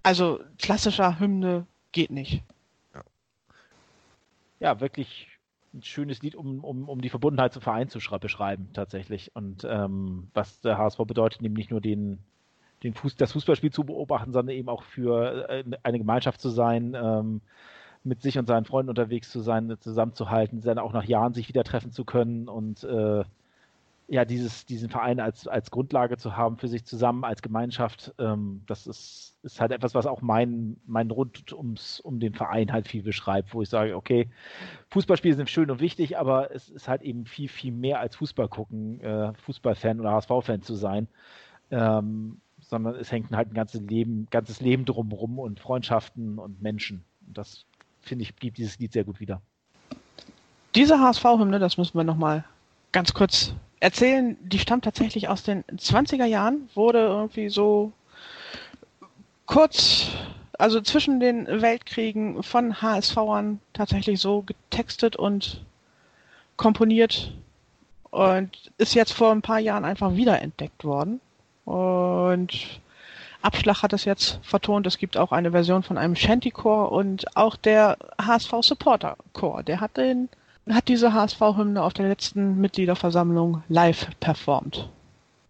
also 0.04 0.39
klassischer 0.60 1.20
Hymne 1.20 1.65
geht 1.91 2.12
nicht. 2.12 2.44
Ja, 4.60 4.80
wirklich 4.80 5.28
ein 5.74 5.84
schönes 5.84 6.22
Lied, 6.22 6.36
um, 6.36 6.63
um, 6.63 6.88
um 6.88 7.02
die 7.02 7.10
Verbundenheit 7.10 7.54
zum 7.54 7.62
Verein 7.62 7.89
zu 7.89 8.00
beschreiben, 8.20 8.70
tatsächlich. 8.74 9.36
Und 9.36 9.65
ähm, 9.70 10.30
was 10.34 10.62
der 10.62 10.78
HSV 10.78 11.00
bedeutet, 11.00 11.41
nämlich 11.41 11.65
nicht 11.65 11.72
nur 11.72 11.82
den, 11.82 12.20
den 12.84 12.94
Fuß, 12.94 13.15
das 13.15 13.34
Fußballspiel 13.34 13.72
zu 13.72 13.84
beobachten, 13.84 14.32
sondern 14.32 14.56
eben 14.56 14.70
auch 14.70 14.84
für 14.84 15.50
äh, 15.50 15.63
eine 15.84 15.98
Gemeinschaft 15.98 16.39
zu 16.39 16.50
sein, 16.50 16.96
ähm, 16.96 17.41
mit 18.04 18.22
sich 18.22 18.38
und 18.38 18.46
seinen 18.46 18.65
Freunden 18.65 18.89
unterwegs 18.89 19.30
zu 19.32 19.41
sein, 19.41 19.76
zusammenzuhalten, 19.80 20.62
dann 20.62 20.80
auch 20.80 20.94
nach 20.94 21.06
Jahren 21.06 21.34
sich 21.34 21.50
wieder 21.50 21.63
treffen 21.63 21.91
zu 21.91 22.06
können 22.06 22.48
und 22.48 22.84
äh, 22.84 23.24
ja, 24.08 24.24
dieses, 24.24 24.65
diesen 24.65 24.89
Verein 24.89 25.20
als, 25.20 25.48
als 25.48 25.72
Grundlage 25.72 26.18
zu 26.18 26.38
haben 26.38 26.58
für 26.58 26.68
sich 26.68 26.86
zusammen, 26.86 27.24
als 27.24 27.41
Gemeinschaft, 27.41 28.13
ähm, 28.20 28.62
das 28.68 28.86
ist, 28.86 29.36
ist 29.41 29.60
halt 29.60 29.72
etwas, 29.72 29.96
was 29.96 30.06
auch 30.06 30.22
mein, 30.22 30.78
mein 30.86 31.10
Rund 31.10 31.54
ums, 31.54 32.00
um 32.00 32.20
den 32.20 32.34
Verein 32.34 32.72
halt 32.72 32.88
viel 32.88 33.02
beschreibt, 33.02 33.54
wo 33.54 33.62
ich 33.62 33.70
sage, 33.70 33.96
okay, 33.96 34.30
Fußballspiele 34.89 35.36
sind 35.36 35.50
schön 35.50 35.72
und 35.72 35.80
wichtig, 35.80 36.18
aber 36.20 36.54
es 36.54 36.70
ist 36.70 36.88
halt 36.88 37.02
eben 37.02 37.26
viel, 37.26 37.48
viel 37.48 37.72
mehr 37.72 38.00
als 38.00 38.15
Fußball 38.15 38.48
gucken, 38.48 39.02
äh, 39.02 39.34
Fußballfan 39.34 40.00
oder 40.00 40.12
HSV-Fan 40.12 40.62
zu 40.62 40.76
sein. 40.76 41.08
Ähm, 41.72 42.41
sondern 42.60 42.96
es 42.96 43.12
hängt 43.12 43.32
halt 43.32 43.52
ein 43.52 43.54
ganzes 43.54 43.82
Leben, 43.82 44.28
ganzes 44.30 44.62
Leben 44.62 44.86
drumherum 44.86 45.39
und 45.39 45.60
Freundschaften 45.60 46.39
und 46.39 46.62
Menschen. 46.62 47.04
Und 47.28 47.38
das, 47.38 47.65
finde 48.02 48.24
ich, 48.24 48.36
gibt 48.36 48.58
dieses 48.58 48.80
Lied 48.80 48.94
sehr 48.94 49.04
gut 49.04 49.20
wieder. 49.20 49.41
Diese 50.74 51.00
HSV-Hymne, 51.00 51.60
das 51.60 51.78
müssen 51.78 51.98
wir 51.98 52.04
nochmal 52.04 52.44
ganz 52.91 53.13
kurz 53.13 53.54
erzählen, 53.86 54.36
die 54.41 54.58
stammt 54.58 54.84
tatsächlich 54.84 55.30
aus 55.30 55.43
den 55.43 55.63
20er 55.65 56.26
Jahren, 56.26 56.67
wurde 56.74 57.00
irgendwie 57.02 57.50
so 57.50 57.91
kurz, 59.45 60.08
also 60.58 60.82
zwischen 60.82 61.19
den 61.19 61.45
Weltkriegen 61.45 62.41
von 62.41 62.82
HSVern 62.82 63.60
tatsächlich 63.74 64.19
so 64.19 64.41
getextet 64.41 65.15
und 65.15 65.63
komponiert 66.58 67.32
und 68.10 68.50
ist 68.80 68.95
jetzt 68.95 69.12
vor 69.12 69.32
ein 69.32 69.43
paar 69.43 69.60
Jahren 69.60 69.86
einfach 69.86 70.15
wiederentdeckt 70.15 70.84
worden. 70.84 71.21
Und 71.65 72.80
Abschlag 73.43 73.84
hat 73.84 73.93
es 73.93 74.04
jetzt 74.04 74.39
vertont. 74.41 74.88
Es 74.88 74.98
gibt 74.98 75.15
auch 75.15 75.32
eine 75.32 75.52
Version 75.52 75.84
von 75.84 76.00
einem 76.00 76.15
Shanty-Chor 76.15 76.91
und 76.91 77.38
auch 77.38 77.56
der 77.56 78.00
HSV 78.19 78.52
Supporter 78.62 79.15
Chor. 79.34 79.62
Der 79.62 79.80
hat 79.80 79.98
den, 79.98 80.28
hat 80.69 80.88
diese 80.88 81.13
HSV-Hymne 81.13 81.82
auf 81.84 81.93
der 81.93 82.08
letzten 82.08 82.60
Mitgliederversammlung 82.60 83.63
live 83.69 84.10
performt. 84.19 84.89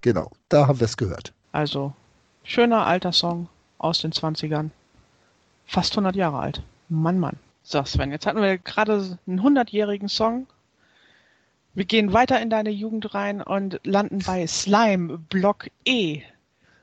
Genau, 0.02 0.32
da 0.50 0.68
haben 0.68 0.80
wir 0.80 0.86
es 0.86 0.98
gehört. 0.98 1.34
Also, 1.52 1.94
schöner 2.44 2.86
alter 2.86 3.12
Song 3.12 3.48
aus 3.78 4.00
den 4.00 4.12
20ern. 4.12 4.70
Fast 5.66 5.94
100 5.94 6.16
Jahre 6.16 6.40
alt. 6.40 6.62
Mann, 6.90 7.20
Mann. 7.20 7.38
So, 7.64 7.84
Sven, 7.84 8.12
jetzt 8.12 8.28
hatten 8.28 8.42
wir 8.42 8.58
gerade 8.58 9.18
einen 9.26 9.42
100-jährigen 9.42 10.10
Song. 10.10 10.48
Wir 11.74 11.86
gehen 11.86 12.14
weiter 12.14 12.40
in 12.42 12.50
deine 12.50 12.70
Jugend 12.70 13.14
rein 13.14 13.42
und 13.42 13.80
landen 13.84 14.20
bei 14.26 14.46
Slime, 14.48 15.18
Block 15.18 15.70
E. 15.86 16.22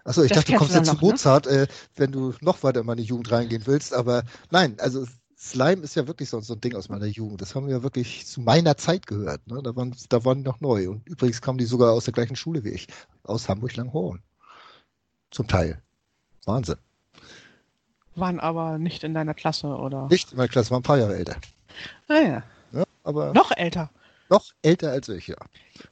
Achso, 0.04 0.22
ich 0.22 0.30
Das 0.30 0.38
dachte, 0.38 0.52
du 0.52 0.58
kommst 0.58 0.72
kennst 0.74 0.88
jetzt 0.88 0.94
du 0.94 0.98
zu 0.98 1.04
noch, 1.04 1.12
Mozart, 1.12 1.46
äh, 1.46 1.66
wenn 1.96 2.10
du 2.12 2.34
noch 2.40 2.62
weiter 2.62 2.80
in 2.80 2.86
meine 2.86 3.02
Jugend 3.02 3.30
reingehen 3.30 3.62
willst. 3.66 3.94
Aber 3.94 4.24
nein, 4.50 4.76
also 4.80 5.06
Slime 5.44 5.82
ist 5.82 5.96
ja 5.96 6.06
wirklich 6.06 6.28
so, 6.30 6.40
so 6.40 6.54
ein 6.54 6.60
Ding 6.60 6.76
aus 6.76 6.88
meiner 6.88 7.06
Jugend. 7.06 7.40
Das 7.42 7.56
haben 7.56 7.66
wir 7.66 7.74
ja 7.74 7.82
wirklich 7.82 8.24
zu 8.26 8.40
meiner 8.40 8.76
Zeit 8.76 9.08
gehört. 9.08 9.44
Ne? 9.48 9.60
Da, 9.60 9.74
waren, 9.74 9.92
da 10.08 10.24
waren 10.24 10.38
die 10.38 10.44
noch 10.44 10.60
neu. 10.60 10.88
Und 10.90 11.04
übrigens 11.08 11.40
kamen 11.42 11.58
die 11.58 11.64
sogar 11.64 11.92
aus 11.92 12.04
der 12.04 12.14
gleichen 12.14 12.36
Schule 12.36 12.62
wie 12.62 12.68
ich, 12.68 12.86
aus 13.24 13.48
Hamburg-Langhorn. 13.48 14.22
Zum 15.32 15.48
Teil. 15.48 15.82
Wahnsinn. 16.44 16.76
Waren 18.14 18.38
aber 18.38 18.78
nicht 18.78 19.02
in 19.02 19.14
deiner 19.14 19.34
Klasse, 19.34 19.66
oder? 19.66 20.06
Nicht 20.08 20.30
in 20.30 20.36
meiner 20.36 20.48
Klasse, 20.48 20.70
war 20.70 20.78
ein 20.78 20.84
paar 20.84 20.98
Jahre 20.98 21.16
älter. 21.16 21.36
Ah, 22.06 22.14
ja. 22.20 22.42
Ne? 22.70 22.84
Aber 23.02 23.32
Noch 23.32 23.50
älter. 23.56 23.90
noch 24.28 24.44
älter 24.62 24.92
als 24.92 25.08
ich, 25.08 25.26
ja. 25.26 25.36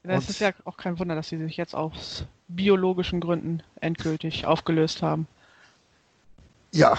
Das 0.05 0.25
Und- 0.25 0.31
ist 0.31 0.39
ja 0.41 0.53
auch 0.65 0.77
kein 0.77 0.97
Wunder, 1.01 1.17
dass 1.17 1.29
sie 1.29 1.39
sich 1.39 1.57
jetzt 1.57 1.75
aus 1.75 2.25
biologischen 2.47 3.21
Gründen 3.21 3.65
endgültig 3.81 4.47
aufgelöst 4.47 5.03
haben. 5.03 5.27
Ja, 6.73 6.97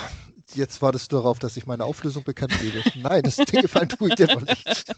jetzt 0.56 0.82
wartest 0.82 1.12
du 1.12 1.18
darauf, 1.18 1.40
dass 1.40 1.58
ich 1.58 1.66
meine 1.66 1.86
Auflösung 1.86 2.24
bekannt 2.24 2.54
gebe. 2.60 2.84
Nein, 2.96 3.24
das 3.24 3.38
Ding 3.38 3.62
gefallen 3.62 3.90
tue 3.90 4.10
ich 4.10 4.16
dir 4.16 4.28
noch 4.28 4.42
nicht. 4.42 4.96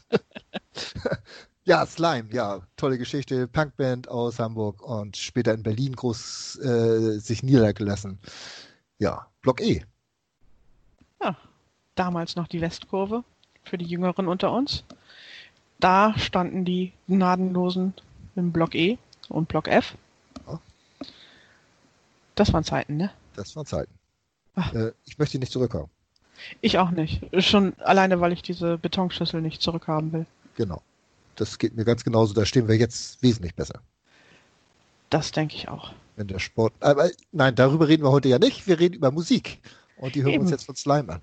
ja, 1.66 1.86
Slime, 1.86 2.30
ja, 2.32 2.62
tolle 2.76 2.98
Geschichte. 2.98 3.48
Punkband 3.48 4.08
aus 4.08 4.40
Hamburg 4.40 4.82
und 4.82 5.18
später 5.18 5.54
in 5.54 5.64
Berlin 5.64 5.96
groß 5.96 6.60
äh, 6.60 7.20
sich 7.20 7.44
niedergelassen. 7.44 8.20
Ja, 8.98 9.28
Block 9.42 9.62
E. 9.62 9.84
Damals 11.96 12.36
noch 12.36 12.48
die 12.48 12.62
Westkurve 12.62 13.24
für 13.64 13.78
die 13.78 13.86
Jüngeren 13.86 14.28
unter 14.28 14.52
uns. 14.52 14.84
Da 15.80 16.18
standen 16.18 16.66
die 16.66 16.92
Gnadenlosen 17.08 17.94
im 18.36 18.52
Block 18.52 18.74
E 18.74 18.98
und 19.30 19.48
Block 19.48 19.68
F. 19.68 19.96
Ja. 20.48 20.60
Das 22.36 22.52
waren 22.52 22.64
Zeiten, 22.64 22.98
ne? 22.98 23.12
Das 23.36 23.56
waren 23.56 23.66
Zeiten. 23.66 23.94
Ach. 24.56 24.74
Äh, 24.74 24.92
ich 25.06 25.18
möchte 25.18 25.40
nicht 25.40 25.52
zurückhaben. 25.52 25.90
Ich 26.62 26.78
auch 26.78 26.92
nicht. 26.92 27.22
Schon 27.44 27.74
alleine, 27.80 28.20
weil 28.20 28.34
ich 28.34 28.42
diese 28.42 28.78
Betonschüssel 28.78 29.42
nicht 29.42 29.62
zurückhaben 29.62 30.12
will. 30.12 30.26
Genau. 30.56 30.82
Das 31.36 31.58
geht 31.58 31.76
mir 31.76 31.86
ganz 31.86 32.04
genauso. 32.04 32.34
Da 32.34 32.46
stehen 32.46 32.68
wir 32.68 32.76
jetzt 32.76 33.22
wesentlich 33.24 33.56
besser. 33.56 33.82
Das 35.10 35.32
denke 35.32 35.56
ich 35.56 35.68
auch. 35.70 35.94
Wenn 36.16 36.28
der 36.28 36.40
Sport. 36.40 36.74
Aber 36.80 37.10
nein, 37.32 37.56
darüber 37.56 37.88
reden 37.88 38.04
wir 38.04 38.12
heute 38.12 38.30
ja 38.30 38.40
nicht. 38.40 38.68
Wir 38.68 38.80
reden 38.80 38.96
über 38.96 39.12
Musik. 39.12 39.60
Und 39.98 40.16
die 40.16 40.20
hören 40.22 40.28
wir 40.28 40.34
Eben. 40.36 40.42
uns 40.44 40.52
jetzt 40.52 40.66
von 40.66 40.76
Slime 40.76 41.14
an. 41.14 41.22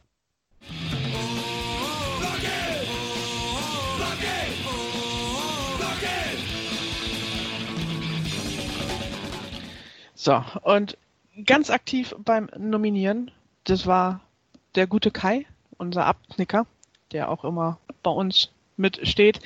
So, 10.14 10.44
und 10.62 10.98
ganz 11.44 11.70
aktiv 11.70 12.14
beim 12.18 12.48
Nominieren, 12.56 13.30
das 13.64 13.86
war 13.86 14.20
der 14.74 14.86
gute 14.86 15.10
Kai, 15.10 15.46
unser 15.78 16.06
Abknicker, 16.06 16.66
der 17.12 17.28
auch 17.28 17.44
immer 17.44 17.78
bei 18.02 18.10
uns 18.10 18.50
mitsteht. 18.76 19.40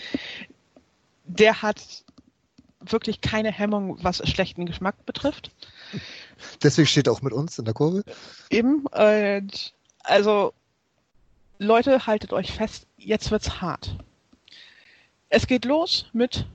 Der 1.25 1.63
hat 1.63 2.05
wirklich 2.81 3.21
keine 3.21 3.51
Hemmung, 3.51 3.99
was 4.03 4.19
schlechten 4.29 4.67
Geschmack 4.67 5.07
betrifft. 5.07 5.51
Deswegen 6.63 6.87
steht 6.87 7.07
er 7.07 7.13
auch 7.13 7.23
mit 7.23 7.33
uns 7.33 7.59
in 7.59 7.65
der 7.65 7.75
Kurve. 7.75 8.05
Eben, 8.51 8.87
und 8.87 9.73
also 10.03 10.53
Leute, 11.59 12.07
haltet 12.07 12.33
euch 12.33 12.53
fest, 12.53 12.87
jetzt 12.99 13.31
wird's 13.31 13.61
hart. 13.61 13.97
Es 15.29 15.47
geht 15.47 15.65
los 15.65 16.07
mit 16.13 16.47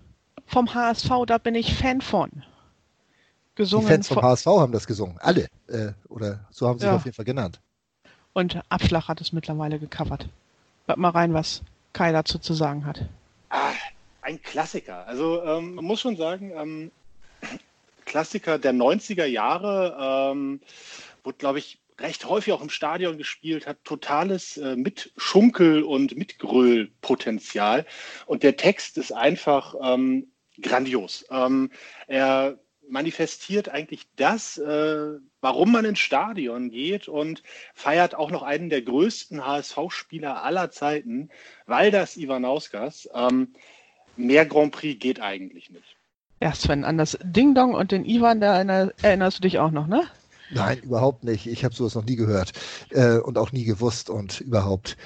vom 0.46 0.74
HSV, 0.74 1.10
da 1.26 1.38
bin 1.38 1.56
ich 1.56 1.76
Fan 1.76 2.02
von. 2.02 2.44
Die 3.60 3.64
Gesungen 3.64 3.88
Fans 3.90 4.08
vom 4.08 4.22
HSV 4.22 4.46
haben 4.46 4.72
das 4.72 4.88
gesungen. 4.88 5.18
Alle. 5.20 5.48
Äh, 5.68 5.92
oder 6.08 6.40
so 6.50 6.66
haben 6.66 6.80
sie 6.80 6.86
Ja. 6.86 6.92
es 6.94 6.96
auf 7.00 7.04
jeden 7.06 7.16
Fall 7.16 7.26
genannt. 7.26 7.60
und 8.32 8.62
Abschlag 8.70 9.10
hat 9.10 9.20
es 9.20 9.34
mittlerweile 9.34 9.80
gecovert. 9.80 10.30
Hört 10.86 10.98
mal 10.98 11.10
rein, 11.10 11.34
was 11.34 11.62
Kai 11.92 12.14
dazu 12.14 12.40
zu 12.40 12.54
sagen 12.54 12.86
hat. 12.86 13.02
Ah, 13.50 13.74
ein 14.22 14.42
Klassiker. 14.42 15.06
Also 15.08 15.44
ähm, 15.44 15.76
man 15.76 15.84
muss 15.84 16.00
schon 16.00 16.16
sagen, 16.16 16.52
ähm, 16.56 16.92
Klassiker 18.06 18.58
der 18.60 18.72
90er 18.74 19.26
Jahre, 19.26 20.32
ähm, 20.32 20.62
wurde, 21.26 21.38
glaube 21.38 21.60
ich, 21.60 21.80
recht 22.00 22.24
häufig 22.30 22.54
auch 22.54 22.62
im 22.62 22.70
Stadion 22.70 23.18
gespielt, 23.18 23.68
hat 23.68 23.84
totales 23.84 24.56
äh, 24.56 24.78
Mitschunkel- 24.78 25.84
und 25.84 26.16
Mitgröl-Potenzial. 26.16 27.86
Und 28.26 28.44
der 28.44 28.56
Text 28.56 28.98
ist 28.98 29.12
einfach 29.12 29.76
ähm, 29.84 30.28
grandios. 30.62 31.26
Ähm, 31.30 31.72
er 32.08 32.58
manifestiert 32.90 33.70
eigentlich 33.70 34.08
das, 34.16 34.58
äh, 34.58 35.14
warum 35.42 35.72
man 35.72 35.86
ins 35.86 36.00
Stadion 36.00 36.70
geht 36.70 37.08
und 37.08 37.44
feiert 37.74 38.16
auch 38.16 38.32
noch 38.32 38.44
einen 38.44 38.70
der 38.70 38.82
größten 38.82 39.46
HSV-Spieler 39.46 40.44
aller 40.44 40.72
Zeiten, 40.72 41.30
Valdas 41.66 42.18
Ivanauskas. 42.18 43.10
Ähm, 43.14 43.54
mehr 44.18 44.46
Grand 44.46 44.72
Prix 44.74 45.00
geht 45.00 45.22
eigentlich 45.22 45.70
nicht. 45.70 45.96
Ja, 46.42 46.54
Sven, 46.54 46.84
an 46.86 46.98
das 46.98 47.18
Ding 47.22 47.54
Dong 47.54 47.74
und 47.74 47.92
den 47.92 48.06
Ivan, 48.06 48.40
da 48.42 48.56
erinner- 48.56 48.94
erinnerst 49.02 49.38
du 49.38 49.42
dich 49.42 49.60
auch 49.60 49.72
noch, 49.72 49.88
ne? 49.88 50.04
Nein, 50.52 50.80
überhaupt 50.80 51.24
nicht. 51.24 51.46
Ich 51.46 51.64
habe 51.64 51.76
sowas 51.76 51.96
noch 51.96 52.06
nie 52.06 52.16
gehört 52.16 52.54
äh, 52.92 53.18
und 53.18 53.38
auch 53.38 53.52
nie 53.52 53.66
gewusst 53.66 54.10
und 54.10 54.42
überhaupt 54.42 54.98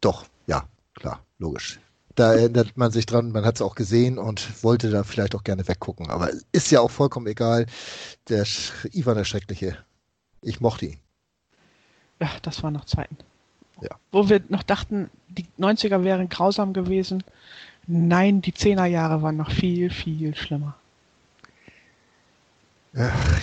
doch, 0.00 0.26
ja, 0.46 0.68
klar, 0.94 1.24
logisch. 1.38 1.78
Da 2.20 2.34
erinnert 2.34 2.76
man 2.76 2.90
sich 2.90 3.06
dran, 3.06 3.32
man 3.32 3.46
hat 3.46 3.54
es 3.54 3.62
auch 3.62 3.74
gesehen 3.74 4.18
und 4.18 4.62
wollte 4.62 4.90
da 4.90 5.04
vielleicht 5.04 5.34
auch 5.34 5.42
gerne 5.42 5.66
weggucken. 5.66 6.10
Aber 6.10 6.28
ist 6.52 6.70
ja 6.70 6.82
auch 6.82 6.90
vollkommen 6.90 7.26
egal. 7.26 7.64
Der 8.28 8.44
Sch 8.44 8.72
Ivan 8.92 9.16
der 9.16 9.24
Schreckliche, 9.24 9.78
ich 10.42 10.60
mochte 10.60 10.84
ihn. 10.84 10.98
Ja, 12.20 12.28
das 12.42 12.62
waren 12.62 12.74
noch 12.74 12.84
Zeiten. 12.84 13.16
Ja. 13.80 13.96
Wo 14.12 14.28
wir 14.28 14.42
noch 14.50 14.62
dachten, 14.64 15.08
die 15.28 15.46
90er 15.58 16.04
wären 16.04 16.28
grausam 16.28 16.74
gewesen. 16.74 17.24
Nein, 17.86 18.42
die 18.42 18.52
10er 18.52 18.84
Jahre 18.84 19.22
waren 19.22 19.38
noch 19.38 19.50
viel, 19.50 19.88
viel 19.88 20.36
schlimmer. 20.36 20.76
Ach, 22.98 23.40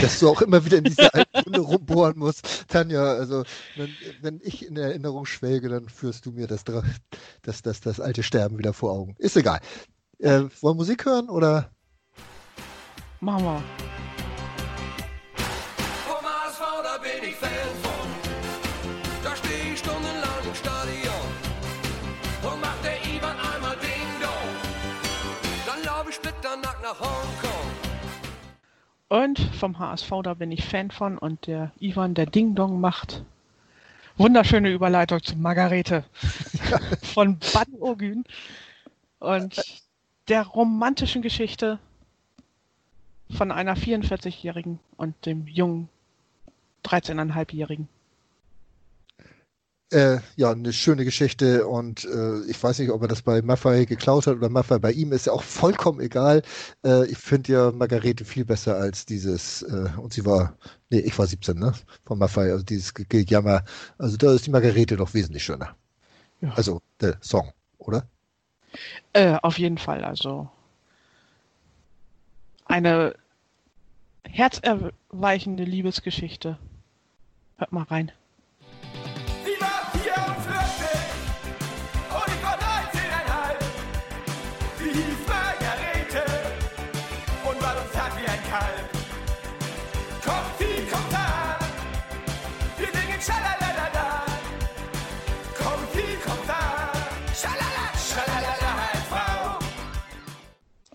dass 0.00 0.18
du 0.20 0.28
auch 0.28 0.42
immer 0.42 0.64
wieder 0.64 0.78
in 0.78 0.84
diese 0.84 1.12
alten 1.12 1.38
Runde 1.38 1.60
rumbohren 1.60 2.18
musst. 2.18 2.68
Tanja, 2.68 3.02
also 3.02 3.44
wenn, 3.76 3.90
wenn, 4.20 4.40
ich 4.42 4.66
in 4.66 4.76
Erinnerung 4.76 5.26
schwelge, 5.26 5.68
dann 5.68 5.88
führst 5.88 6.26
du 6.26 6.32
mir 6.32 6.46
das, 6.46 6.64
das, 6.64 7.62
das, 7.62 7.80
das 7.80 8.00
alte 8.00 8.22
Sterben 8.22 8.58
wieder 8.58 8.72
vor 8.72 8.92
Augen. 8.92 9.14
Ist 9.18 9.36
egal. 9.36 9.60
Äh, 10.18 10.40
wollen 10.40 10.50
wir 10.60 10.74
Musik 10.74 11.04
hören 11.04 11.28
oder? 11.28 11.70
Machen 13.20 13.62
Und 29.08 29.38
vom 29.38 29.78
HSV, 29.78 30.10
da 30.22 30.34
bin 30.34 30.52
ich 30.52 30.64
Fan 30.64 30.90
von. 30.90 31.18
Und 31.18 31.46
der 31.46 31.72
Ivan, 31.80 32.14
der 32.14 32.26
Ding 32.26 32.54
Dong 32.54 32.80
macht. 32.80 33.24
Wunderschöne 34.18 34.70
Überleitung 34.70 35.22
zu 35.22 35.36
Margarete 35.36 36.04
von 37.14 37.38
Bad 37.38 37.68
Ogün. 37.80 38.24
Und 39.18 39.82
der 40.28 40.44
romantischen 40.44 41.22
Geschichte 41.22 41.78
von 43.30 43.50
einer 43.50 43.76
44-Jährigen 43.76 44.78
und 44.96 45.14
dem 45.24 45.46
jungen 45.46 45.88
13,5-Jährigen. 46.84 47.88
Äh, 49.90 50.18
ja, 50.36 50.50
eine 50.50 50.74
schöne 50.74 51.06
Geschichte 51.06 51.66
und 51.66 52.04
äh, 52.04 52.42
ich 52.42 52.62
weiß 52.62 52.78
nicht, 52.78 52.90
ob 52.90 53.00
er 53.00 53.08
das 53.08 53.22
bei 53.22 53.40
Maffei 53.40 53.86
geklaut 53.86 54.26
hat 54.26 54.36
oder 54.36 54.50
Maffei 54.50 54.78
bei 54.78 54.92
ihm, 54.92 55.12
ist 55.12 55.24
ja 55.26 55.32
auch 55.32 55.42
vollkommen 55.42 56.00
egal. 56.00 56.42
Äh, 56.84 57.06
ich 57.06 57.16
finde 57.16 57.52
ja 57.52 57.72
Margarete 57.72 58.26
viel 58.26 58.44
besser 58.44 58.76
als 58.76 59.06
dieses, 59.06 59.62
äh, 59.62 59.88
und 59.96 60.12
sie 60.12 60.26
war, 60.26 60.58
nee, 60.90 60.98
ich 60.98 61.18
war 61.18 61.26
17, 61.26 61.58
ne, 61.58 61.72
von 62.04 62.18
Maffei, 62.18 62.52
also 62.52 62.64
dieses 62.64 62.92
Gejammer. 62.92 63.64
Also 63.96 64.18
da 64.18 64.34
ist 64.34 64.46
die 64.46 64.50
Margarete 64.50 64.98
doch 64.98 65.14
wesentlich 65.14 65.44
schöner. 65.44 65.74
Ja. 66.42 66.52
Also 66.54 66.82
der 67.00 67.16
Song, 67.22 67.50
oder? 67.78 68.06
Äh, 69.14 69.38
auf 69.42 69.58
jeden 69.58 69.78
Fall, 69.78 70.04
also 70.04 70.50
eine 72.66 73.14
herzerweichende 74.24 75.64
Liebesgeschichte. 75.64 76.58
Hört 77.56 77.72
mal 77.72 77.84
rein. 77.84 78.12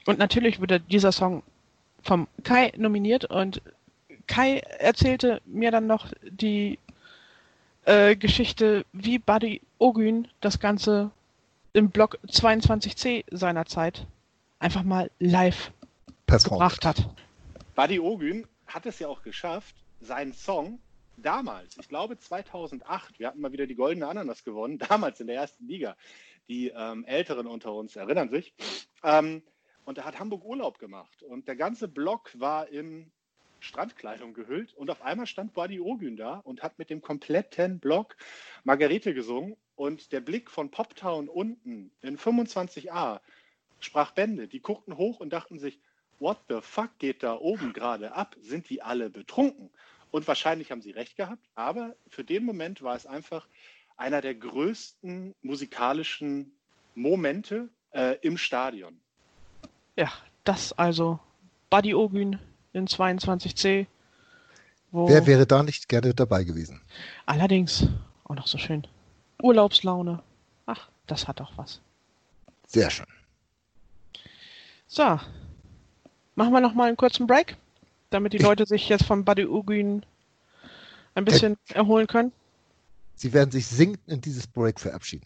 Und 0.06 0.20
natürlich 0.20 0.60
wurde 0.60 0.80
dieser 0.80 1.12
Song 1.12 1.44
vom 2.02 2.28
Kai 2.44 2.74
nominiert 2.78 3.26
und 3.26 3.62
Kai 4.28 4.60
erzählte 4.80 5.42
mir 5.46 5.72
dann 5.72 5.88
noch 5.88 6.12
die 6.24 6.80
äh, 7.86 8.16
Geschichte, 8.16 8.86
wie 8.94 9.20
Buddy 9.20 9.62
Ogün 9.80 10.28
das 10.42 10.60
Ganze 10.60 11.12
im 11.74 11.90
Block 11.90 12.18
22c 12.28 13.26
seiner 13.32 13.66
Zeit 13.66 14.06
einfach 14.60 14.84
mal 14.84 15.10
live 15.20 15.72
Performt. 16.26 16.60
gebracht 16.60 16.86
hat. 16.86 17.10
Buddy 17.76 18.00
Ogün 18.00 18.48
hat 18.68 18.86
es 18.86 19.00
ja 19.00 19.08
auch 19.08 19.24
geschafft, 19.24 19.76
seinen 20.00 20.34
Song 20.34 20.80
damals, 21.18 21.78
ich 21.78 21.88
glaube 21.88 22.18
2008, 22.18 23.20
wir 23.20 23.28
hatten 23.28 23.42
mal 23.42 23.52
wieder 23.52 23.68
die 23.68 23.76
Goldene 23.76 24.08
Ananas 24.08 24.44
gewonnen, 24.44 24.78
damals 24.90 25.20
in 25.20 25.28
der 25.28 25.38
ersten 25.38 25.68
Liga. 25.68 25.96
Die 26.50 26.70
ähm, 26.76 27.06
Älteren 27.06 27.48
unter 27.48 27.74
uns 27.74 27.96
erinnern 27.96 28.30
sich. 28.30 28.54
Ähm, 29.02 29.42
und 29.86 29.98
er 29.98 30.06
hat 30.06 30.20
Hamburg 30.20 30.44
Urlaub 30.44 30.80
gemacht. 30.80 31.24
Und 31.24 31.48
der 31.48 31.56
ganze 31.56 31.88
Block 31.88 32.32
war 32.40 32.68
in 32.70 33.12
Strandkleidung 33.60 34.34
gehüllt. 34.34 34.74
Und 34.74 34.90
auf 34.90 35.02
einmal 35.02 35.28
stand 35.28 35.54
Buddy 35.54 35.80
Ogün 35.80 36.18
da 36.18 36.40
und 36.40 36.62
hat 36.64 36.80
mit 36.80 36.90
dem 36.90 37.02
kompletten 37.02 37.80
Block 37.80 38.16
Margarete 38.64 39.14
gesungen. 39.14 39.56
Und 39.76 40.12
der 40.12 40.22
Blick 40.22 40.52
von 40.52 40.70
Poptown 40.70 41.30
unten 41.30 41.92
in 42.02 42.18
25a 42.18 43.20
sprach 43.80 44.12
Bände. 44.12 44.48
Die 44.48 44.62
guckten 44.62 44.98
hoch 44.98 45.20
und 45.20 45.32
dachten 45.32 45.60
sich, 45.60 45.80
what 46.20 46.38
the 46.48 46.62
fuck 46.62 46.98
geht 47.00 47.24
da 47.24 47.36
oben 47.36 47.74
gerade 47.74 48.14
ab? 48.14 48.36
Sind 48.40 48.70
die 48.70 48.82
alle 48.82 49.10
betrunken? 49.10 49.70
Und 50.12 50.28
wahrscheinlich 50.28 50.72
haben 50.72 50.82
sie 50.82 50.92
recht 50.92 51.18
gehabt, 51.18 51.50
aber 51.56 51.96
für 52.08 52.24
den 52.24 52.46
Moment 52.46 52.84
war 52.84 52.96
es 52.96 53.08
einfach 53.08 53.48
einer 53.98 54.22
der 54.22 54.36
größten 54.36 55.34
musikalischen 55.42 56.56
Momente 56.94 57.70
äh, 57.92 58.18
im 58.22 58.38
Stadion. 58.38 59.03
Ja, 59.96 60.12
das 60.44 60.74
also 60.74 61.20
Buddy 61.70 61.94
Ogün 61.94 62.40
in 62.74 62.88
22c. 62.88 63.88
Wo 64.92 65.08
Wer 65.10 65.26
wäre 65.26 65.48
da 65.48 65.64
nicht 65.64 65.90
gerne 65.90 66.14
dabei 66.14 66.44
gewesen? 66.44 66.82
allerdings 67.26 67.88
auch 68.26 68.36
noch 68.36 68.48
so 68.48 68.58
schön 68.58 68.86
Urlaubslaune. 69.42 70.22
Ach, 70.66 70.90
das 71.08 71.28
hat 71.28 71.40
doch 71.40 71.58
was. 71.58 71.82
Sehr 72.68 72.90
schön. 72.90 73.08
So, 74.88 75.04
machen 76.36 76.54
wir 76.54 76.62
noch 76.62 76.74
mal 76.74 76.88
einen 76.88 76.98
kurzen 76.98 77.28
Break, 77.28 77.58
damit 78.12 78.34
die 78.34 78.38
Leute 78.38 78.66
sich 78.66 78.88
jetzt 78.90 79.06
von 79.06 79.26
Buddy 79.26 79.46
Ogün 79.46 80.06
ein 81.16 81.26
bisschen 81.26 81.58
erholen 81.70 82.08
können. 82.08 82.32
Sie 83.16 83.34
werden 83.34 83.52
sich 83.52 83.68
singend 83.68 84.00
in 84.08 84.22
dieses 84.22 84.48
Break 84.48 84.80
verabschieden. 84.80 85.26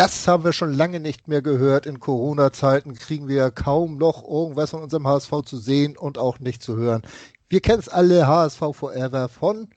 Das 0.00 0.26
haben 0.26 0.44
wir 0.44 0.54
schon 0.54 0.72
lange 0.72 0.98
nicht 0.98 1.28
mehr 1.28 1.42
gehört. 1.42 1.84
In 1.84 2.00
Corona-Zeiten 2.00 2.94
kriegen 2.94 3.28
wir 3.28 3.50
kaum 3.50 3.98
noch 3.98 4.26
irgendwas 4.26 4.70
von 4.70 4.82
unserem 4.82 5.06
HSV 5.06 5.42
zu 5.44 5.58
sehen 5.58 5.94
und 5.94 6.16
auch 6.16 6.38
nicht 6.38 6.62
zu 6.62 6.78
hören. 6.78 7.02
Wir 7.50 7.60
kennen 7.60 7.80
es 7.80 7.90
alle, 7.90 8.26
HSV 8.26 8.60
Forever 8.72 9.28
von 9.28 9.68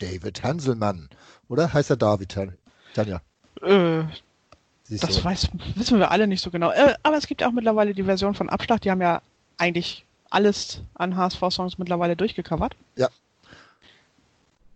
David 0.00 0.42
Hanselmann. 0.42 1.08
Oder 1.48 1.72
heißt 1.72 1.88
er 1.88 1.96
David? 1.96 2.28
Tan- 2.28 2.58
Tanja? 2.92 3.22
Äh, 3.62 4.02
das 4.90 5.24
weiß, 5.24 5.48
wissen 5.76 5.98
wir 5.98 6.10
alle 6.10 6.26
nicht 6.26 6.42
so 6.42 6.50
genau. 6.50 6.70
Äh, 6.70 6.96
aber 7.02 7.16
es 7.16 7.26
gibt 7.26 7.40
ja 7.40 7.48
auch 7.48 7.52
mittlerweile 7.52 7.94
die 7.94 8.04
Version 8.04 8.34
von 8.34 8.50
Abschlag. 8.50 8.82
Die 8.82 8.90
haben 8.90 9.00
ja 9.00 9.22
eigentlich 9.56 10.04
alles 10.28 10.82
an 10.92 11.16
HSV-Songs 11.16 11.78
mittlerweile 11.78 12.16
durchgecovert. 12.16 12.76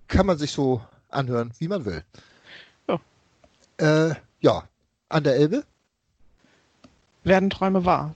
Kann 0.09 0.25
man 0.25 0.39
sich 0.39 0.51
so 0.53 0.81
anhören, 1.11 1.53
wie 1.59 1.69
man 1.69 1.85
will. 1.85 2.03
Ja. 2.89 2.99
Äh, 3.77 4.15
ja, 4.43 4.65
an 5.09 5.25
der 5.25 5.37
Elbe 5.37 5.65
Werden 7.25 7.51
Träume 7.51 7.85
wahr. 7.85 8.15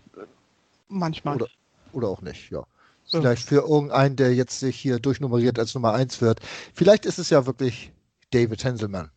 Manchmal. 0.88 1.36
Oder- 1.36 1.48
oder 1.92 2.08
auch 2.08 2.20
nicht, 2.20 2.50
ja. 2.50 2.58
Ja. 2.58 3.20
Vielleicht 3.20 3.48
für 3.48 3.62
irgendeinen, 3.62 4.16
der 4.16 4.34
jetzt 4.34 4.58
sich 4.60 4.78
hier 4.78 4.98
durchnummeriert 4.98 5.58
als 5.58 5.74
Nummer 5.74 5.94
1 5.94 6.20
wird. 6.20 6.40
Vielleicht 6.74 7.06
ist 7.06 7.18
es 7.18 7.30
ja 7.30 7.46
wirklich 7.46 7.92
David 8.32 8.64
Henselmann. 8.64 9.10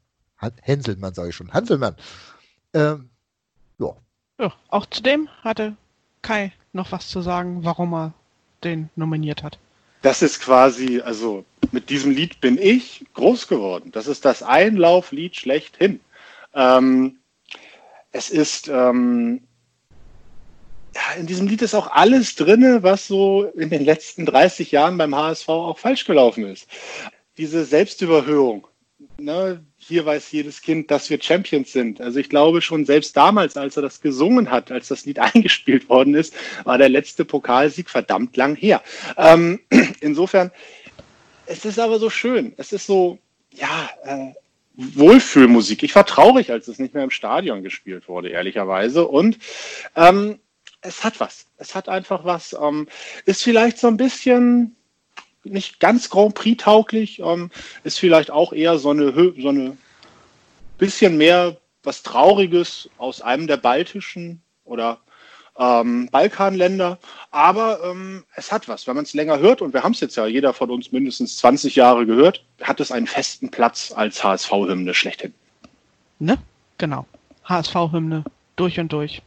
Henselmann 0.62 1.13
sage 1.13 1.30
ich 1.30 1.36
schon. 1.36 1.52
Hanselmann. 1.52 1.95
Ähm, 2.74 3.10
ja. 3.80 3.95
ja. 4.39 4.54
Auch 4.69 4.86
zudem 4.86 5.28
hatte 5.43 5.76
Kai 6.22 6.54
noch 6.72 6.91
was 6.91 7.10
zu 7.10 7.22
sagen, 7.22 7.63
warum 7.63 7.93
er 7.93 8.13
den 8.63 8.89
nominiert 8.95 9.41
hat. 9.41 9.58
Das 10.04 10.22
ist 10.22 10.39
quasi, 10.39 11.02
also 11.02 11.43
mit 11.72 11.89
diesem 11.89 12.12
Lied 12.12 12.39
bin 12.39 12.58
ich 12.58 13.06
groß 13.15 13.48
geworden. 13.48 13.91
Das 13.91 14.08
ist 14.08 14.24
das 14.24 14.43
Einlauflied 14.43 15.36
schlechthin. 15.36 16.00
Ähm, 16.54 17.20
es 18.12 18.30
ist, 18.30 18.68
ähm, 18.68 19.42
ja, 20.96 21.20
in 21.20 21.28
diesem 21.28 21.48
Lied 21.48 21.62
ist 21.62 21.76
auch 21.76 21.92
alles 21.92 22.36
drin, 22.36 22.80
was 22.82 23.08
so 23.08 23.46
in 23.46 23.70
den 23.70 23.86
letzten 23.86 24.26
30 24.26 24.72
Jahren 24.72 24.98
beim 24.98 25.16
HSV 25.16 25.50
auch 25.50 25.78
falsch 25.78 26.06
gelaufen 26.06 26.46
ist. 26.46 26.68
Diese 27.38 27.64
Selbstüberhöhung, 27.64 28.68
ne, 29.18 29.64
hier 29.78 30.06
weiß 30.06 30.32
jedes 30.32 30.62
Kind, 30.62 30.92
dass 30.92 31.10
wir 31.10 31.22
Champions 31.22 31.72
sind. 31.72 32.02
Also 32.02 32.20
ich 32.20 32.30
glaube 32.30 32.62
schon 32.62 32.86
selbst 32.86 33.16
damals, 33.16 33.56
als 33.58 33.78
er 33.78 33.82
das 33.82 34.02
gesungen 34.02 34.52
hat, 34.52 34.72
als 34.72 34.90
das 34.90 35.06
Lied 35.06 35.20
eingespielt 35.20 35.90
worden 35.90 36.16
ist, 36.16 36.34
war 36.64 36.78
der 36.78 36.90
letzte 36.90 37.26
Pokalsieg 37.26 37.90
verdammt 37.90 38.36
lang 38.36 38.56
her. 38.56 38.82
Ähm, 39.18 39.60
insofern, 40.02 40.52
es 41.46 41.66
ist 41.66 41.80
aber 41.80 42.00
so 42.00 42.10
schön. 42.10 42.54
Es 42.58 42.74
ist 42.74 42.86
so, 42.86 43.20
ja, 43.54 43.90
äh, 44.04 44.34
Wohlfühlmusik. 44.80 45.84
Ich 45.84 45.94
war 45.96 46.06
traurig, 46.06 46.52
als 46.52 46.68
es 46.68 46.80
nicht 46.80 46.94
mehr 46.94 47.04
im 47.04 47.12
Stadion 47.12 47.63
gespielt 47.63 48.08
wurde, 48.08 48.30
ehrlicherweise. 48.30 49.06
Und 49.08 49.38
ähm, 49.96 50.39
es 50.82 51.04
hat 51.04 51.20
was. 51.20 51.48
Es 51.58 51.76
hat 51.76 51.89
einfach 51.89 52.24
was. 52.24 52.54
Ähm, 52.54 52.88
ist 53.26 53.44
vielleicht 53.44 53.78
so 53.78 53.88
ein 53.88 53.98
bisschen 53.98 54.76
nicht 55.44 55.80
ganz 55.80 56.10
Grand 56.10 56.36
Prix 56.36 56.63
tauglich, 56.63 57.20
ähm, 57.20 57.50
ist 57.84 58.00
vielleicht 58.00 58.32
auch 58.32 58.54
eher 58.54 58.78
so 58.78 58.92
eine, 58.92 59.12
so 59.38 59.50
eine 59.50 59.78
bisschen 60.78 61.18
mehr 61.18 61.58
was 61.84 62.04
Trauriges 62.04 62.89
aus 62.98 63.22
einem 63.22 63.48
der 63.48 63.58
baltischen 63.58 64.42
oder 64.63 65.00
ähm, 65.60 66.10
Balkanländer. 66.12 66.98
Aber 67.32 67.84
ähm, 67.84 68.24
es 68.36 68.52
hat 68.52 68.67
was. 68.67 68.88
Wenn 68.88 68.95
man 68.95 69.04
es 69.04 69.13
länger 69.13 69.39
hört, 69.39 69.62
und 69.62 69.74
wir 69.74 69.84
haben 69.84 69.91
es 69.91 70.00
jetzt 70.00 70.15
ja 70.15 70.26
jeder 70.26 70.54
von 70.54 70.72
uns 70.72 70.91
mindestens 70.91 71.38
20 71.38 71.76
Jahre 71.76 72.06
gehört, 72.06 72.43
hat 72.62 72.80
es 72.80 72.91
einen 72.91 73.06
festen 73.06 73.52
Platz 73.52 73.91
als 73.95 74.24
HSV-Hymne 74.24 74.93
schlechthin. 74.93 75.34
Ne? 76.19 76.38
Genau. 76.78 77.06
HSV-Hymne 77.43 78.24
durch 78.56 78.80
und 78.80 78.91
durch. 78.91 79.22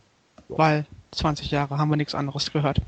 Weil 0.48 0.86
20 1.12 1.50
Jahre 1.50 1.78
haben 1.78 1.90
wir 1.90 1.96
nichts 1.96 2.14
anderes 2.14 2.50
gehört. 2.52 2.80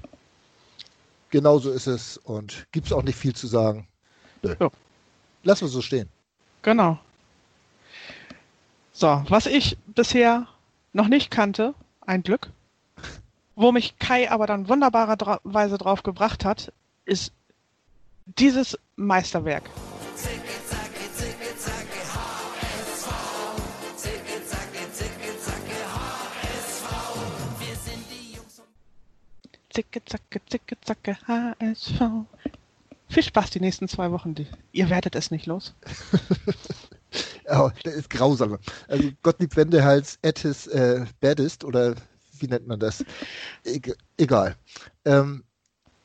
Genau 1.31 1.59
so 1.59 1.71
ist 1.71 1.87
es 1.87 2.17
und 2.19 2.67
gibt 2.73 2.87
es 2.87 2.93
auch 2.93 3.03
nicht 3.03 3.19
viel 3.19 3.35
zu 3.35 3.47
sagen. 3.47 3.87
Nö. 4.43 4.55
Ja. 4.59 4.71
Lassen 5.43 5.63
wir 5.63 5.69
so 5.69 5.83
stehen. 5.83 6.09
Genau. 6.63 6.99
So, 8.93 9.23
was 9.29 9.47
ich 9.47 9.77
bisher 9.87 10.47
noch 10.93 11.09
nicht 11.09 11.31
kannte, 11.31 11.75
ein 12.03 12.23
Glück, 12.23 12.51
wo 13.57 13.73
mich 13.73 13.99
Kai 13.99 14.31
aber 14.31 14.47
dann 14.47 14.69
wunderbarerweise 14.69 15.79
drauf 15.79 16.03
gebracht 16.03 16.45
hat, 16.45 16.73
ist 17.05 17.33
dieses 18.27 18.79
Meisterwerk. 18.97 19.65
Zicke, 29.75 30.05
zacke, 30.05 30.41
zicke, 30.47 30.77
zacke, 30.83 31.17
HSV. 31.27 32.01
Viel 33.09 33.23
Spaß 33.25 33.51
die 33.51 33.61
nächsten 33.61 33.89
zwei 33.89 34.13
Wochen. 34.13 34.35
Ihr 34.71 34.89
werdet 34.89 35.17
es 35.17 35.33
nicht 35.33 35.47
los. 35.47 35.75
oh, 37.49 37.71
der 37.85 37.95
ist 37.95 38.09
grausam. 38.09 38.59
Also 38.87 39.11
Gottlieb 39.25 39.57
Wendehals 39.57 40.21
at 40.25 40.39
his 40.39 40.69
äh, 40.69 41.07
baddest 41.21 41.65
oder 41.65 41.97
wie 42.39 42.47
nennt 42.47 42.67
man 42.67 42.81
das? 42.81 43.05
E 43.65 43.81
egal. 44.17 44.57
Ähm, 45.05 45.45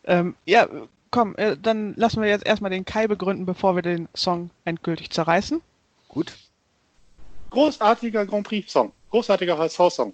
ähm, 0.03 0.35
ja, 0.45 0.67
komm, 1.11 1.35
äh, 1.35 1.57
dann 1.57 1.93
lassen 1.95 2.21
wir 2.21 2.29
jetzt 2.29 2.45
erstmal 2.45 2.71
den 2.71 2.85
Kai 2.85 3.07
begründen, 3.07 3.45
bevor 3.45 3.75
wir 3.75 3.81
den 3.81 4.07
Song 4.15 4.49
endgültig 4.65 5.09
zerreißen. 5.11 5.61
Gut. 6.07 6.33
Großartiger 7.51 8.25
Grand 8.25 8.47
Prix-Song. 8.47 8.91
Großartiger 9.11 9.57
HSV-Song. 9.57 10.13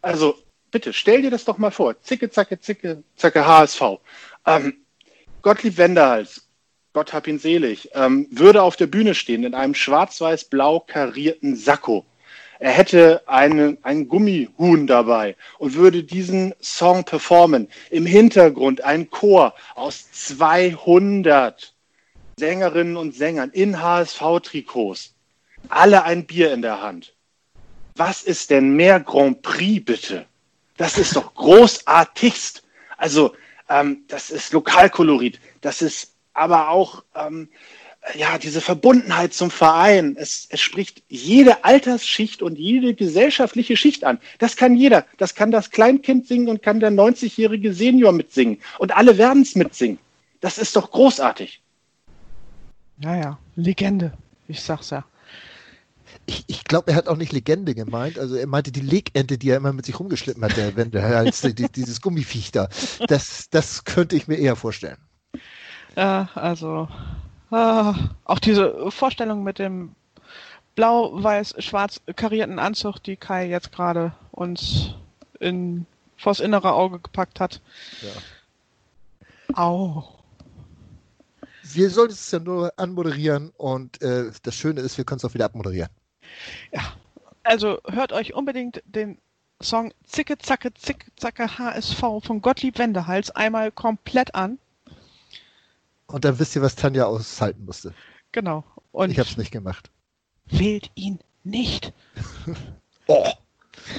Also 0.00 0.36
bitte, 0.70 0.92
stell 0.92 1.22
dir 1.22 1.30
das 1.30 1.44
doch 1.44 1.58
mal 1.58 1.70
vor. 1.70 2.00
Zicke, 2.02 2.30
zacke, 2.30 2.58
zicke, 2.60 3.02
zacke, 3.16 3.46
HSV. 3.46 3.82
Ähm, 4.46 4.74
Gottlieb 5.42 5.76
Wenderhals, 5.76 6.46
Gott 6.92 7.12
hab 7.12 7.26
ihn 7.26 7.38
selig, 7.38 7.90
ähm, 7.94 8.28
würde 8.30 8.62
auf 8.62 8.76
der 8.76 8.86
Bühne 8.86 9.14
stehen 9.14 9.44
in 9.44 9.54
einem 9.54 9.74
schwarz-weiß-blau 9.74 10.80
karierten 10.80 11.56
Sakko. 11.56 12.04
Er 12.62 12.70
hätte 12.70 13.24
eine, 13.26 13.76
einen 13.82 14.06
Gummihuhn 14.06 14.86
dabei 14.86 15.34
und 15.58 15.74
würde 15.74 16.04
diesen 16.04 16.54
Song 16.60 17.02
performen. 17.02 17.66
Im 17.90 18.06
Hintergrund 18.06 18.84
ein 18.84 19.10
Chor 19.10 19.56
aus 19.74 20.12
200 20.12 21.74
Sängerinnen 22.38 22.96
und 22.96 23.16
Sängern 23.16 23.50
in 23.50 23.82
HSV-Trikots. 23.82 25.12
Alle 25.70 26.04
ein 26.04 26.24
Bier 26.24 26.52
in 26.52 26.62
der 26.62 26.80
Hand. 26.80 27.16
Was 27.96 28.22
ist 28.22 28.50
denn 28.50 28.76
mehr 28.76 29.00
Grand 29.00 29.42
Prix, 29.42 29.84
bitte? 29.84 30.26
Das 30.76 30.98
ist 30.98 31.16
doch 31.16 31.34
großartigst. 31.34 32.62
Also, 32.96 33.34
ähm, 33.68 34.04
das 34.06 34.30
ist 34.30 34.52
Lokalkolorit. 34.52 35.40
Das 35.62 35.82
ist 35.82 36.14
aber 36.32 36.68
auch, 36.68 37.02
ähm, 37.16 37.48
ja, 38.14 38.38
diese 38.38 38.60
Verbundenheit 38.60 39.32
zum 39.32 39.50
Verein. 39.50 40.16
Es, 40.18 40.46
es 40.50 40.60
spricht 40.60 41.02
jede 41.08 41.64
Altersschicht 41.64 42.42
und 42.42 42.58
jede 42.58 42.94
gesellschaftliche 42.94 43.76
Schicht 43.76 44.04
an. 44.04 44.18
Das 44.38 44.56
kann 44.56 44.76
jeder. 44.76 45.06
Das 45.18 45.34
kann 45.34 45.50
das 45.50 45.70
Kleinkind 45.70 46.26
singen 46.26 46.48
und 46.48 46.62
kann 46.62 46.80
der 46.80 46.90
90-jährige 46.90 47.72
Senior 47.72 48.12
mitsingen. 48.12 48.58
Und 48.78 48.96
alle 48.96 49.18
werden 49.18 49.42
es 49.42 49.54
mitsingen. 49.54 49.98
Das 50.40 50.58
ist 50.58 50.74
doch 50.74 50.90
großartig. 50.90 51.62
Naja, 52.98 53.38
Legende. 53.56 54.12
Ich 54.48 54.60
sag's 54.60 54.90
ja 54.90 55.04
ich, 56.26 56.44
ich 56.46 56.64
glaube, 56.64 56.90
er 56.90 56.96
hat 56.96 57.08
auch 57.08 57.16
nicht 57.16 57.32
Legende 57.32 57.74
gemeint. 57.74 58.18
Also 58.18 58.36
er 58.36 58.46
meinte 58.46 58.72
die 58.72 58.80
Legente, 58.80 59.38
die 59.38 59.50
er 59.50 59.56
immer 59.56 59.72
mit 59.72 59.86
sich 59.86 59.98
rumgeschlitten 59.98 60.44
hat, 60.44 60.56
der 60.56 60.76
Wende, 60.76 61.02
als 61.02 61.40
die, 61.42 61.68
dieses 61.68 62.00
Gummiviech 62.00 62.52
da. 62.52 62.68
Das, 63.08 63.48
das 63.50 63.84
könnte 63.84 64.16
ich 64.16 64.28
mir 64.28 64.36
eher 64.36 64.56
vorstellen. 64.56 64.98
Ja, 65.96 66.30
also 66.34 66.88
äh, 67.52 67.92
auch 68.24 68.38
diese 68.38 68.90
Vorstellung 68.90 69.42
mit 69.42 69.58
dem 69.58 69.94
blau-weiß-schwarz 70.74 72.00
karierten 72.16 72.58
Anzug, 72.58 72.98
die 73.02 73.16
Kai 73.16 73.48
jetzt 73.48 73.72
gerade 73.72 74.12
uns 74.30 74.94
in, 75.38 75.86
vors 76.16 76.40
innere 76.40 76.72
Auge 76.72 76.98
gepackt 76.98 77.40
hat. 77.40 77.60
Ja. 78.00 79.56
Au. 79.56 80.04
Wir 81.62 81.90
sollten 81.90 82.14
es 82.14 82.30
ja 82.30 82.38
nur 82.38 82.72
anmoderieren 82.76 83.52
und 83.56 84.00
äh, 84.02 84.30
das 84.42 84.54
Schöne 84.54 84.80
ist, 84.80 84.98
wir 84.98 85.04
können 85.04 85.18
es 85.18 85.24
auch 85.24 85.34
wieder 85.34 85.44
abmoderieren. 85.44 85.90
Ja, 86.72 86.82
also 87.44 87.78
hört 87.86 88.12
euch 88.12 88.34
unbedingt 88.34 88.82
den 88.86 89.18
Song 89.60 89.92
Zicke 90.04 90.38
Zacke 90.38 90.74
Zicke 90.74 91.06
Zacke 91.16 91.58
HSV 91.58 92.00
von 92.22 92.42
Gottlieb 92.42 92.78
Wendehals 92.78 93.30
einmal 93.30 93.70
komplett 93.70 94.34
an. 94.34 94.58
Und 96.12 96.24
dann 96.24 96.38
wisst 96.38 96.54
ihr, 96.54 96.62
was 96.62 96.76
Tanja 96.76 97.06
aushalten 97.06 97.64
musste. 97.64 97.94
Genau. 98.32 98.64
Und 98.92 99.10
ich 99.10 99.18
habe 99.18 99.28
es 99.28 99.36
nicht 99.36 99.50
gemacht. 99.50 99.90
Wählt 100.46 100.90
ihn 100.94 101.18
nicht. 101.42 101.92
oh. 103.06 103.26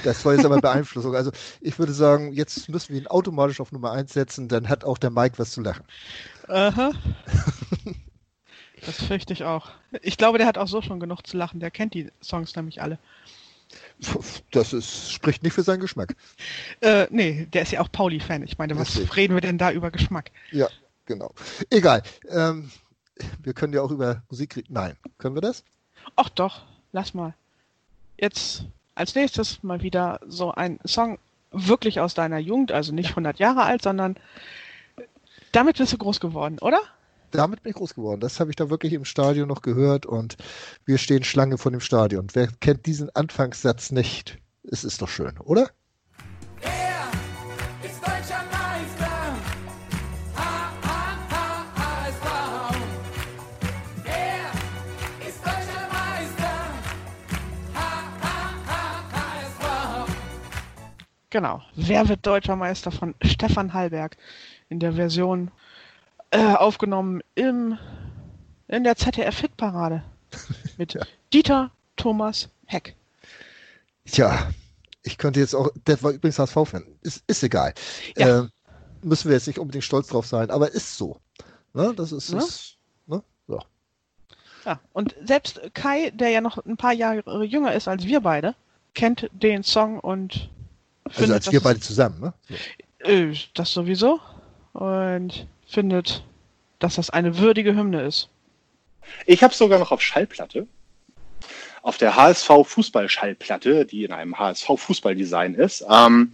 Das 0.02 0.24
war 0.24 0.34
jetzt 0.34 0.44
aber 0.44 0.60
Beeinflussung. 0.60 1.14
Also 1.14 1.30
ich 1.60 1.78
würde 1.78 1.92
sagen, 1.92 2.32
jetzt 2.32 2.68
müssen 2.68 2.94
wir 2.94 3.00
ihn 3.02 3.06
automatisch 3.08 3.60
auf 3.60 3.72
Nummer 3.72 3.92
1 3.92 4.12
setzen, 4.12 4.48
dann 4.48 4.68
hat 4.68 4.84
auch 4.84 4.96
der 4.96 5.10
Mike 5.10 5.38
was 5.38 5.50
zu 5.50 5.60
lachen. 5.60 5.84
Aha. 6.48 6.92
Das 8.86 9.02
fürchte 9.02 9.32
ich 9.32 9.44
auch. 9.44 9.70
Ich 10.02 10.18
glaube, 10.18 10.36
der 10.36 10.46
hat 10.46 10.58
auch 10.58 10.68
so 10.68 10.82
schon 10.82 11.00
genug 11.00 11.26
zu 11.26 11.38
lachen. 11.38 11.58
Der 11.58 11.70
kennt 11.70 11.94
die 11.94 12.10
Songs 12.22 12.54
nämlich 12.54 12.82
alle. 12.82 12.98
Das 14.50 14.74
ist, 14.74 15.10
spricht 15.10 15.42
nicht 15.42 15.54
für 15.54 15.62
seinen 15.62 15.80
Geschmack. 15.80 16.14
Äh, 16.82 17.06
nee, 17.08 17.46
der 17.50 17.62
ist 17.62 17.72
ja 17.72 17.80
auch 17.80 17.90
Pauli-Fan. 17.90 18.42
Ich 18.42 18.58
meine, 18.58 18.76
was 18.76 18.88
Deswegen. 18.88 19.12
reden 19.12 19.34
wir 19.34 19.40
denn 19.40 19.56
da 19.56 19.72
über 19.72 19.90
Geschmack? 19.90 20.32
Ja, 20.50 20.68
genau. 21.06 21.32
Egal. 21.70 22.02
Ähm, 22.28 22.70
wir 23.42 23.54
können 23.54 23.72
ja 23.72 23.82
auch 23.82 23.90
über 23.90 24.22
Musik 24.30 24.56
reden. 24.56 24.72
Nein, 24.72 24.96
können 25.18 25.34
wir 25.34 25.42
das? 25.42 25.64
Ach 26.16 26.28
doch, 26.28 26.62
lass 26.92 27.14
mal. 27.14 27.34
Jetzt 28.18 28.64
als 28.94 29.14
nächstes 29.14 29.62
mal 29.62 29.82
wieder 29.82 30.20
so 30.26 30.52
ein 30.52 30.78
Song 30.84 31.18
wirklich 31.50 32.00
aus 32.00 32.14
deiner 32.14 32.38
Jugend, 32.38 32.72
also 32.72 32.92
nicht 32.92 33.10
100 33.10 33.38
Jahre 33.38 33.62
alt, 33.62 33.82
sondern 33.82 34.16
damit 35.52 35.78
bist 35.78 35.92
du 35.92 35.98
groß 35.98 36.20
geworden, 36.20 36.58
oder? 36.60 36.80
damit 37.34 37.62
bin 37.62 37.70
ich 37.70 37.76
groß 37.76 37.94
geworden. 37.94 38.20
Das 38.20 38.40
habe 38.40 38.50
ich 38.50 38.56
da 38.56 38.70
wirklich 38.70 38.92
im 38.92 39.04
Stadion 39.04 39.48
noch 39.48 39.62
gehört 39.62 40.06
und 40.06 40.36
wir 40.84 40.98
stehen 40.98 41.24
Schlange 41.24 41.58
vor 41.58 41.72
dem 41.72 41.80
Stadion. 41.80 42.28
Wer 42.32 42.48
kennt 42.60 42.86
diesen 42.86 43.14
Anfangssatz 43.14 43.90
nicht? 43.90 44.38
Es 44.62 44.84
ist 44.84 45.02
doch 45.02 45.08
schön, 45.08 45.38
oder? 45.40 45.70
Genau. 61.34 61.60
Wer 61.74 62.08
wird 62.08 62.24
deutscher 62.24 62.54
Meister 62.54 62.92
von 62.92 63.16
Stefan 63.20 63.74
Hallberg 63.74 64.16
in 64.68 64.78
der 64.78 64.92
Version 64.92 65.50
äh, 66.30 66.38
aufgenommen 66.38 67.22
im, 67.34 67.76
in 68.68 68.84
der 68.84 68.94
ZDF-Hitparade 68.94 70.04
mit 70.76 70.94
ja. 70.94 71.00
Dieter 71.32 71.72
Thomas 71.96 72.50
Heck. 72.66 72.94
Tja, 74.04 74.48
ich 75.02 75.18
könnte 75.18 75.40
jetzt 75.40 75.56
auch, 75.56 75.70
der 75.88 76.00
war 76.04 76.12
übrigens 76.12 76.38
HSV-Fan, 76.38 76.86
ist, 77.00 77.24
ist 77.26 77.42
egal. 77.42 77.74
Ja. 78.16 78.42
Äh, 78.42 78.48
müssen 79.02 79.28
wir 79.28 79.34
jetzt 79.34 79.48
nicht 79.48 79.58
unbedingt 79.58 79.82
stolz 79.82 80.06
drauf 80.06 80.28
sein, 80.28 80.50
aber 80.52 80.70
ist 80.70 80.96
so. 80.96 81.18
Ne? 81.72 81.94
Das 81.96 82.12
ist, 82.12 82.30
ja. 82.30 82.38
ist 82.38 82.76
ne? 83.08 83.24
so. 83.48 83.60
Ja, 84.64 84.78
und 84.92 85.16
selbst 85.24 85.60
Kai, 85.74 86.10
der 86.10 86.28
ja 86.28 86.40
noch 86.40 86.64
ein 86.64 86.76
paar 86.76 86.92
Jahre 86.92 87.42
jünger 87.42 87.74
ist 87.74 87.88
als 87.88 88.04
wir 88.04 88.20
beide, 88.20 88.54
kennt 88.94 89.28
den 89.32 89.64
Song 89.64 89.98
und 89.98 90.48
also 91.04 91.18
findet, 91.18 91.34
als 91.36 91.52
wir 91.52 91.60
beide 91.60 91.80
zusammen, 91.80 92.20
ne? 92.20 92.34
So. 92.48 93.10
Äh, 93.10 93.34
das 93.54 93.72
sowieso. 93.72 94.20
Und 94.72 95.46
findet, 95.66 96.24
dass 96.78 96.96
das 96.96 97.10
eine 97.10 97.38
würdige 97.38 97.74
Hymne 97.74 98.02
ist. 98.02 98.28
Ich 99.26 99.42
habe 99.42 99.54
sogar 99.54 99.78
noch 99.78 99.92
auf 99.92 100.00
Schallplatte 100.00 100.66
auf 101.84 101.98
der 101.98 102.16
HSV 102.16 102.48
Fußball-Schallplatte, 102.64 103.84
die 103.84 104.04
in 104.04 104.12
einem 104.12 104.38
HSV 104.38 104.66
Fußball-Design 104.74 105.54
ist. 105.54 105.84
Ähm, 105.88 106.32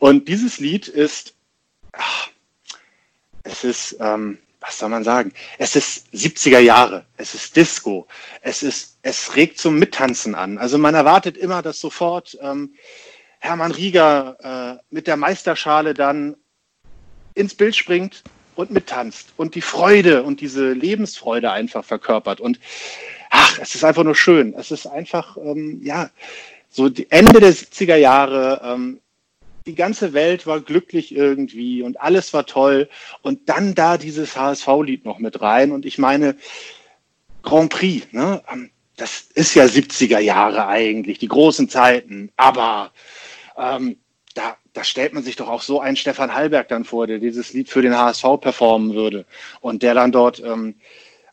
und 0.00 0.26
dieses 0.26 0.58
Lied 0.58 0.88
ist, 0.88 1.34
ach, 1.92 2.28
es 3.44 3.62
ist, 3.62 3.96
ähm, 4.00 4.38
was 4.60 4.80
soll 4.80 4.88
man 4.88 5.04
sagen? 5.04 5.32
Es 5.58 5.76
ist 5.76 6.12
70er 6.12 6.58
Jahre, 6.58 7.06
es 7.16 7.32
ist 7.34 7.54
Disco, 7.54 8.08
es 8.40 8.64
ist, 8.64 8.98
es 9.02 9.36
regt 9.36 9.58
zum 9.58 9.78
Mittanzen 9.78 10.34
an. 10.34 10.58
Also 10.58 10.78
man 10.78 10.96
erwartet 10.96 11.36
immer, 11.36 11.62
dass 11.62 11.78
sofort 11.78 12.36
ähm, 12.42 12.74
Hermann 13.42 13.72
Rieger 13.72 14.78
äh, 14.78 14.94
mit 14.94 15.08
der 15.08 15.16
Meisterschale 15.16 15.94
dann 15.94 16.36
ins 17.34 17.56
Bild 17.56 17.74
springt 17.74 18.22
und 18.54 18.70
mittanzt 18.70 19.32
und 19.36 19.56
die 19.56 19.60
Freude 19.60 20.22
und 20.22 20.40
diese 20.40 20.72
Lebensfreude 20.72 21.50
einfach 21.50 21.84
verkörpert. 21.84 22.40
Und 22.40 22.60
ach, 23.30 23.58
es 23.60 23.74
ist 23.74 23.84
einfach 23.84 24.04
nur 24.04 24.14
schön. 24.14 24.54
Es 24.56 24.70
ist 24.70 24.86
einfach, 24.86 25.36
ähm, 25.36 25.80
ja, 25.82 26.10
so 26.70 26.88
die 26.88 27.10
Ende 27.10 27.40
der 27.40 27.52
70er 27.52 27.96
Jahre, 27.96 28.60
ähm, 28.64 29.00
die 29.66 29.74
ganze 29.74 30.12
Welt 30.12 30.46
war 30.46 30.60
glücklich 30.60 31.12
irgendwie 31.12 31.82
und 31.82 32.00
alles 32.00 32.32
war 32.32 32.46
toll. 32.46 32.88
Und 33.22 33.48
dann 33.48 33.74
da 33.74 33.98
dieses 33.98 34.36
HSV-Lied 34.36 35.04
noch 35.04 35.18
mit 35.18 35.40
rein. 35.40 35.72
Und 35.72 35.84
ich 35.84 35.98
meine, 35.98 36.36
Grand 37.42 37.72
Prix, 37.72 38.06
ne? 38.12 38.40
Ähm, 38.52 38.70
das 38.96 39.22
ist 39.34 39.54
ja 39.56 39.64
70er 39.64 40.20
Jahre 40.20 40.68
eigentlich, 40.68 41.18
die 41.18 41.26
großen 41.26 41.68
Zeiten. 41.68 42.30
Aber 42.36 42.92
ähm, 43.56 43.96
da, 44.34 44.56
da 44.72 44.84
stellt 44.84 45.12
man 45.12 45.22
sich 45.22 45.36
doch 45.36 45.48
auch 45.48 45.62
so 45.62 45.80
einen 45.80 45.96
Stefan 45.96 46.34
Hallberg 46.34 46.68
dann 46.68 46.84
vor, 46.84 47.06
der 47.06 47.18
dieses 47.18 47.52
Lied 47.52 47.68
für 47.68 47.82
den 47.82 47.96
HSV 47.96 48.24
performen 48.40 48.94
würde 48.94 49.26
und 49.60 49.82
der 49.82 49.94
dann 49.94 50.12
dort 50.12 50.40
ähm, 50.40 50.76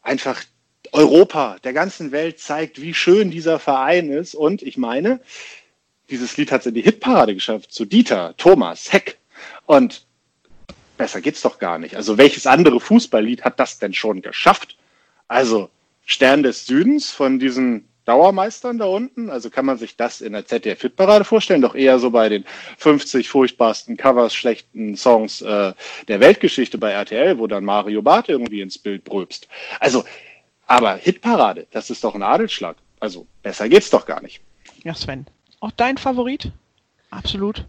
einfach 0.01 0.43
Europa, 0.91 1.57
der 1.63 1.73
ganzen 1.73 2.11
Welt 2.11 2.39
zeigt, 2.39 2.81
wie 2.81 2.93
schön 2.93 3.31
dieser 3.31 3.59
Verein 3.59 4.09
ist. 4.09 4.35
Und 4.35 4.61
ich 4.61 4.77
meine, 4.77 5.21
dieses 6.09 6.35
Lied 6.37 6.51
hat 6.51 6.61
es 6.61 6.67
in 6.67 6.73
die 6.73 6.81
Hitparade 6.81 7.33
geschafft 7.33 7.71
zu 7.71 7.85
Dieter, 7.85 8.33
Thomas, 8.37 8.91
Heck. 8.91 9.17
Und 9.65 10.05
besser 10.97 11.21
geht's 11.21 11.41
doch 11.41 11.59
gar 11.59 11.77
nicht. 11.77 11.95
Also 11.95 12.17
welches 12.17 12.47
andere 12.47 12.79
Fußballlied 12.79 13.43
hat 13.43 13.59
das 13.59 13.79
denn 13.79 13.93
schon 13.93 14.21
geschafft? 14.21 14.77
Also 15.27 15.69
Stern 16.05 16.41
des 16.43 16.65
Südens 16.65 17.11
von 17.11 17.39
diesen 17.39 17.87
Dauermeistern 18.09 18.79
da 18.79 18.85
unten. 18.85 19.29
Also 19.29 19.51
kann 19.51 19.65
man 19.65 19.77
sich 19.77 19.95
das 19.95 20.19
in 20.21 20.33
der 20.33 20.43
ZDF-Hitparade 20.43 21.23
vorstellen, 21.25 21.61
doch 21.61 21.75
eher 21.75 21.99
so 21.99 22.09
bei 22.09 22.27
den 22.27 22.43
50 22.77 23.29
furchtbarsten 23.29 23.97
Covers, 23.97 24.33
schlechten 24.33 24.97
Songs 24.97 25.43
äh, 25.43 25.73
der 26.07 26.19
Weltgeschichte 26.19 26.79
bei 26.79 26.91
RTL, 26.91 27.37
wo 27.37 27.45
dann 27.45 27.63
Mario 27.63 28.01
Barth 28.01 28.27
irgendwie 28.27 28.61
ins 28.61 28.79
Bild 28.79 29.03
brülpst. 29.03 29.47
Also 29.79 30.03
aber 30.65 30.95
Hitparade, 30.95 31.67
das 31.69 31.91
ist 31.91 32.03
doch 32.03 32.15
ein 32.15 32.23
Adelsschlag. 32.23 32.77
Also 32.99 33.27
besser 33.43 33.69
geht's 33.69 33.91
doch 33.91 34.07
gar 34.07 34.21
nicht. 34.21 34.41
Ja, 34.83 34.95
Sven. 34.95 35.27
Auch 35.59 35.71
dein 35.71 35.97
Favorit? 35.97 36.51
Absolut. 37.11 37.65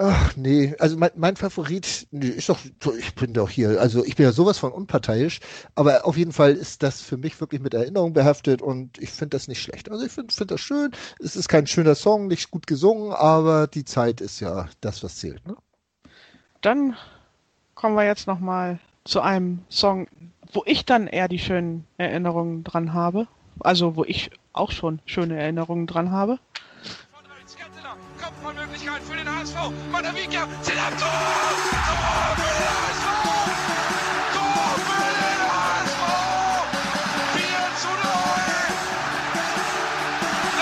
Ach 0.00 0.36
nee, 0.36 0.76
also 0.78 0.96
mein, 0.96 1.10
mein 1.16 1.34
Favorit 1.34 2.06
nee, 2.12 2.28
ist 2.28 2.48
doch, 2.48 2.60
ich 2.96 3.16
bin 3.16 3.32
doch 3.32 3.50
hier, 3.50 3.80
also 3.80 4.04
ich 4.04 4.14
bin 4.14 4.26
ja 4.26 4.30
sowas 4.30 4.56
von 4.56 4.70
unparteiisch, 4.70 5.40
aber 5.74 6.06
auf 6.06 6.16
jeden 6.16 6.30
Fall 6.30 6.52
ist 6.52 6.84
das 6.84 7.02
für 7.02 7.16
mich 7.16 7.40
wirklich 7.40 7.60
mit 7.60 7.74
Erinnerung 7.74 8.12
behaftet 8.12 8.62
und 8.62 8.96
ich 8.98 9.10
finde 9.10 9.30
das 9.30 9.48
nicht 9.48 9.60
schlecht. 9.60 9.90
Also 9.90 10.06
ich 10.06 10.12
finde 10.12 10.32
find 10.32 10.52
das 10.52 10.60
schön, 10.60 10.92
es 11.18 11.34
ist 11.34 11.48
kein 11.48 11.66
schöner 11.66 11.96
Song, 11.96 12.28
nicht 12.28 12.52
gut 12.52 12.68
gesungen, 12.68 13.12
aber 13.12 13.66
die 13.66 13.84
Zeit 13.84 14.20
ist 14.20 14.38
ja 14.38 14.68
das, 14.80 15.02
was 15.02 15.16
zählt. 15.16 15.44
Ne? 15.48 15.56
Dann 16.60 16.94
kommen 17.74 17.96
wir 17.96 18.06
jetzt 18.06 18.28
nochmal 18.28 18.78
zu 19.02 19.20
einem 19.20 19.64
Song, 19.68 20.06
wo 20.52 20.62
ich 20.64 20.84
dann 20.84 21.08
eher 21.08 21.26
die 21.26 21.40
schönen 21.40 21.84
Erinnerungen 21.96 22.62
dran 22.62 22.94
habe. 22.94 23.26
Also 23.58 23.96
wo 23.96 24.04
ich 24.04 24.30
auch 24.52 24.70
schon 24.70 25.00
schöne 25.06 25.40
Erinnerungen 25.40 25.88
dran 25.88 26.12
habe. 26.12 26.38
Kopfballmöglichkeit 28.78 29.02
für 29.02 29.16
den 29.16 29.28
HSV. 29.28 29.56
Madavica, 29.90 30.46
zählt 30.62 30.78
ab, 30.78 30.92
Tor! 30.98 31.08
Tor 31.08 32.36
für 32.36 32.54
den 32.58 32.72
HSV! 32.78 33.06
Tor 34.34 34.68
für 34.86 35.08
den 35.18 35.40
HSV! 35.50 36.02
4 37.34 37.42
zu 37.82 37.88
0! 37.88 37.98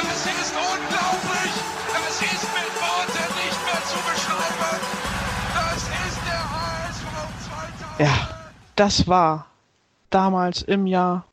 Das 0.03 0.21
ist 0.27 0.55
unglaublich! 0.57 1.55
Das 1.93 2.15
ist 2.23 2.47
mit 2.57 2.73
Worten 2.81 3.29
nicht 3.45 3.61
mehr 3.67 3.83
zu 3.85 3.99
beschreiben! 4.09 4.81
Das 5.55 5.83
ist 5.83 6.21
der 6.27 6.45
HSV 6.53 7.05
2000! 7.49 8.01
Ja, 8.01 8.15
das 8.77 9.07
war 9.07 9.47
damals 10.11 10.63
im 10.63 10.87
Jahr, 10.87 11.25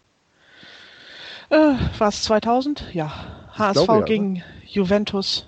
äh, 1.49 1.75
war 1.97 2.07
es 2.09 2.23
2000? 2.23 2.93
Ja, 2.93 3.11
HSV 3.57 3.85
glaube, 3.85 3.99
ja, 3.99 4.05
gegen 4.05 4.33
ne? 4.33 4.43
Juventus. 4.65 5.47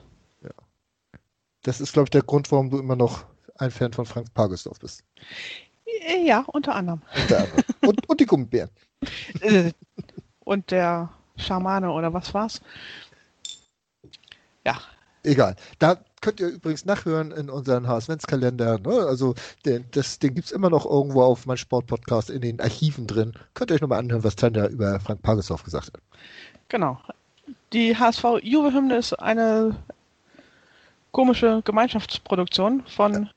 Das 1.66 1.82
ist, 1.82 1.94
glaube 1.94 2.06
ich, 2.06 2.12
der 2.12 2.22
Grund, 2.22 2.52
warum 2.52 2.70
du 2.70 2.78
immer 2.78 2.96
noch 2.96 3.26
ein 3.58 3.72
Fan 3.72 3.92
von 3.92 4.06
Frank 4.06 4.32
Pagelsdorf 4.36 4.80
bist. 4.80 5.04
Äh, 5.86 6.24
ja, 6.24 6.46
unter 6.48 6.76
anderem. 6.76 7.02
Unter 7.16 7.40
anderem. 7.40 7.64
und, 7.82 8.10
und 8.10 8.20
die 8.20 8.26
Gummibären. 8.26 8.70
Äh, 9.42 9.72
und 10.46 10.72
der 10.72 11.10
Schamane 11.38 11.92
oder 11.92 12.14
was 12.14 12.34
war's? 12.34 12.62
Ja. 14.66 14.80
Egal. 15.24 15.56
Da 15.80 15.98
könnt 16.22 16.40
ihr 16.40 16.48
übrigens 16.48 16.86
nachhören 16.86 17.32
in 17.32 17.50
unseren 17.50 17.88
HSV-Kalender. 17.88 18.80
Ne? 18.80 19.06
Also 19.08 19.36
den, 19.66 19.86
das, 19.92 20.18
den 20.20 20.34
gibt 20.34 20.48
es 20.48 20.52
immer 20.52 20.70
noch 20.70 20.86
irgendwo 20.86 21.24
auf 21.24 21.46
meinem 21.46 21.58
Sportpodcast 21.58 22.30
in 22.30 22.42
den 22.42 22.62
Archiven 22.62 23.06
drin. 23.06 23.34
Könnt 23.54 23.70
ihr 23.70 23.76
euch 23.76 23.82
nochmal 23.82 24.00
anhören, 24.00 24.24
was 24.24 24.36
Tanja 24.36 24.68
über 24.68 25.00
Frank 25.00 25.22
Pagesdorf 25.22 25.64
gesagt 25.64 25.88
hat. 25.94 26.02
Genau. 26.70 27.00
Die 27.74 27.96
HSV-Juve-Hymne 27.96 28.98
ist 28.98 29.14
eine 29.14 29.76
komische 31.16 31.62
Gemeinschaftsproduktion 31.64 32.84
von 32.88 33.30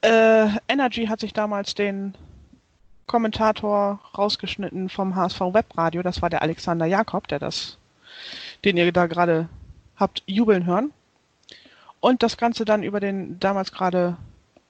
äh, 0.00 0.48
Energy 0.66 1.06
hat 1.06 1.20
sich 1.20 1.32
damals 1.32 1.76
den 1.76 2.16
Kommentator 3.06 4.00
rausgeschnitten 4.18 4.88
vom 4.88 5.14
HSV 5.14 5.38
Webradio. 5.38 6.02
Das 6.02 6.22
war 6.22 6.28
der 6.28 6.42
Alexander 6.42 6.86
Jakob, 6.86 7.28
der 7.28 7.38
das, 7.38 7.78
den 8.64 8.76
ihr 8.76 8.90
da 8.90 9.06
gerade 9.06 9.48
habt 9.94 10.24
jubeln 10.26 10.66
hören. 10.66 10.90
Und 12.00 12.24
das 12.24 12.36
Ganze 12.36 12.64
dann 12.64 12.82
über 12.82 12.98
den 12.98 13.38
damals 13.38 13.70
gerade 13.70 14.16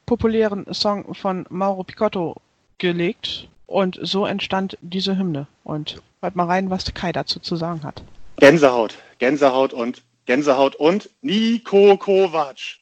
populären 0.04 0.66
Song 0.74 1.14
von 1.14 1.46
Mauro 1.48 1.84
Picotto 1.84 2.36
gelegt. 2.76 3.48
Und 3.66 3.98
so 4.02 4.26
entstand 4.26 4.76
diese 4.82 5.16
Hymne. 5.16 5.46
Und 5.64 6.02
hört 6.20 6.36
mal 6.36 6.44
rein, 6.44 6.68
was 6.68 6.92
Kai 6.92 7.12
dazu 7.12 7.40
zu 7.40 7.57
sagen 7.57 7.82
hat. 7.82 8.02
Gänsehaut, 8.36 8.98
Gänsehaut 9.18 9.72
und 9.72 10.02
Gänsehaut 10.27 10.77
und 10.77 11.11
Nico 11.22 11.97
Kovac. 11.97 12.79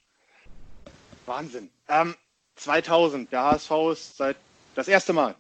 Wahnsinn. 1.27 1.71
Ähm, 1.89 2.15
2000, 2.57 3.31
der 3.33 3.43
HSV 3.45 3.71
ist 3.93 4.17
seit 4.17 4.37
das 4.75 4.89
erste 4.89 5.13
Mal 5.13 5.35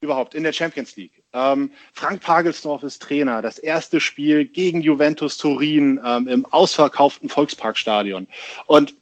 überhaupt 0.00 0.34
in 0.34 0.42
der 0.42 0.52
Champions 0.52 0.96
League. 0.96 1.22
Ähm, 1.32 1.70
Frank 1.92 2.22
Pagelsdorf 2.22 2.82
ist 2.82 3.02
Trainer. 3.02 3.42
Das 3.42 3.58
erste 3.58 4.00
Spiel 4.00 4.46
gegen 4.46 4.80
Juventus 4.80 5.38
Turin 5.38 6.00
ähm, 6.04 6.28
im 6.28 6.46
ausverkauften 6.46 7.28
Volksparkstadion. 7.28 8.28
Und 8.66 8.94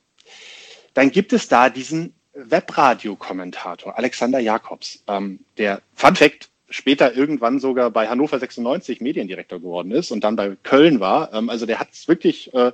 dann 0.94 1.10
gibt 1.10 1.32
es 1.32 1.48
da 1.48 1.68
diesen 1.68 2.14
Webradio-Kommentator, 2.34 3.96
Alexander 3.96 4.38
Jakobs, 4.38 5.02
ähm, 5.06 5.44
der, 5.58 5.82
Fun 5.94 6.16
Fact, 6.16 6.48
später 6.74 7.14
irgendwann 7.14 7.60
sogar 7.60 7.90
bei 7.90 8.08
Hannover 8.08 8.38
96 8.38 9.00
Mediendirektor 9.00 9.60
geworden 9.60 9.92
ist 9.92 10.10
und 10.10 10.24
dann 10.24 10.36
bei 10.36 10.56
Köln 10.62 11.00
war. 11.00 11.32
Ähm, 11.32 11.48
also 11.48 11.66
der 11.66 11.78
hat 11.78 11.92
es 11.92 12.08
wirklich, 12.08 12.52
äh, 12.52 12.72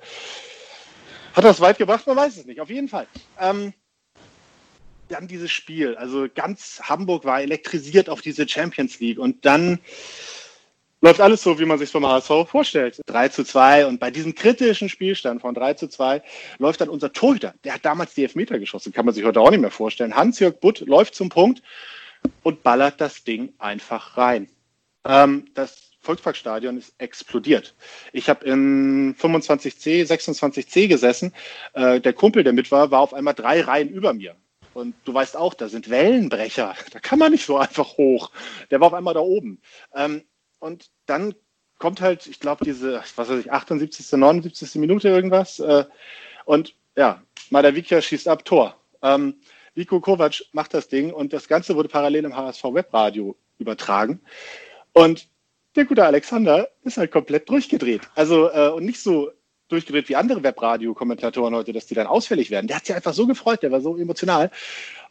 hat 1.35 1.45
das 1.45 1.61
weit 1.61 1.79
gebracht, 1.79 2.07
man 2.07 2.17
weiß 2.17 2.39
es 2.39 2.47
nicht, 2.47 2.61
auf 2.61 2.71
jeden 2.71 2.89
Fall. 2.89 3.07
Ähm, 3.39 3.75
dann 5.09 5.29
dieses 5.29 5.51
Spiel. 5.51 5.97
Also 5.97 6.29
ganz 6.35 6.81
Hamburg 6.85 7.25
war 7.25 7.43
elektrisiert 7.43 8.09
auf 8.09 8.21
diese 8.21 8.49
Champions 8.49 9.01
League 9.01 9.19
und 9.19 9.45
dann 9.45 9.81
läuft 11.03 11.21
alles 11.21 11.43
so, 11.43 11.59
wie 11.59 11.65
man 11.65 11.79
sich 11.79 11.91
vom 11.91 12.07
HSV 12.07 12.49
vorstellt. 12.49 13.01
3 13.07 13.29
zu 13.29 13.45
2 13.45 13.87
und 13.87 14.01
bei 14.01 14.11
diesem 14.11 14.35
kritischen 14.35 14.89
Spielstand 14.89 15.41
von 15.41 15.55
3 15.55 15.75
zu 15.75 15.89
2 15.89 16.23
läuft 16.59 16.81
dann 16.81 16.89
unser 16.89 17.13
Torhüter, 17.13 17.55
der 17.65 17.75
hat 17.75 17.85
damals 17.85 18.15
die 18.15 18.23
Elfmeter 18.23 18.59
geschossen, 18.59 18.93
kann 18.93 19.05
man 19.05 19.15
sich 19.15 19.25
heute 19.25 19.41
auch 19.41 19.51
nicht 19.51 19.61
mehr 19.61 19.71
vorstellen. 19.71 20.15
Hans-Jörg 20.15 20.61
Butt 20.61 20.81
läuft 20.81 21.15
zum 21.15 21.29
Punkt 21.29 21.63
und 22.43 22.63
ballert 22.63 23.01
das 23.01 23.25
Ding 23.25 23.55
einfach 23.59 24.17
rein. 24.17 24.49
Ähm, 25.05 25.47
das 25.55 25.91
Volksparkstadion 26.01 26.79
ist 26.79 26.95
explodiert. 26.99 27.75
Ich 28.13 28.29
habe 28.29 28.45
in 28.47 29.15
25C, 29.17 30.07
26C 30.07 30.89
gesessen. 30.89 31.35
Äh, 31.75 32.01
der 32.01 32.13
Kumpel, 32.13 32.43
der 32.43 32.53
mit 32.53 32.71
war, 32.71 32.91
war 32.91 33.01
auf 33.01 33.15
einmal 33.15 33.35
drei 33.35 33.61
Reihen 33.61 33.91
über 33.91 34.15
mir. 34.15 34.35
Und 34.73 34.95
du 35.05 35.13
weißt 35.13 35.37
auch, 35.37 35.55
da 35.55 35.69
sind 35.69 35.91
Wellenbrecher. 35.91 36.75
Da 36.93 37.01
kann 37.01 37.19
man 37.19 37.33
nicht 37.33 37.45
so 37.45 37.59
einfach 37.59 37.97
hoch. 37.99 38.31
Der 38.71 38.81
war 38.81 38.89
auf 38.89 38.95
einmal 38.95 39.15
da 39.15 39.21
oben. 39.21 39.61
Ähm, 39.95 40.25
und 40.59 40.91
dann 41.07 41.35
kommt 41.79 42.01
halt, 42.01 42.27
ich 42.27 42.41
glaube, 42.41 42.65
diese, 42.65 43.03
was 43.17 43.29
weiß 43.29 43.41
ich, 43.41 43.53
78., 43.53 44.13
79. 44.13 44.77
Minute 44.77 45.09
irgendwas. 45.09 45.61
Äh, 45.61 45.85
und 46.45 46.75
ja, 46.97 47.23
Madavikia 47.51 48.01
schießt 48.01 48.29
ab, 48.29 48.45
Tor. 48.45 48.77
Ähm, 49.03 49.41
Vico 49.75 50.01
Kovac 50.01 50.43
macht 50.53 50.75
das 50.75 50.89
Ding 50.89 51.13
und 51.13 51.33
das 51.33 51.49
Ganze 51.49 51.77
wurde 51.77 51.89
parallel 51.89 52.25
im 52.25 52.37
HSV 52.37 52.65
Webradio 52.65 53.37
übertragen. 53.59 54.21
Und 54.93 55.29
der 55.77 55.85
gute 55.85 56.05
Alexander 56.05 56.69
ist 56.83 56.97
halt 56.97 57.11
komplett 57.13 57.49
durchgedreht. 57.49 58.03
Also 58.15 58.51
äh, 58.51 58.71
und 58.71 58.85
nicht 58.85 59.01
so 59.01 59.31
durchgedreht 59.69 60.09
wie 60.09 60.17
andere 60.17 60.43
Webradio-Kommentatoren 60.43 61.55
heute, 61.55 61.73
dass 61.73 61.87
die 61.87 61.95
dann 61.95 62.09
ausfällig 62.09 62.51
werden. 62.51 62.67
Der 62.67 62.77
hat 62.77 62.87
sich 62.87 62.95
einfach 62.95 63.15
so 63.15 63.27
gefreut, 63.27 63.63
der 63.63 63.71
war 63.71 63.81
so 63.81 63.97
emotional. 63.97 64.51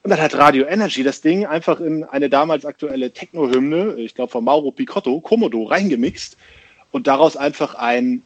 Und 0.03 0.11
dann 0.11 0.21
hat 0.21 0.35
Radio 0.35 0.65
Energy 0.65 1.03
das 1.03 1.21
Ding 1.21 1.45
einfach 1.45 1.79
in 1.79 2.03
eine 2.03 2.29
damals 2.29 2.65
aktuelle 2.65 3.11
Techno-Hymne, 3.11 3.95
ich 3.95 4.15
glaube 4.15 4.31
von 4.31 4.43
Mauro 4.43 4.71
Picotto, 4.71 5.21
Komodo, 5.21 5.63
reingemixt 5.63 6.37
und 6.91 7.07
daraus 7.07 7.37
einfach 7.37 7.75
ein 7.75 8.23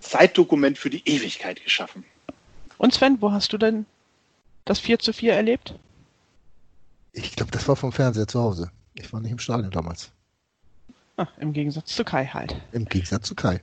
Zeitdokument 0.00 0.78
für 0.78 0.90
die 0.90 1.02
Ewigkeit 1.04 1.62
geschaffen. 1.62 2.04
Und 2.78 2.94
Sven, 2.94 3.18
wo 3.20 3.32
hast 3.32 3.52
du 3.52 3.58
denn 3.58 3.86
das 4.64 4.78
4 4.78 4.98
zu 4.98 5.12
4 5.12 5.34
erlebt? 5.34 5.78
Ich 7.12 7.36
glaube, 7.36 7.50
das 7.50 7.68
war 7.68 7.76
vom 7.76 7.92
Fernseher 7.92 8.26
zu 8.26 8.40
Hause. 8.40 8.70
Ich 8.94 9.12
war 9.12 9.20
nicht 9.20 9.32
im 9.32 9.38
Stadion 9.38 9.70
damals. 9.70 10.12
Ah, 11.16 11.26
Im 11.38 11.52
Gegensatz 11.52 11.94
zu 11.94 12.04
Kai 12.04 12.26
halt. 12.26 12.56
Im 12.72 12.86
Gegensatz 12.86 13.28
zu 13.28 13.34
Kai. 13.34 13.62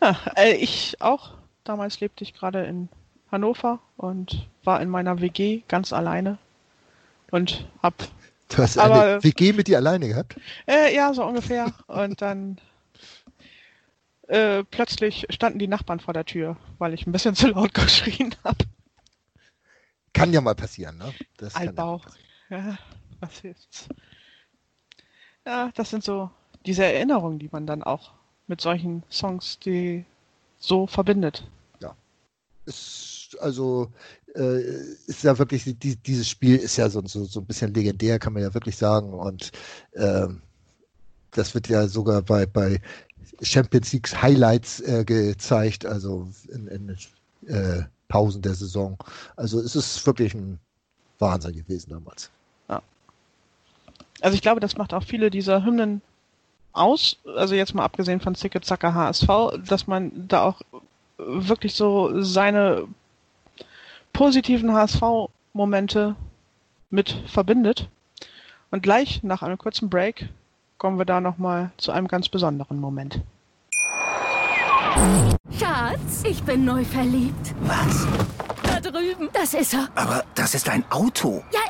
Ja, 0.00 0.16
äh, 0.36 0.54
ich 0.54 1.00
auch. 1.00 1.34
Damals 1.64 1.98
lebte 2.00 2.22
ich 2.22 2.32
gerade 2.32 2.64
in 2.64 2.88
Hannover 3.30 3.80
und 3.96 4.48
war 4.62 4.80
in 4.80 4.88
meiner 4.88 5.20
WG 5.20 5.62
ganz 5.66 5.92
alleine 5.92 6.38
und 7.30 7.66
hab. 7.82 7.94
Du 8.48 8.58
hast 8.58 8.78
aber, 8.78 9.02
eine 9.02 9.24
WG 9.24 9.52
mit 9.52 9.66
dir 9.66 9.78
alleine 9.78 10.06
gehabt? 10.06 10.38
Äh, 10.66 10.94
ja, 10.94 11.12
so 11.12 11.24
ungefähr. 11.24 11.72
Und 11.88 12.22
dann 12.22 12.58
äh, 14.28 14.62
plötzlich 14.64 15.26
standen 15.30 15.58
die 15.58 15.66
Nachbarn 15.66 15.98
vor 15.98 16.14
der 16.14 16.24
Tür, 16.24 16.56
weil 16.78 16.94
ich 16.94 17.06
ein 17.06 17.12
bisschen 17.12 17.34
zu 17.34 17.48
laut 17.48 17.74
geschrien 17.74 18.34
habe. 18.44 18.64
Kann 20.16 20.32
ja 20.32 20.40
mal 20.40 20.54
passieren, 20.54 20.96
ne? 20.96 21.12
Das 21.36 21.54
Altbau. 21.54 22.00
Ja, 22.48 22.58
ja, 22.58 22.78
was 23.20 23.38
hilft's? 23.40 23.88
Ja, 25.44 25.70
das 25.74 25.90
sind 25.90 26.02
so 26.02 26.30
diese 26.64 26.84
Erinnerungen, 26.84 27.38
die 27.38 27.50
man 27.52 27.66
dann 27.66 27.82
auch 27.82 28.12
mit 28.46 28.60
solchen 28.60 29.02
Songs, 29.10 29.58
die 29.58 30.04
so 30.58 30.86
verbindet. 30.86 31.46
Ja. 31.80 31.94
Ist, 32.64 33.36
also 33.40 33.92
äh, 34.34 34.60
ist 35.06 35.22
ja 35.22 35.38
wirklich, 35.38 35.64
die, 35.64 35.96
dieses 35.96 36.28
Spiel 36.28 36.56
ist 36.56 36.76
ja 36.76 36.88
so, 36.88 37.02
so, 37.06 37.24
so 37.24 37.40
ein 37.40 37.46
bisschen 37.46 37.74
legendär, 37.74 38.18
kann 38.18 38.32
man 38.32 38.42
ja 38.42 38.54
wirklich 38.54 38.76
sagen. 38.76 39.12
Und 39.12 39.52
äh, 39.92 40.28
das 41.32 41.54
wird 41.54 41.68
ja 41.68 41.86
sogar 41.88 42.22
bei, 42.22 42.46
bei 42.46 42.80
Champions 43.42 43.92
League 43.92 44.10
Highlights 44.22 44.80
äh, 44.80 45.04
gezeigt, 45.04 45.84
also 45.84 46.28
in, 46.48 46.66
in 46.68 46.96
äh, 47.48 47.82
Pausen 48.08 48.42
der 48.42 48.54
Saison. 48.54 48.96
Also 49.36 49.60
es 49.60 49.76
ist 49.76 50.06
wirklich 50.06 50.34
ein 50.34 50.58
Wahnsinn 51.18 51.54
gewesen 51.54 51.90
damals. 51.90 52.30
Ja. 52.68 52.82
Also 54.20 54.34
ich 54.34 54.42
glaube, 54.42 54.60
das 54.60 54.76
macht 54.76 54.94
auch 54.94 55.02
viele 55.02 55.30
dieser 55.30 55.64
Hymnen 55.64 56.02
aus, 56.72 57.16
also 57.36 57.54
jetzt 57.54 57.74
mal 57.74 57.84
abgesehen 57.84 58.20
von 58.20 58.34
Zicke 58.34 58.60
Zacke 58.60 58.94
HSV, 58.94 59.28
dass 59.66 59.86
man 59.86 60.28
da 60.28 60.42
auch 60.42 60.60
wirklich 61.16 61.74
so 61.74 62.22
seine 62.22 62.86
positiven 64.12 64.72
HSV-Momente 64.72 66.16
mit 66.90 67.10
verbindet. 67.26 67.88
Und 68.70 68.82
gleich 68.82 69.22
nach 69.22 69.42
einem 69.42 69.58
kurzen 69.58 69.88
Break 69.88 70.28
kommen 70.78 70.98
wir 70.98 71.04
da 71.06 71.20
nochmal 71.20 71.70
zu 71.78 71.92
einem 71.92 72.08
ganz 72.08 72.28
besonderen 72.28 72.78
Moment. 72.78 73.20
Schatz, 75.58 76.22
ich 76.24 76.42
bin 76.42 76.64
neu 76.64 76.84
verliebt. 76.84 77.54
Was? 77.62 78.06
Da 78.62 78.80
drüben. 78.80 79.28
Das 79.32 79.54
ist 79.54 79.74
er. 79.74 79.88
Aber 79.94 80.24
das 80.34 80.54
ist 80.54 80.68
ein 80.68 80.84
Auto. 80.90 81.42
Ja, 81.52 81.60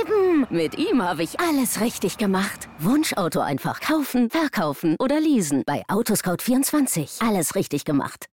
eben. 0.00 0.46
Mit 0.50 0.78
ihm 0.78 1.02
habe 1.02 1.22
ich 1.22 1.40
alles 1.40 1.80
richtig 1.80 2.18
gemacht. 2.18 2.68
Wunschauto 2.78 3.40
einfach 3.40 3.80
kaufen, 3.80 4.30
verkaufen 4.30 4.96
oder 4.98 5.20
leasen. 5.20 5.62
Bei 5.66 5.82
Autoscout24. 5.88 7.26
Alles 7.26 7.54
richtig 7.54 7.84
gemacht. 7.84 8.28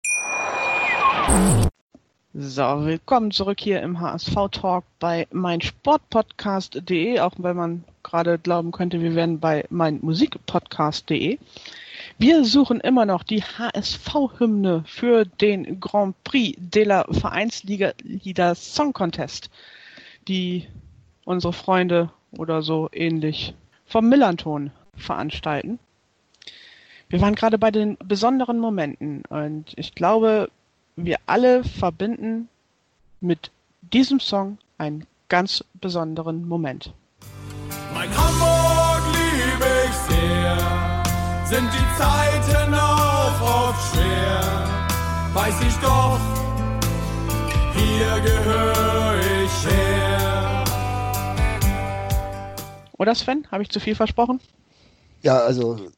So, 2.33 2.63
willkommen 2.85 3.31
zurück 3.31 3.59
hier 3.59 3.81
im 3.81 3.99
HSV-Talk 3.99 4.85
bei 4.99 5.27
meinsportpodcast.de, 5.31 7.19
auch 7.19 7.33
wenn 7.37 7.57
man 7.57 7.83
gerade 8.03 8.37
glauben 8.37 8.71
könnte, 8.71 9.01
wir 9.01 9.15
wären 9.15 9.39
bei 9.39 9.65
meinmusikpodcast.de. 9.69 11.39
Wir 12.21 12.45
suchen 12.45 12.79
immer 12.81 13.07
noch 13.07 13.23
die 13.23 13.41
HSV-Hymne 13.41 14.83
für 14.85 15.25
den 15.25 15.79
Grand 15.79 16.23
Prix 16.23 16.55
de 16.59 16.83
la 16.83 17.03
Vereinsliga 17.09 17.93
Liga 18.03 18.53
Song 18.53 18.93
Contest, 18.93 19.49
die 20.27 20.67
unsere 21.25 21.51
Freunde 21.51 22.11
oder 22.37 22.61
so 22.61 22.89
ähnlich 22.91 23.55
vom 23.87 24.07
Millanton 24.07 24.69
veranstalten. 24.95 25.79
Wir 27.09 27.21
waren 27.21 27.33
gerade 27.33 27.57
bei 27.57 27.71
den 27.71 27.97
besonderen 27.97 28.59
Momenten 28.59 29.23
und 29.29 29.73
ich 29.75 29.95
glaube, 29.95 30.51
wir 30.95 31.17
alle 31.25 31.63
verbinden 31.63 32.49
mit 33.19 33.49
diesem 33.81 34.19
Song 34.19 34.59
einen 34.77 35.07
ganz 35.27 35.63
besonderen 35.73 36.47
Moment. 36.47 36.93
Mein 37.95 38.15
Hamburg 38.15 39.01
liebe 39.11 39.65
ich 39.87 39.95
sehr, 39.95 40.60
sind 41.51 41.69
die 41.73 41.97
Zeiten 41.97 42.73
auch 42.73 43.41
oft 43.41 43.93
schwer, 43.93 44.41
weiß 45.33 45.55
ich 45.67 45.75
doch, 45.81 46.17
hier 47.75 48.21
gehöre 48.21 49.19
ich 49.43 49.67
her. 49.69 50.63
Oder 52.97 53.15
Sven, 53.15 53.45
habe 53.51 53.63
ich 53.63 53.69
zu 53.69 53.81
viel 53.81 53.95
versprochen? 53.95 54.39
Ja, 55.23 55.39
also 55.39 55.91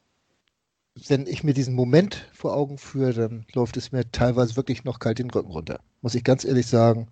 wenn 1.06 1.28
ich 1.28 1.44
mir 1.44 1.54
diesen 1.54 1.76
Moment 1.76 2.28
vor 2.32 2.56
Augen 2.56 2.76
führe, 2.76 3.12
dann 3.12 3.46
läuft 3.52 3.76
es 3.76 3.92
mir 3.92 4.10
teilweise 4.10 4.56
wirklich 4.56 4.82
noch 4.82 4.98
kalt 4.98 5.20
den 5.20 5.30
Rücken 5.30 5.52
runter. 5.52 5.78
Muss 6.02 6.16
ich 6.16 6.24
ganz 6.24 6.44
ehrlich 6.44 6.66
sagen, 6.66 7.06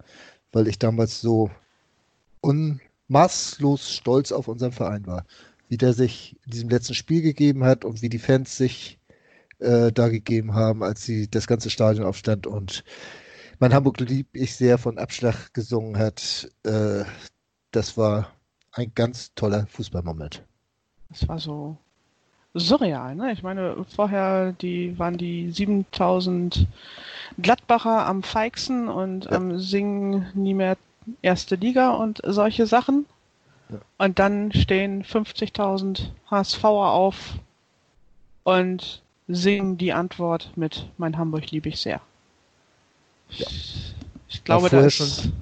weil 0.50 0.66
ich 0.66 0.80
damals 0.80 1.20
so 1.20 1.48
unmaßlos 2.40 3.92
stolz 3.92 4.32
auf 4.32 4.48
unseren 4.48 4.72
Verein 4.72 5.06
war. 5.06 5.26
Wie 5.72 5.78
der 5.78 5.94
sich 5.94 6.36
in 6.44 6.50
diesem 6.50 6.68
letzten 6.68 6.92
Spiel 6.92 7.22
gegeben 7.22 7.64
hat 7.64 7.86
und 7.86 8.02
wie 8.02 8.10
die 8.10 8.18
Fans 8.18 8.58
sich 8.58 8.98
äh, 9.58 9.90
da 9.90 10.10
gegeben 10.10 10.52
haben, 10.52 10.82
als 10.82 11.06
sie 11.06 11.30
das 11.30 11.46
ganze 11.46 11.70
Stadion 11.70 12.04
aufstand 12.04 12.46
und 12.46 12.84
mein 13.58 13.72
Hamburg 13.72 13.98
lieb 14.00 14.26
ich 14.34 14.54
sehr 14.54 14.76
von 14.76 14.98
Abschlag 14.98 15.54
gesungen 15.54 15.96
hat. 15.96 16.50
Äh, 16.64 17.04
das 17.70 17.96
war 17.96 18.32
ein 18.72 18.92
ganz 18.94 19.32
toller 19.34 19.66
Fußballmoment. 19.66 20.44
Das 21.08 21.26
war 21.26 21.38
so 21.38 21.78
surreal. 22.52 23.14
Ne? 23.14 23.32
Ich 23.32 23.42
meine, 23.42 23.82
vorher 23.96 24.52
die 24.52 24.98
waren 24.98 25.16
die 25.16 25.52
7000 25.52 26.66
Gladbacher 27.40 28.04
am 28.04 28.22
feigsten 28.22 28.88
und 28.88 29.24
ja. 29.24 29.36
ähm, 29.36 29.58
singen 29.58 30.26
nie 30.34 30.52
mehr 30.52 30.76
erste 31.22 31.54
Liga 31.54 31.92
und 31.92 32.20
solche 32.26 32.66
Sachen. 32.66 33.06
Ja. 33.72 33.80
Und 33.98 34.18
dann 34.18 34.52
stehen 34.52 35.04
50.000 35.04 36.10
HSVer 36.30 36.66
auf 36.68 37.34
und 38.44 39.02
singen 39.28 39.78
die 39.78 39.92
Antwort 39.92 40.52
mit 40.56 40.88
Mein 40.98 41.16
Hamburg 41.16 41.50
liebe 41.50 41.68
ich 41.68 41.80
sehr. 41.80 42.00
Ja. 43.30 43.46
Ich 44.28 44.44
glaube, 44.44 44.68
da 44.68 44.80
ist, 44.80 44.94
schon, 44.94 45.32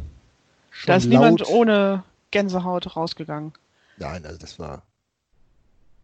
schon 0.70 0.86
da 0.86 0.96
ist 0.96 1.06
niemand 1.06 1.46
ohne 1.48 2.04
Gänsehaut 2.30 2.96
rausgegangen. 2.96 3.52
Nein, 3.98 4.24
also 4.24 4.38
das 4.38 4.58
war 4.58 4.82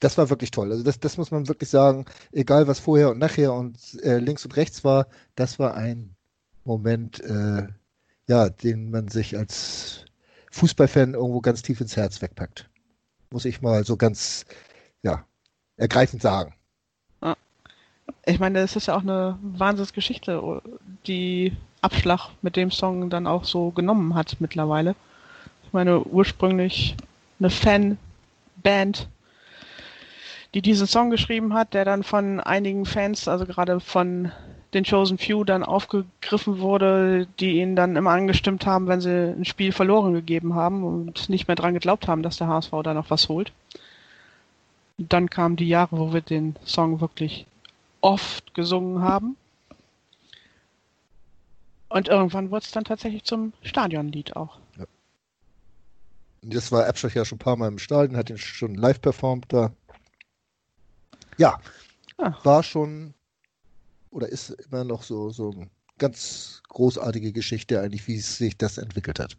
das 0.00 0.18
war 0.18 0.30
wirklich 0.30 0.50
toll. 0.50 0.70
Also 0.70 0.82
das, 0.82 1.00
das 1.00 1.16
muss 1.16 1.30
man 1.30 1.48
wirklich 1.48 1.70
sagen, 1.70 2.06
egal 2.32 2.66
was 2.66 2.78
vorher 2.78 3.10
und 3.10 3.18
nachher 3.18 3.52
und 3.52 3.78
äh, 4.02 4.18
links 4.18 4.44
und 4.44 4.56
rechts 4.56 4.84
war, 4.84 5.06
das 5.34 5.58
war 5.58 5.74
ein 5.74 6.14
Moment, 6.64 7.20
äh, 7.20 7.66
ja, 8.28 8.48
den 8.48 8.90
man 8.90 9.08
sich 9.08 9.36
als 9.36 10.05
Fußballfan 10.56 11.14
irgendwo 11.14 11.40
ganz 11.40 11.62
tief 11.62 11.80
ins 11.80 11.96
Herz 11.96 12.20
wegpackt. 12.22 12.68
Muss 13.30 13.44
ich 13.44 13.60
mal 13.60 13.84
so 13.84 13.96
ganz, 13.96 14.46
ja, 15.02 15.24
ergreifend 15.76 16.22
sagen. 16.22 16.54
Ich 18.24 18.38
meine, 18.38 18.60
es 18.60 18.74
ist 18.76 18.86
ja 18.86 18.96
auch 18.96 19.02
eine 19.02 19.38
Wahnsinnsgeschichte, 19.42 20.62
die 21.06 21.56
Abschlag 21.80 22.30
mit 22.42 22.56
dem 22.56 22.70
Song 22.70 23.10
dann 23.10 23.26
auch 23.26 23.44
so 23.44 23.70
genommen 23.70 24.14
hat 24.14 24.36
mittlerweile. 24.40 24.96
Ich 25.64 25.72
meine, 25.72 26.02
ursprünglich 26.02 26.96
eine 27.38 27.50
Fanband, 27.50 29.08
die 30.54 30.62
diesen 30.62 30.86
Song 30.86 31.10
geschrieben 31.10 31.54
hat, 31.54 31.74
der 31.74 31.84
dann 31.84 32.02
von 32.02 32.40
einigen 32.40 32.86
Fans, 32.86 33.28
also 33.28 33.44
gerade 33.44 33.78
von 33.80 34.32
den 34.74 34.84
Chosen 34.84 35.18
Few, 35.18 35.44
dann 35.44 35.62
aufgegriffen 35.62 36.58
wurde, 36.58 37.26
die 37.38 37.60
ihn 37.60 37.76
dann 37.76 37.96
immer 37.96 38.10
angestimmt 38.10 38.66
haben, 38.66 38.86
wenn 38.88 39.00
sie 39.00 39.34
ein 39.34 39.44
Spiel 39.44 39.72
verloren 39.72 40.12
gegeben 40.12 40.54
haben 40.54 40.84
und 40.84 41.28
nicht 41.28 41.48
mehr 41.48 41.54
dran 41.54 41.74
geglaubt 41.74 42.08
haben, 42.08 42.22
dass 42.22 42.38
der 42.38 42.48
HSV 42.48 42.72
da 42.82 42.94
noch 42.94 43.10
was 43.10 43.28
holt. 43.28 43.52
Dann 44.98 45.30
kamen 45.30 45.56
die 45.56 45.68
Jahre, 45.68 45.98
wo 45.98 46.12
wir 46.12 46.20
den 46.20 46.56
Song 46.64 47.00
wirklich 47.00 47.46
oft 48.00 48.54
gesungen 48.54 49.02
haben. 49.02 49.36
Und 51.88 52.08
irgendwann 52.08 52.50
wurde 52.50 52.64
es 52.64 52.72
dann 52.72 52.84
tatsächlich 52.84 53.24
zum 53.24 53.52
Stadionlied 53.62 54.36
auch. 54.36 54.58
Ja. 54.76 54.84
Das 56.42 56.72
war 56.72 56.86
Abschach 56.86 57.14
ja 57.14 57.24
schon 57.24 57.36
ein 57.36 57.40
paar 57.40 57.56
Mal 57.56 57.68
im 57.68 57.78
Stadion, 57.78 58.16
hat 58.16 58.30
ihn 58.30 58.38
schon 58.38 58.74
live 58.74 59.00
performt 59.00 59.46
da. 59.48 59.72
Ja, 61.38 61.60
ah. 62.18 62.34
war 62.42 62.62
schon 62.62 63.14
oder 64.10 64.28
ist 64.28 64.50
immer 64.50 64.84
noch 64.84 65.02
so, 65.02 65.30
so 65.30 65.50
eine 65.50 65.68
ganz 65.98 66.62
großartige 66.68 67.32
Geschichte 67.32 67.80
eigentlich, 67.80 68.06
wie 68.06 68.18
sich 68.18 68.56
das 68.56 68.78
entwickelt 68.78 69.18
hat. 69.18 69.36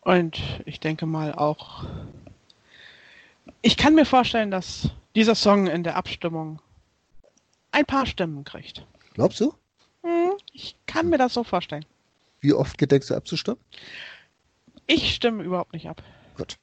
Und 0.00 0.40
ich 0.66 0.80
denke 0.80 1.06
mal 1.06 1.34
auch, 1.34 1.84
ich 3.62 3.76
kann 3.76 3.94
mir 3.94 4.04
vorstellen, 4.04 4.50
dass 4.50 4.90
dieser 5.14 5.34
Song 5.34 5.66
in 5.66 5.82
der 5.82 5.96
Abstimmung 5.96 6.60
ein 7.72 7.86
paar 7.86 8.06
Stimmen 8.06 8.44
kriegt. 8.44 8.86
Glaubst 9.14 9.40
du? 9.40 9.54
Hm, 10.02 10.32
ich 10.52 10.76
kann 10.86 11.08
mir 11.08 11.18
das 11.18 11.34
so 11.34 11.44
vorstellen. 11.44 11.84
Wie 12.40 12.52
oft 12.52 12.76
gedenkst 12.76 13.08
du 13.10 13.14
abzustimmen? 13.14 13.58
Ich 14.86 15.14
stimme 15.14 15.42
überhaupt 15.42 15.72
nicht 15.72 15.88
ab. 15.88 16.02
Gut. 16.36 16.58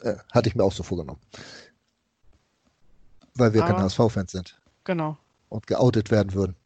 Äh, 0.00 0.16
hatte 0.32 0.48
ich 0.48 0.54
mir 0.54 0.64
auch 0.64 0.72
so 0.72 0.82
vorgenommen. 0.82 1.20
Weil 3.34 3.52
wir 3.52 3.62
Aber, 3.62 3.72
keine 3.74 3.84
HSV-Fans 3.84 4.32
sind. 4.32 4.58
Genau. 4.84 5.18
Und 5.48 5.66
geoutet 5.66 6.10
werden 6.10 6.34
würden. 6.34 6.56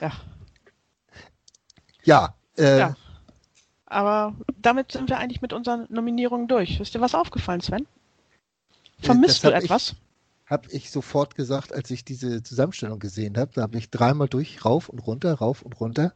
Ja. 0.00 0.12
Ja. 2.04 2.34
Äh, 2.56 2.78
ja. 2.78 2.96
Aber 3.86 4.34
damit 4.60 4.92
sind 4.92 5.08
wir 5.08 5.18
eigentlich 5.18 5.40
mit 5.40 5.52
unseren 5.52 5.86
Nominierungen 5.88 6.46
durch. 6.46 6.78
Ist 6.80 6.94
dir 6.94 7.00
was 7.00 7.14
aufgefallen, 7.14 7.60
Sven? 7.60 7.86
Äh, 9.02 9.06
Vermisst 9.06 9.44
du 9.44 9.52
etwas? 9.52 9.94
Habe 10.46 10.68
ich 10.70 10.90
sofort 10.90 11.34
gesagt, 11.34 11.72
als 11.72 11.90
ich 11.90 12.04
diese 12.04 12.42
Zusammenstellung 12.42 12.98
gesehen 12.98 13.36
habe. 13.36 13.52
Da 13.54 13.62
habe 13.62 13.78
ich 13.78 13.90
dreimal 13.90 14.28
durch, 14.28 14.64
rauf 14.64 14.88
und 14.88 15.00
runter, 15.00 15.34
rauf 15.34 15.62
und 15.62 15.78
runter. 15.80 16.14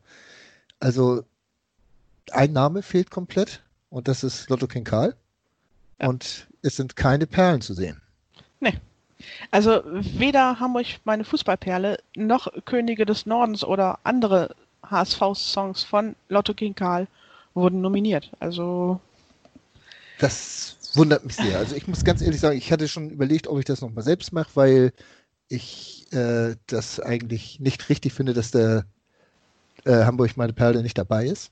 Also 0.80 1.24
ein 2.30 2.52
Name 2.52 2.82
fehlt 2.82 3.10
komplett 3.10 3.62
und 3.90 4.08
das 4.08 4.24
ist 4.24 4.48
Lotto 4.48 4.66
King 4.66 4.84
Karl. 4.84 5.16
Ja. 6.00 6.08
Und 6.08 6.48
es 6.62 6.76
sind 6.76 6.96
keine 6.96 7.26
Perlen 7.26 7.60
zu 7.60 7.74
sehen. 7.74 8.00
Nee. 8.60 8.78
Also 9.50 9.82
weder 9.84 10.58
Hamburg 10.60 10.86
meine 11.04 11.24
Fußballperle 11.24 11.98
noch 12.16 12.48
Könige 12.64 13.06
des 13.06 13.26
Nordens 13.26 13.64
oder 13.64 13.98
andere 14.04 14.54
HSV-Songs 14.88 15.84
von 15.84 16.16
Lotto 16.28 16.54
King 16.54 16.74
Karl 16.74 17.06
wurden 17.54 17.80
nominiert. 17.80 18.30
Also 18.40 19.00
das 20.18 20.76
wundert 20.94 21.24
mich 21.24 21.36
sehr. 21.36 21.58
Also 21.58 21.74
ich 21.74 21.86
muss 21.86 22.04
ganz 22.04 22.22
ehrlich 22.22 22.40
sagen, 22.40 22.56
ich 22.56 22.70
hatte 22.70 22.88
schon 22.88 23.10
überlegt, 23.10 23.48
ob 23.48 23.58
ich 23.58 23.64
das 23.64 23.80
nochmal 23.80 24.04
selbst 24.04 24.32
mache, 24.32 24.50
weil 24.54 24.92
ich 25.48 26.06
äh, 26.12 26.56
das 26.66 27.00
eigentlich 27.00 27.60
nicht 27.60 27.88
richtig 27.88 28.12
finde, 28.12 28.32
dass 28.32 28.50
der 28.50 28.84
äh, 29.84 30.04
Hamburg 30.04 30.36
meine 30.36 30.52
Perle 30.52 30.82
nicht 30.82 30.98
dabei 30.98 31.26
ist. 31.26 31.50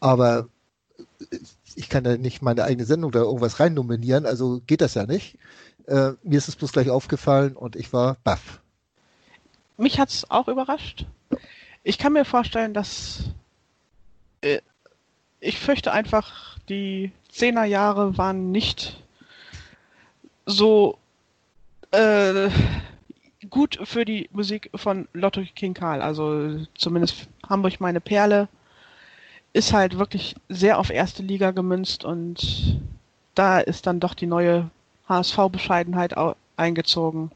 Aber 0.00 0.48
ich 1.74 1.88
kann 1.88 2.04
da 2.04 2.16
nicht 2.16 2.42
meine 2.42 2.64
eigene 2.64 2.84
Sendung 2.84 3.12
da 3.12 3.20
irgendwas 3.20 3.60
rein 3.60 3.74
nominieren, 3.74 4.26
also 4.26 4.60
geht 4.66 4.80
das 4.80 4.94
ja 4.94 5.06
nicht. 5.06 5.38
Äh, 5.86 6.12
mir 6.22 6.38
ist 6.38 6.48
es 6.48 6.56
bloß 6.56 6.72
gleich 6.72 6.90
aufgefallen 6.90 7.56
und 7.56 7.76
ich 7.76 7.92
war 7.92 8.16
baff. 8.24 8.60
Mich 9.76 9.98
hat 9.98 10.10
es 10.10 10.30
auch 10.30 10.48
überrascht. 10.48 11.06
Ich 11.82 11.98
kann 11.98 12.12
mir 12.12 12.24
vorstellen, 12.24 12.74
dass 12.74 13.24
äh, 14.42 14.60
ich 15.40 15.58
fürchte 15.58 15.92
einfach, 15.92 16.56
die 16.68 17.10
Zehnerjahre 17.28 18.16
waren 18.16 18.52
nicht 18.52 19.02
so 20.46 20.98
äh, 21.90 22.48
gut 23.50 23.78
für 23.84 24.04
die 24.04 24.28
Musik 24.32 24.70
von 24.74 25.08
Lotto 25.12 25.42
King 25.54 25.74
Karl. 25.74 26.00
Also 26.00 26.64
zumindest 26.74 27.28
Hamburg 27.48 27.80
meine 27.80 28.00
Perle 28.00 28.48
ist 29.52 29.72
halt 29.72 29.98
wirklich 29.98 30.36
sehr 30.48 30.78
auf 30.78 30.90
erste 30.90 31.22
Liga 31.22 31.50
gemünzt 31.50 32.04
und 32.04 32.80
da 33.34 33.58
ist 33.60 33.86
dann 33.86 34.00
doch 34.00 34.14
die 34.14 34.26
neue 34.26 34.70
HSV-Bescheidenheit 35.08 36.14
eingezogen. 36.56 37.30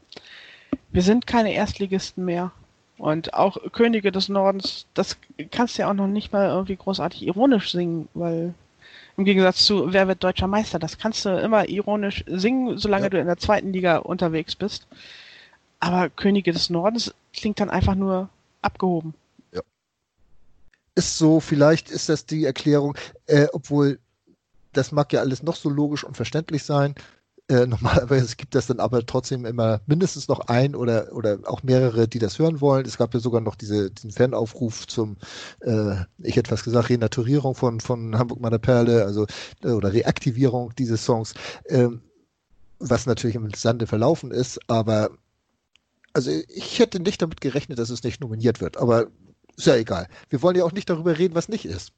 Wir 0.91 1.01
sind 1.01 1.27
keine 1.27 1.53
Erstligisten 1.53 2.25
mehr. 2.25 2.51
Und 2.97 3.33
auch 3.35 3.57
Könige 3.73 4.11
des 4.11 4.27
Nordens, 4.27 4.87
das 4.95 5.17
kannst 5.51 5.77
du 5.77 5.83
ja 5.83 5.89
auch 5.89 5.93
noch 5.93 6.07
nicht 6.07 6.33
mal 6.33 6.47
irgendwie 6.47 6.75
großartig 6.75 7.27
ironisch 7.27 7.71
singen, 7.71 8.07
weil 8.15 8.55
im 9.17 9.25
Gegensatz 9.25 9.65
zu 9.65 9.93
Wer 9.93 10.07
wird 10.07 10.23
deutscher 10.23 10.47
Meister, 10.47 10.79
das 10.79 10.97
kannst 10.97 11.25
du 11.25 11.29
immer 11.29 11.69
ironisch 11.69 12.23
singen, 12.27 12.77
solange 12.77 13.05
ja. 13.05 13.09
du 13.09 13.19
in 13.19 13.27
der 13.27 13.37
zweiten 13.37 13.71
Liga 13.71 13.97
unterwegs 13.97 14.55
bist. 14.55 14.87
Aber 15.79 16.09
Könige 16.09 16.53
des 16.53 16.69
Nordens 16.69 17.13
klingt 17.33 17.59
dann 17.59 17.69
einfach 17.69 17.95
nur 17.95 18.29
abgehoben. 18.61 19.13
Ja. 19.51 19.61
Ist 20.95 21.17
so, 21.17 21.39
vielleicht 21.39 21.91
ist 21.91 22.09
das 22.09 22.25
die 22.25 22.45
Erklärung, 22.45 22.97
äh, 23.27 23.47
obwohl 23.53 23.99
das 24.73 24.91
mag 24.91 25.13
ja 25.13 25.19
alles 25.21 25.43
noch 25.43 25.55
so 25.55 25.69
logisch 25.69 26.03
und 26.03 26.15
verständlich 26.15 26.63
sein. 26.63 26.95
Äh, 27.49 27.65
normalerweise 27.67 28.35
gibt 28.35 28.55
es 28.55 28.67
dann 28.67 28.79
aber 28.79 29.05
trotzdem 29.05 29.45
immer 29.45 29.81
mindestens 29.85 30.27
noch 30.27 30.41
ein 30.47 30.75
oder, 30.75 31.13
oder 31.13 31.39
auch 31.45 31.63
mehrere, 31.63 32.07
die 32.07 32.19
das 32.19 32.39
hören 32.39 32.61
wollen. 32.61 32.85
Es 32.85 32.97
gab 32.97 33.13
ja 33.13 33.19
sogar 33.19 33.41
noch 33.41 33.55
diese, 33.55 33.91
diesen 33.91 34.11
Fanaufruf 34.11 34.87
zum, 34.87 35.17
äh, 35.61 35.95
ich 36.19 36.35
hätte 36.35 36.51
was 36.51 36.63
gesagt, 36.63 36.89
Renaturierung 36.89 37.55
von, 37.55 37.79
von 37.79 38.17
Hamburg 38.17 38.39
meiner 38.39 38.59
Perle, 38.59 39.05
also 39.05 39.25
äh, 39.63 39.69
oder 39.69 39.93
Reaktivierung 39.93 40.73
dieses 40.75 41.05
Songs, 41.05 41.33
ähm, 41.69 42.01
was 42.79 43.05
natürlich 43.05 43.35
im 43.35 43.49
Sande 43.53 43.87
verlaufen 43.87 44.31
ist, 44.31 44.59
aber 44.67 45.09
also 46.13 46.31
ich 46.31 46.79
hätte 46.79 46.99
nicht 46.99 47.21
damit 47.21 47.41
gerechnet, 47.41 47.79
dass 47.79 47.89
es 47.89 48.03
nicht 48.03 48.21
nominiert 48.21 48.59
wird, 48.59 48.77
aber 48.77 49.07
ist 49.55 49.67
ja 49.67 49.75
egal. 49.75 50.07
Wir 50.29 50.41
wollen 50.41 50.55
ja 50.55 50.63
auch 50.63 50.71
nicht 50.71 50.89
darüber 50.89 51.17
reden, 51.17 51.35
was 51.35 51.49
nicht 51.49 51.65
ist. 51.65 51.91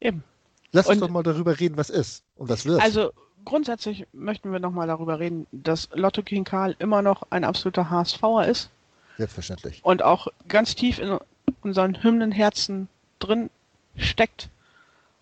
Eben. 0.00 0.24
Lass 0.72 0.86
uns 0.86 1.00
doch 1.00 1.08
mal 1.08 1.22
darüber 1.22 1.58
reden, 1.58 1.76
was 1.76 1.88
ist 1.88 2.24
und 2.36 2.48
was 2.50 2.66
wird. 2.66 2.82
Also 2.82 3.10
grundsätzlich 3.48 4.06
möchten 4.12 4.52
wir 4.52 4.60
nochmal 4.60 4.86
darüber 4.86 5.18
reden, 5.18 5.46
dass 5.52 5.88
Lotto 5.94 6.22
King 6.22 6.44
Karl 6.44 6.76
immer 6.78 7.00
noch 7.00 7.22
ein 7.30 7.44
absoluter 7.44 7.88
HSVer 7.88 8.46
ist. 8.46 8.70
Selbstverständlich. 9.16 9.82
Und 9.82 10.02
auch 10.02 10.28
ganz 10.46 10.74
tief 10.74 10.98
in 10.98 11.18
unseren 11.62 12.02
Hymnenherzen 12.02 12.88
drin 13.18 13.48
steckt. 13.96 14.50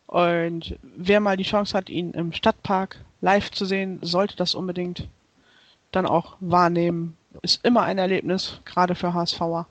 Und 0.08 0.76
wer 0.82 1.20
mal 1.20 1.36
die 1.36 1.44
Chance 1.44 1.76
hat, 1.76 1.88
ihn 1.88 2.10
im 2.12 2.32
Stadtpark 2.32 2.98
live 3.20 3.52
zu 3.52 3.64
sehen, 3.64 4.00
sollte 4.02 4.36
das 4.36 4.54
unbedingt 4.56 5.08
dann 5.92 6.04
auch 6.04 6.36
wahrnehmen. 6.40 7.16
Ist 7.42 7.64
immer 7.64 7.82
ein 7.82 7.98
Erlebnis, 7.98 8.60
gerade 8.64 8.96
für 8.96 9.14
HSVer. 9.14 9.66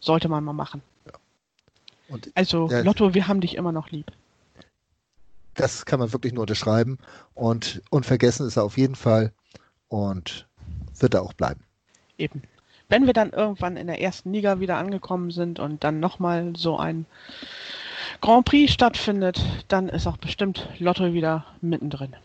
Sollte 0.00 0.28
man 0.28 0.44
mal 0.44 0.52
machen. 0.52 0.82
Ja. 1.06 2.18
also, 2.34 2.68
Lotto, 2.70 3.14
wir 3.14 3.26
haben 3.26 3.40
dich 3.40 3.56
immer 3.56 3.72
noch 3.72 3.90
lieb 3.90 4.12
das 5.58 5.84
kann 5.86 5.98
man 5.98 6.12
wirklich 6.12 6.32
nur 6.32 6.42
unterschreiben. 6.42 6.98
Und 7.34 7.82
unvergessen 7.90 8.46
ist 8.46 8.56
er 8.56 8.64
auf 8.64 8.78
jeden 8.78 8.94
Fall 8.94 9.32
und 9.88 10.46
wird 10.98 11.14
er 11.14 11.22
auch 11.22 11.32
bleiben. 11.32 11.60
Eben. 12.16 12.42
Wenn 12.88 13.06
wir 13.06 13.12
dann 13.12 13.30
irgendwann 13.30 13.76
in 13.76 13.86
der 13.86 14.00
ersten 14.00 14.32
Liga 14.32 14.60
wieder 14.60 14.78
angekommen 14.78 15.30
sind 15.30 15.58
und 15.58 15.84
dann 15.84 16.00
nochmal 16.00 16.54
so 16.56 16.78
ein 16.78 17.06
Grand 18.20 18.46
Prix 18.46 18.72
stattfindet, 18.72 19.40
dann 19.68 19.88
ist 19.88 20.06
auch 20.06 20.16
bestimmt 20.16 20.68
Lotto 20.78 21.12
wieder 21.12 21.44
mittendrin. 21.60 22.16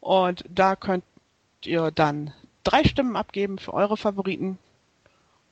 Und 0.00 0.44
da 0.48 0.74
könnt 0.76 1.04
ihr 1.64 1.90
dann 1.90 2.32
drei 2.64 2.84
Stimmen 2.84 3.16
abgeben 3.16 3.58
für 3.58 3.74
eure 3.74 3.98
Favoriten. 3.98 4.58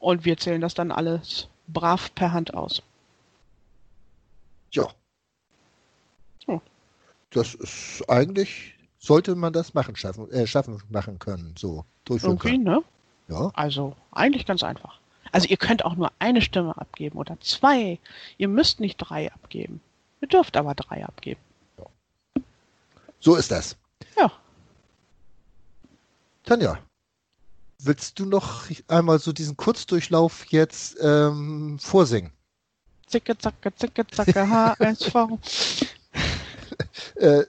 Und 0.07 0.25
wir 0.25 0.37
zählen 0.37 0.61
das 0.61 0.75
dann 0.75 0.93
alles 0.93 1.49
brav 1.67 2.15
per 2.15 2.33
Hand 2.33 2.55
aus. 2.55 2.81
Ja. 4.71 4.87
Oh. 6.47 6.61
Das 7.31 7.55
ist 7.55 8.09
eigentlich, 8.09 8.77
sollte 9.01 9.35
man 9.35 9.53
das 9.53 9.75
machen, 9.75 9.97
schaffen, 9.97 10.31
äh, 10.31 10.47
schaffen 10.47 10.81
machen 10.91 11.19
können, 11.19 11.55
so 11.59 11.85
durchführen 12.05 12.35
Irgendwie, 12.35 12.51
können. 12.51 12.63
ne? 12.63 12.83
Ja. 13.27 13.51
Also 13.55 13.97
eigentlich 14.13 14.47
ganz 14.47 14.63
einfach. 14.63 15.01
Also 15.33 15.49
ihr 15.49 15.57
könnt 15.57 15.85
auch 15.85 15.97
nur 15.97 16.13
eine 16.21 16.41
Stimme 16.41 16.79
abgeben 16.79 17.19
oder 17.19 17.37
zwei. 17.41 17.99
Ihr 18.39 18.47
müsst 18.47 18.79
nicht 18.79 18.99
drei 18.99 19.33
abgeben. 19.33 19.81
Ihr 20.21 20.29
dürft 20.29 20.57
aber 20.57 20.77
drei 20.77 21.05
abgeben. 21.05 21.41
Ja. 21.79 22.43
So 23.19 23.35
ist 23.35 23.51
das. 23.51 23.77
Ja. 24.17 24.31
Tanja, 26.45 26.79
willst 27.79 28.19
du 28.19 28.25
noch 28.25 28.65
einmal 28.89 29.19
so 29.19 29.33
diesen 29.33 29.57
Kurzdurchlauf 29.57 30.47
jetzt 30.47 30.97
ähm, 31.01 31.79
vorsingen? 31.79 32.33
Zicke, 33.07 33.37
zacke, 33.39 33.75
zicke, 33.75 34.07
zacke, 34.07 34.49
HSV. 34.49 35.15
äh, 37.17 37.45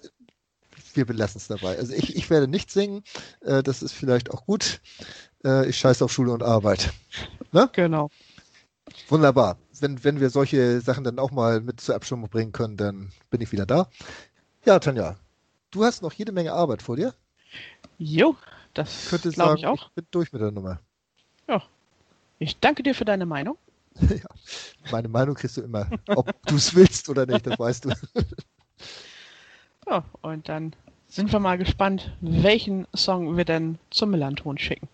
wir 0.93 1.05
belassen 1.05 1.39
es 1.39 1.47
dabei. 1.47 1.77
Also 1.77 1.93
ich, 1.93 2.15
ich 2.15 2.29
werde 2.29 2.47
nicht 2.47 2.71
singen. 2.71 3.03
Äh, 3.41 3.63
das 3.63 3.81
ist 3.81 3.93
vielleicht 3.93 4.31
auch 4.31 4.45
gut. 4.45 4.81
Äh, 5.43 5.69
ich 5.69 5.77
scheiße 5.77 6.03
auf 6.03 6.11
Schule 6.11 6.31
und 6.31 6.43
Arbeit. 6.43 6.93
Ne? 7.51 7.69
Genau. 7.73 8.09
Wunderbar. 9.07 9.57
Wenn, 9.79 10.03
wenn 10.03 10.19
wir 10.19 10.29
solche 10.29 10.81
Sachen 10.81 11.03
dann 11.03 11.19
auch 11.19 11.31
mal 11.31 11.61
mit 11.61 11.81
zur 11.81 11.95
Abstimmung 11.95 12.29
bringen 12.29 12.51
können, 12.51 12.77
dann 12.77 13.11
bin 13.29 13.41
ich 13.41 13.51
wieder 13.51 13.65
da. 13.65 13.89
Ja, 14.65 14.79
Tanja, 14.79 15.17
du 15.71 15.85
hast 15.85 16.01
noch 16.01 16.13
jede 16.13 16.31
Menge 16.31 16.53
Arbeit 16.53 16.81
vor 16.81 16.95
dir. 16.95 17.13
Jo, 17.97 18.35
das 18.77 19.33
glaube 19.33 19.57
ich 19.57 19.65
auch. 19.65 19.89
Ich 19.89 19.95
bin 19.95 20.07
durch 20.11 20.31
mit 20.31 20.41
der 20.41 20.51
Nummer. 20.51 20.79
Ja. 21.47 21.63
Ich 22.39 22.59
danke 22.59 22.83
dir 22.83 22.93
für 22.93 23.05
deine 23.05 23.25
Meinung. 23.25 23.57
ja, 23.99 24.25
meine 24.91 25.07
Meinung 25.07 25.35
kriegst 25.35 25.57
du 25.57 25.61
immer, 25.61 25.89
ob 26.07 26.31
du 26.45 26.55
es 26.55 26.75
willst 26.75 27.09
oder 27.09 27.25
nicht, 27.25 27.47
das 27.47 27.57
weißt 27.57 27.85
du. 27.85 27.89
ja, 29.87 30.05
und 30.21 30.47
dann 30.47 30.75
sind 31.07 31.31
wir 31.31 31.39
mal 31.39 31.57
gespannt, 31.57 32.15
welchen 32.21 32.85
Song 32.95 33.37
wir 33.37 33.45
denn 33.45 33.79
zum 33.89 34.11
Melanton 34.11 34.57
schicken. 34.57 34.87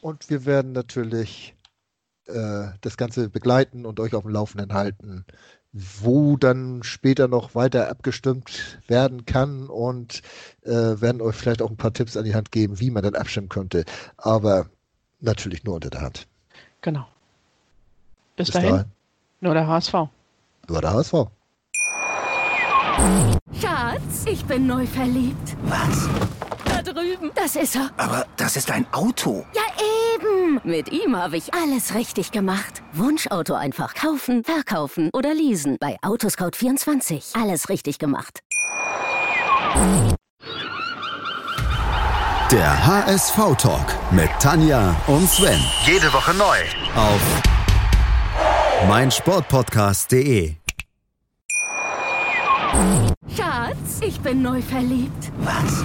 Und 0.00 0.30
wir 0.30 0.46
werden 0.46 0.72
natürlich 0.72 1.54
äh, 2.26 2.68
das 2.80 2.96
Ganze 2.96 3.28
begleiten 3.28 3.84
und 3.84 4.00
euch 4.00 4.14
auf 4.14 4.22
dem 4.22 4.32
Laufenden 4.32 4.72
halten, 4.72 5.26
wo 5.72 6.36
dann 6.36 6.82
später 6.82 7.28
noch 7.28 7.54
weiter 7.54 7.88
abgestimmt 7.88 8.78
werden 8.86 9.24
kann 9.24 9.68
und 9.68 10.20
äh, 10.62 10.70
werden 10.70 11.22
euch 11.22 11.34
vielleicht 11.34 11.62
auch 11.62 11.70
ein 11.70 11.76
paar 11.76 11.94
Tipps 11.94 12.16
an 12.16 12.24
die 12.24 12.34
Hand 12.34 12.52
geben, 12.52 12.78
wie 12.78 12.90
man 12.90 13.02
dann 13.02 13.14
abstimmen 13.14 13.48
könnte. 13.48 13.84
Aber 14.18 14.66
natürlich 15.20 15.64
nur 15.64 15.76
unter 15.76 15.90
der 15.90 16.02
Hand. 16.02 16.26
Genau. 16.82 17.06
Bis, 18.36 18.48
Bis 18.48 18.54
dahin, 18.54 18.70
dahin, 18.70 18.86
nur 19.40 19.54
der 19.54 19.66
HSV. 19.66 19.94
Nur 20.68 20.80
der 20.80 20.92
HSV. 20.92 21.14
Schatz, 23.60 24.26
ich 24.26 24.44
bin 24.44 24.66
neu 24.66 24.86
verliebt. 24.86 25.56
Was? 25.64 26.08
Da 26.64 26.82
drüben. 26.82 27.30
Das 27.34 27.56
ist 27.56 27.76
er. 27.76 27.90
Aber 27.96 28.26
das 28.36 28.56
ist 28.56 28.70
ein 28.70 28.86
Auto. 28.92 29.44
Ja, 29.54 29.62
Mit 30.64 30.92
ihm 30.92 31.16
habe 31.16 31.36
ich 31.36 31.54
alles 31.54 31.94
richtig 31.94 32.30
gemacht. 32.32 32.82
Wunschauto 32.92 33.54
einfach 33.54 33.94
kaufen, 33.94 34.44
verkaufen 34.44 35.10
oder 35.12 35.34
leasen. 35.34 35.76
Bei 35.80 35.96
Autoscout24. 36.02 37.40
Alles 37.40 37.68
richtig 37.68 37.98
gemacht. 37.98 38.40
Der 42.50 42.86
HSV-Talk 42.86 43.96
mit 44.10 44.28
Tanja 44.40 44.94
und 45.06 45.28
Sven. 45.28 45.60
Jede 45.86 46.12
Woche 46.12 46.34
neu. 46.34 46.58
Auf 46.94 47.20
meinsportpodcast.de. 48.88 50.56
Schatz, 53.34 54.00
ich 54.00 54.20
bin 54.20 54.42
neu 54.42 54.60
verliebt. 54.60 55.32
Was? 55.38 55.84